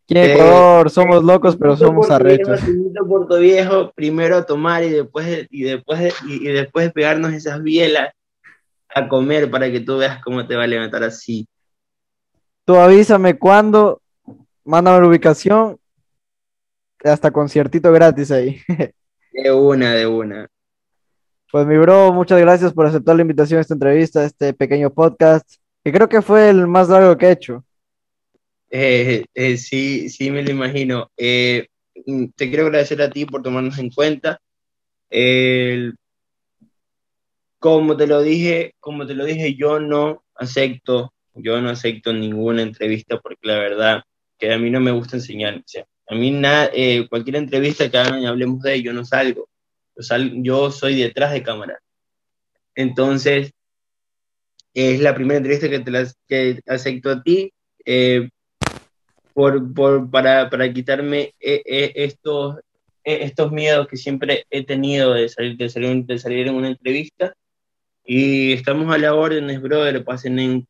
Aquí 0.09 0.16
en 0.16 0.30
Ecuador 0.30 0.88
somos 0.88 1.24
locos, 1.24 1.57
pero 1.57 1.76
somos 1.76 2.12
arrechos. 2.12 2.61
Puerto 3.09 3.38
Viejo, 3.40 3.90
primero 3.92 4.36
a 4.36 4.46
tomar 4.46 4.84
y 4.84 4.90
después, 4.90 5.48
y, 5.50 5.64
después, 5.64 6.14
y, 6.28 6.44
después 6.44 6.92
pegarnos 6.92 7.32
esas 7.32 7.61
bielas 7.61 8.12
a 8.94 9.09
comer 9.09 9.50
para 9.50 9.68
que 9.68 9.80
tú 9.80 9.98
veas 9.98 10.22
cómo 10.22 10.46
te 10.46 10.54
va 10.54 10.62
a 10.62 10.68
levantar 10.68 11.02
así. 11.02 11.48
Tú 12.64 12.76
avísame 12.76 13.36
cuándo, 13.36 14.00
mándame 14.64 15.00
la 15.00 15.09
ubicación, 15.09 15.76
hasta 17.02 17.32
conciertito 17.32 17.90
gratis 17.90 18.30
ahí. 18.30 18.61
De 19.32 19.52
una, 19.52 19.92
de 19.92 20.07
una. 20.07 20.48
Pues 21.52 21.66
mi 21.66 21.76
bro, 21.76 22.11
muchas 22.11 22.40
gracias 22.40 22.72
por 22.72 22.86
aceptar 22.86 23.16
la 23.16 23.20
invitación 23.20 23.59
a 23.59 23.61
esta 23.61 23.74
entrevista, 23.74 24.20
a 24.20 24.24
este 24.24 24.54
pequeño 24.54 24.88
podcast, 24.88 25.46
que 25.84 25.92
creo 25.92 26.09
que 26.09 26.22
fue 26.22 26.48
el 26.48 26.66
más 26.66 26.88
largo 26.88 27.18
que 27.18 27.26
he 27.26 27.32
hecho. 27.32 27.66
Eh, 28.71 29.25
eh, 29.35 29.57
sí, 29.57 30.09
sí, 30.09 30.31
me 30.31 30.43
lo 30.43 30.51
imagino. 30.51 31.11
Eh, 31.17 31.69
mm, 32.07 32.27
te 32.37 32.49
quiero 32.49 32.67
agradecer 32.67 33.01
a 33.03 33.11
ti 33.11 33.25
por 33.27 33.43
tomarnos 33.43 33.79
en 33.79 33.91
cuenta. 33.91 34.41
como 37.59 37.97
te 37.97 38.07
lo 38.07 38.23
dije, 38.23 38.75
como 38.81 39.07
te 39.07 39.14
lo 39.14 39.25
dije, 39.25 39.55
yo 39.55 39.81
no 39.81 40.25
acepto, 40.35 41.12
yo 41.35 41.61
no 41.61 41.71
acepto 41.71 42.12
ninguna 42.12 42.62
entrevista 42.62 43.19
porque 43.21 43.41
la 43.43 43.59
verdad 43.59 44.03
que 44.39 44.53
a 44.53 44.59
mí 44.59 44.71
no 44.71 44.81
me 44.81 44.93
gusta 44.93 45.17
enseñar. 45.17 45.62
A 46.09 46.14
mí 46.14 46.31
nada, 46.31 46.71
eh, 46.73 47.07
cualquier 47.09 47.37
entrevista 47.37 47.91
que 47.91 47.99
hagan 47.99 48.23
y 48.23 48.27
hablemos 48.27 48.62
de 48.62 48.83
yo 48.83 48.93
no 48.93 49.05
salgo. 49.05 49.49
Yo, 49.97 50.17
yo 50.43 50.71
soy 50.71 50.97
detrás 51.01 51.33
de 51.33 51.43
cámara. 51.43 51.81
Entonces, 52.75 53.53
es 54.75 55.01
la 55.01 55.14
primera 55.14 55.39
entrevista 55.39 55.71
que 55.71 55.81
te 55.81 55.91
las, 55.91 56.17
que 56.29 56.61
acepto 56.67 57.11
a 57.11 57.23
ti 57.23 57.53
eh, 57.85 58.29
por, 59.37 59.74
por, 59.74 60.11
para, 60.11 60.49
para, 60.49 60.72
quitarme 60.72 61.34
eh, 61.41 61.93
estos, 61.95 62.57
estos 63.05 63.53
miedos 63.53 63.87
que 63.87 63.99
siempre 63.99 64.47
he 64.49 64.64
tenido 64.64 65.12
de 65.12 65.28
salir, 65.28 65.59
de 65.59 65.68
salir, 65.68 66.07
de 66.07 66.18
salir 66.18 66.47
en 66.49 66.55
una 66.55 66.68
entrevista. 66.68 67.34
Y 68.03 68.55
estamos 68.55 68.91
a 68.95 68.97
la 68.97 69.14
orden, 69.14 69.61
brother, 69.61 70.03
pasen 70.05 70.39
en, 70.39 70.66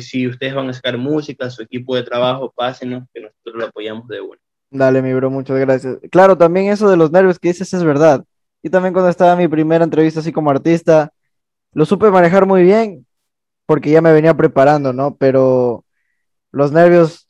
si 0.00 0.26
ustedes 0.26 0.52
van 0.52 0.68
a 0.68 0.72
sacar 0.72 0.98
música, 0.98 1.48
su 1.48 1.62
equipo 1.62 1.94
de 1.94 2.02
trabajo, 2.02 2.52
pásenos, 2.56 3.04
que 3.14 3.20
nosotros 3.20 3.54
lo 3.54 3.66
apoyamos 3.66 4.08
de 4.08 4.20
una. 4.20 4.40
Dale, 4.68 5.00
mi 5.00 5.14
bro, 5.14 5.30
muchas 5.30 5.56
gracias. 5.60 5.98
Claro, 6.10 6.36
también 6.36 6.72
eso 6.72 6.90
de 6.90 6.96
los 6.96 7.12
nervios 7.12 7.38
que 7.38 7.48
dices 7.48 7.72
es 7.72 7.84
verdad. 7.84 8.24
Y 8.64 8.68
también 8.68 8.94
cuando 8.94 9.10
estaba 9.10 9.34
en 9.34 9.38
mi 9.38 9.46
primera 9.46 9.84
entrevista 9.84 10.18
así 10.18 10.32
como 10.32 10.50
artista, 10.50 11.12
lo 11.72 11.84
supe 11.86 12.10
manejar 12.10 12.46
muy 12.46 12.64
bien 12.64 13.06
porque 13.64 13.90
ya 13.90 14.02
me 14.02 14.12
venía 14.12 14.34
preparando, 14.34 14.92
¿no? 14.92 15.14
Pero 15.14 15.84
los 16.50 16.72
nervios, 16.72 17.27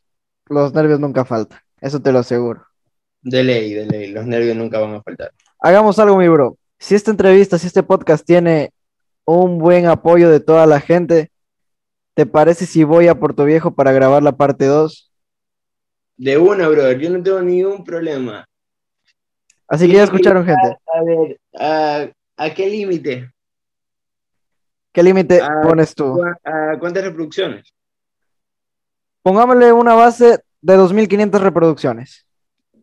los 0.51 0.75
nervios 0.75 1.01
nunca 1.01 1.25
faltan, 1.25 1.61
eso 1.81 2.01
te 2.01 2.13
lo 2.13 2.21
aseguro. 2.21 2.65
De 3.23 3.43
ley, 3.43 3.75
de 3.75 3.87
ley, 3.87 4.13
los 4.13 4.27
nervios 4.27 4.57
nunca 4.57 4.79
van 4.79 4.95
a 4.95 5.03
faltar. 5.03 5.33
Hagamos 5.61 5.99
algo, 5.99 6.17
mi 6.17 6.29
bro. 6.29 6.57
Si 6.79 6.95
esta 6.95 7.11
entrevista, 7.11 7.59
si 7.59 7.67
este 7.67 7.83
podcast 7.83 8.25
tiene 8.25 8.73
un 9.25 9.59
buen 9.59 9.87
apoyo 9.87 10.31
de 10.31 10.41
toda 10.41 10.67
la 10.67 10.81
gente, 10.81 11.31
¿te 12.15 12.27
parece 12.27 12.67
si 12.67 12.85
voy 12.85 13.09
a 13.09 13.19
Puerto 13.19 13.45
Viejo 13.45 13.75
para 13.75 13.93
grabar 13.93 14.23
la 14.23 14.33
parte 14.33 14.67
2? 14.67 15.13
De 16.17 16.39
una, 16.39 16.69
brother, 16.69 16.99
yo 16.99 17.11
no 17.11 17.23
tengo 17.23 17.41
ningún 17.43 17.85
problema. 17.85 18.45
Así 19.69 19.87
que 19.87 19.95
ya 19.95 20.05
escucharon, 20.05 20.45
gente. 20.47 20.79
A, 20.93 21.03
ver, 21.05 22.15
a, 22.37 22.55
qué 22.55 22.67
límite? 22.67 23.31
¿Qué 24.93 25.03
límite 25.03 25.43
pones 25.63 25.95
tú? 25.95 26.21
¿A 26.45 26.79
cuántas 26.79 27.05
reproducciones? 27.05 27.73
Pongámosle 29.29 29.75
una 29.75 29.95
base 29.95 30.39
de 30.63 30.79
2.500 30.79 31.39
reproducciones. 31.41 32.27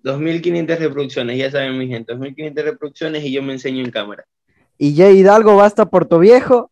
2.500 0.04 0.78
reproducciones, 0.78 1.40
ya 1.40 1.50
saben 1.50 1.76
mi 1.76 1.88
gente, 1.88 2.14
2.500 2.14 2.64
reproducciones 2.64 3.24
y 3.24 3.32
yo 3.32 3.42
me 3.42 3.54
enseño 3.54 3.84
en 3.84 3.90
cámara. 3.90 4.26
Y 4.78 4.96
Jay 4.96 5.18
Hidalgo 5.18 5.56
va 5.56 5.66
hasta 5.66 5.88
Puerto 5.88 6.20
Viejo 6.20 6.70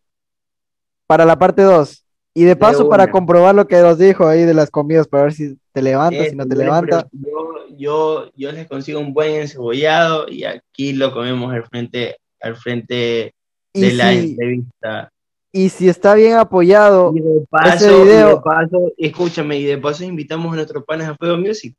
para 1.07 1.25
la 1.25 1.39
parte 1.39 1.63
2. 1.63 2.05
Y 2.35 2.43
de 2.43 2.55
paso, 2.55 2.87
para 2.87 3.09
comprobar 3.09 3.55
lo 3.55 3.67
que 3.67 3.81
nos 3.81 3.97
dijo 3.97 4.27
ahí 4.27 4.43
de 4.43 4.53
las 4.53 4.69
comidas, 4.69 5.07
para 5.07 5.23
ver 5.23 5.33
si 5.33 5.57
te 5.71 5.81
levantas, 5.81 6.29
si 6.29 6.35
no 6.35 6.47
te 6.47 6.55
levanta. 6.55 7.07
Yo, 7.11 7.67
yo, 7.75 8.31
yo, 8.35 8.51
les 8.51 8.67
consigo 8.67 8.99
un 8.99 9.11
buen 9.11 9.33
encebollado 9.41 10.29
y 10.29 10.43
aquí 10.43 10.93
lo 10.93 11.11
comemos 11.11 11.51
al 11.51 11.63
frente, 11.63 12.17
al 12.41 12.55
frente 12.57 13.33
de 13.73 13.93
la 13.93 14.13
entrevista. 14.13 15.12
Y 15.55 15.69
si 15.69 15.87
está 15.87 16.15
bien 16.15 16.33
apoyado 16.33 17.13
y 17.15 17.21
de 17.21 17.45
paso, 17.47 18.03
video, 18.03 18.41
paso, 18.41 18.91
escúchame, 18.97 19.57
y 19.57 19.65
de 19.65 19.77
paso 19.77 20.03
invitamos 20.03 20.51
a 20.51 20.55
nuestros 20.55 20.83
panes 20.83 21.07
a 21.07 21.15
Fuego 21.15 21.37
Music. 21.37 21.75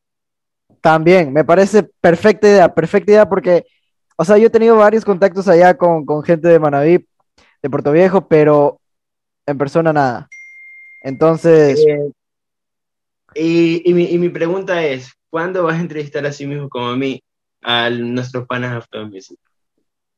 También, 0.81 1.33
me 1.33 1.45
parece 1.45 1.83
perfecta 1.83 2.47
idea, 2.47 2.73
perfecta 2.73 3.11
idea 3.11 3.29
porque, 3.29 3.67
o 4.17 4.25
sea, 4.25 4.39
yo 4.39 4.47
he 4.47 4.51
tenido 4.51 4.77
varios 4.77 5.05
contactos 5.05 5.49
allá 5.49 5.77
con, 5.77 6.07
con 6.07 6.23
gente 6.23 6.47
de 6.47 6.61
Manaví, 6.61 7.05
de 7.63 7.71
Puerto 7.71 7.91
Viejo, 7.91 8.29
pero 8.29 8.81
en 9.45 9.59
persona 9.59 9.93
nada. 9.93 10.29
Entonces... 11.03 11.85
Eh, 11.85 12.13
y, 13.35 13.91
y, 13.91 14.19
mi, 14.19 14.29
pregunta 14.29 14.85
es, 14.85 15.13
¿cuándo 15.31 15.65
vas 15.65 15.79
a 15.79 15.81
entrevistar 15.81 16.25
a 16.27 16.33
sí 16.33 16.47
mismo 16.47 16.69
como 16.69 16.91
a 16.91 16.97
mí 16.97 17.21
a 17.61 17.91
nuestros 17.91 18.47
panas 18.47 18.87
Music? 19.11 19.37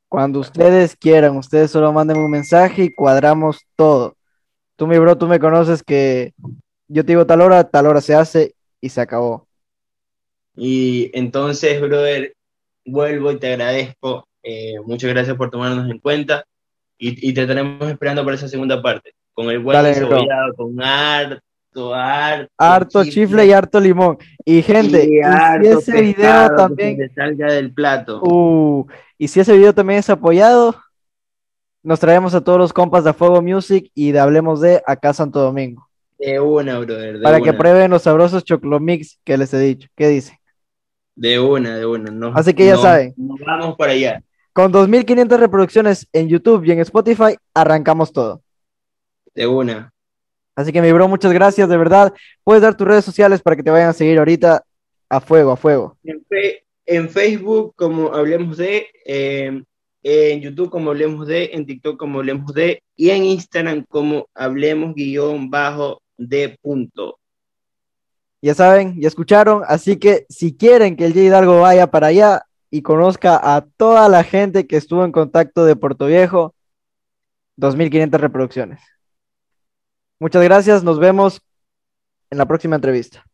Cuando 0.08 0.40
ustedes 0.40 0.96
quieran, 0.96 1.36
ustedes 1.36 1.70
solo 1.70 1.92
manden 1.92 2.18
un 2.18 2.30
mensaje 2.30 2.84
y 2.84 2.94
cuadramos 2.94 3.58
todo. 3.76 4.16
Tú, 4.76 4.86
mi 4.86 4.98
bro, 4.98 5.16
tú 5.18 5.26
me 5.26 5.40
conoces 5.40 5.82
que 5.82 6.32
yo 6.88 7.04
te 7.04 7.12
digo 7.12 7.26
tal 7.26 7.40
hora, 7.40 7.64
tal 7.64 7.86
hora 7.86 8.00
se 8.00 8.14
hace 8.14 8.54
y 8.80 8.88
se 8.88 9.00
acabó. 9.00 9.46
Y 10.54 11.10
entonces, 11.12 11.80
brother, 11.80 12.34
vuelvo 12.84 13.32
y 13.32 13.38
te 13.38 13.52
agradezco. 13.52 14.28
Eh, 14.42 14.74
muchas 14.84 15.10
gracias 15.10 15.36
por 15.36 15.50
tomarnos 15.50 15.90
en 15.90 15.98
cuenta 15.98 16.44
y, 16.98 17.28
y 17.28 17.34
te 17.34 17.42
estaremos 17.42 17.88
esperando 17.88 18.24
para 18.24 18.36
esa 18.36 18.48
segunda 18.48 18.80
parte 18.80 19.12
con 19.36 19.50
el 19.50 19.58
buen 19.58 19.94
cebollado, 19.94 20.54
con 20.54 20.74
harto, 21.76 21.94
harto. 21.94 22.52
Harto 22.56 23.04
chifle, 23.04 23.46
y 23.46 23.52
harto 23.52 23.80
limón. 23.80 24.18
Y 24.44 24.62
gente, 24.62 25.04
y, 25.04 25.20
si 25.62 25.68
ese 25.68 26.00
video 26.00 26.54
también. 26.56 26.96
Que 26.96 27.08
salga 27.10 27.52
del 27.52 27.72
plato. 27.72 28.20
Uh, 28.22 28.86
y 29.18 29.28
si 29.28 29.40
ese 29.40 29.56
video 29.56 29.74
también 29.74 30.00
es 30.00 30.10
apoyado, 30.10 30.76
nos 31.82 32.00
traemos 32.00 32.34
a 32.34 32.42
todos 32.42 32.58
los 32.58 32.72
compas 32.72 33.04
de 33.04 33.12
Fuego 33.12 33.42
Music 33.42 33.90
y 33.94 34.12
de 34.12 34.20
Hablemos 34.20 34.60
de 34.60 34.82
acá 34.86 35.12
Santo 35.12 35.40
Domingo. 35.40 35.86
De 36.18 36.40
una, 36.40 36.78
brother. 36.78 37.20
para 37.20 37.40
que 37.40 37.52
prueben 37.52 37.90
los 37.90 38.02
sabrosos 38.02 38.42
choclomix 38.42 39.20
que 39.22 39.36
les 39.36 39.52
he 39.52 39.58
dicho. 39.58 39.88
¿Qué 39.94 40.08
dicen? 40.08 40.38
De 41.14 41.38
una, 41.38 41.76
de 41.76 41.86
una. 41.86 42.32
Así 42.34 42.54
que 42.54 42.66
ya 42.66 42.76
saben. 42.76 43.14
Nos 43.16 43.38
vamos 43.40 43.76
para 43.76 43.92
allá. 43.92 44.22
Con 44.52 44.72
2.500 44.72 45.38
reproducciones 45.38 46.08
en 46.14 46.28
YouTube 46.28 46.64
y 46.64 46.72
en 46.72 46.80
Spotify, 46.80 47.36
arrancamos 47.52 48.10
todo. 48.10 48.42
De 49.34 49.46
una. 49.46 49.92
Así 50.56 50.72
que 50.72 50.80
mi 50.80 50.90
bro, 50.90 51.06
muchas 51.06 51.32
gracias, 51.34 51.68
de 51.68 51.76
verdad. 51.76 52.14
Puedes 52.42 52.62
dar 52.62 52.74
tus 52.74 52.88
redes 52.88 53.04
sociales 53.04 53.42
para 53.42 53.56
que 53.56 53.62
te 53.62 53.70
vayan 53.70 53.90
a 53.90 53.92
seguir 53.92 54.18
ahorita 54.18 54.64
a 55.10 55.20
fuego, 55.20 55.52
a 55.52 55.56
fuego. 55.56 55.96
En, 56.86 57.10
Facebook, 57.10 57.74
como 57.76 58.14
hablemos 58.14 58.56
de, 58.56 58.86
em, 59.04 59.64
en 60.02 60.40
YouTube, 60.40 60.70
como 60.70 60.90
hablemos 60.90 61.26
de, 61.26 61.50
en 61.52 61.66
TikTok, 61.66 61.98
como 61.98 62.20
hablemos 62.20 62.54
de, 62.54 62.82
y 62.96 63.10
en 63.10 63.24
Instagram, 63.24 63.84
como 63.88 64.28
hablemos 64.34 64.94
guion 64.94 65.50
bajo 65.50 66.00
de 66.16 66.56
punto. 66.62 67.18
Ya 68.40 68.54
saben, 68.54 68.98
ya 68.98 69.08
escucharon, 69.08 69.62
así 69.66 69.96
que 69.96 70.24
si 70.28 70.56
quieren 70.56 70.96
que 70.96 71.04
el 71.04 71.12
J 71.12 71.24
Hidalgo 71.24 71.60
vaya 71.60 71.88
para 71.88 72.06
allá 72.06 72.46
y 72.70 72.82
conozca 72.82 73.38
a 73.42 73.66
toda 73.76 74.08
la 74.08 74.24
gente 74.24 74.66
que 74.66 74.76
estuvo 74.76 75.04
en 75.04 75.12
contacto 75.12 75.64
de 75.66 75.76
Puerto 75.76 76.06
Viejo, 76.06 76.54
2500 77.56 78.20
reproducciones. 78.20 78.80
Muchas 80.18 80.42
gracias, 80.42 80.82
nos 80.82 80.98
vemos 80.98 81.42
en 82.30 82.38
la 82.38 82.46
próxima 82.46 82.76
entrevista. 82.76 83.24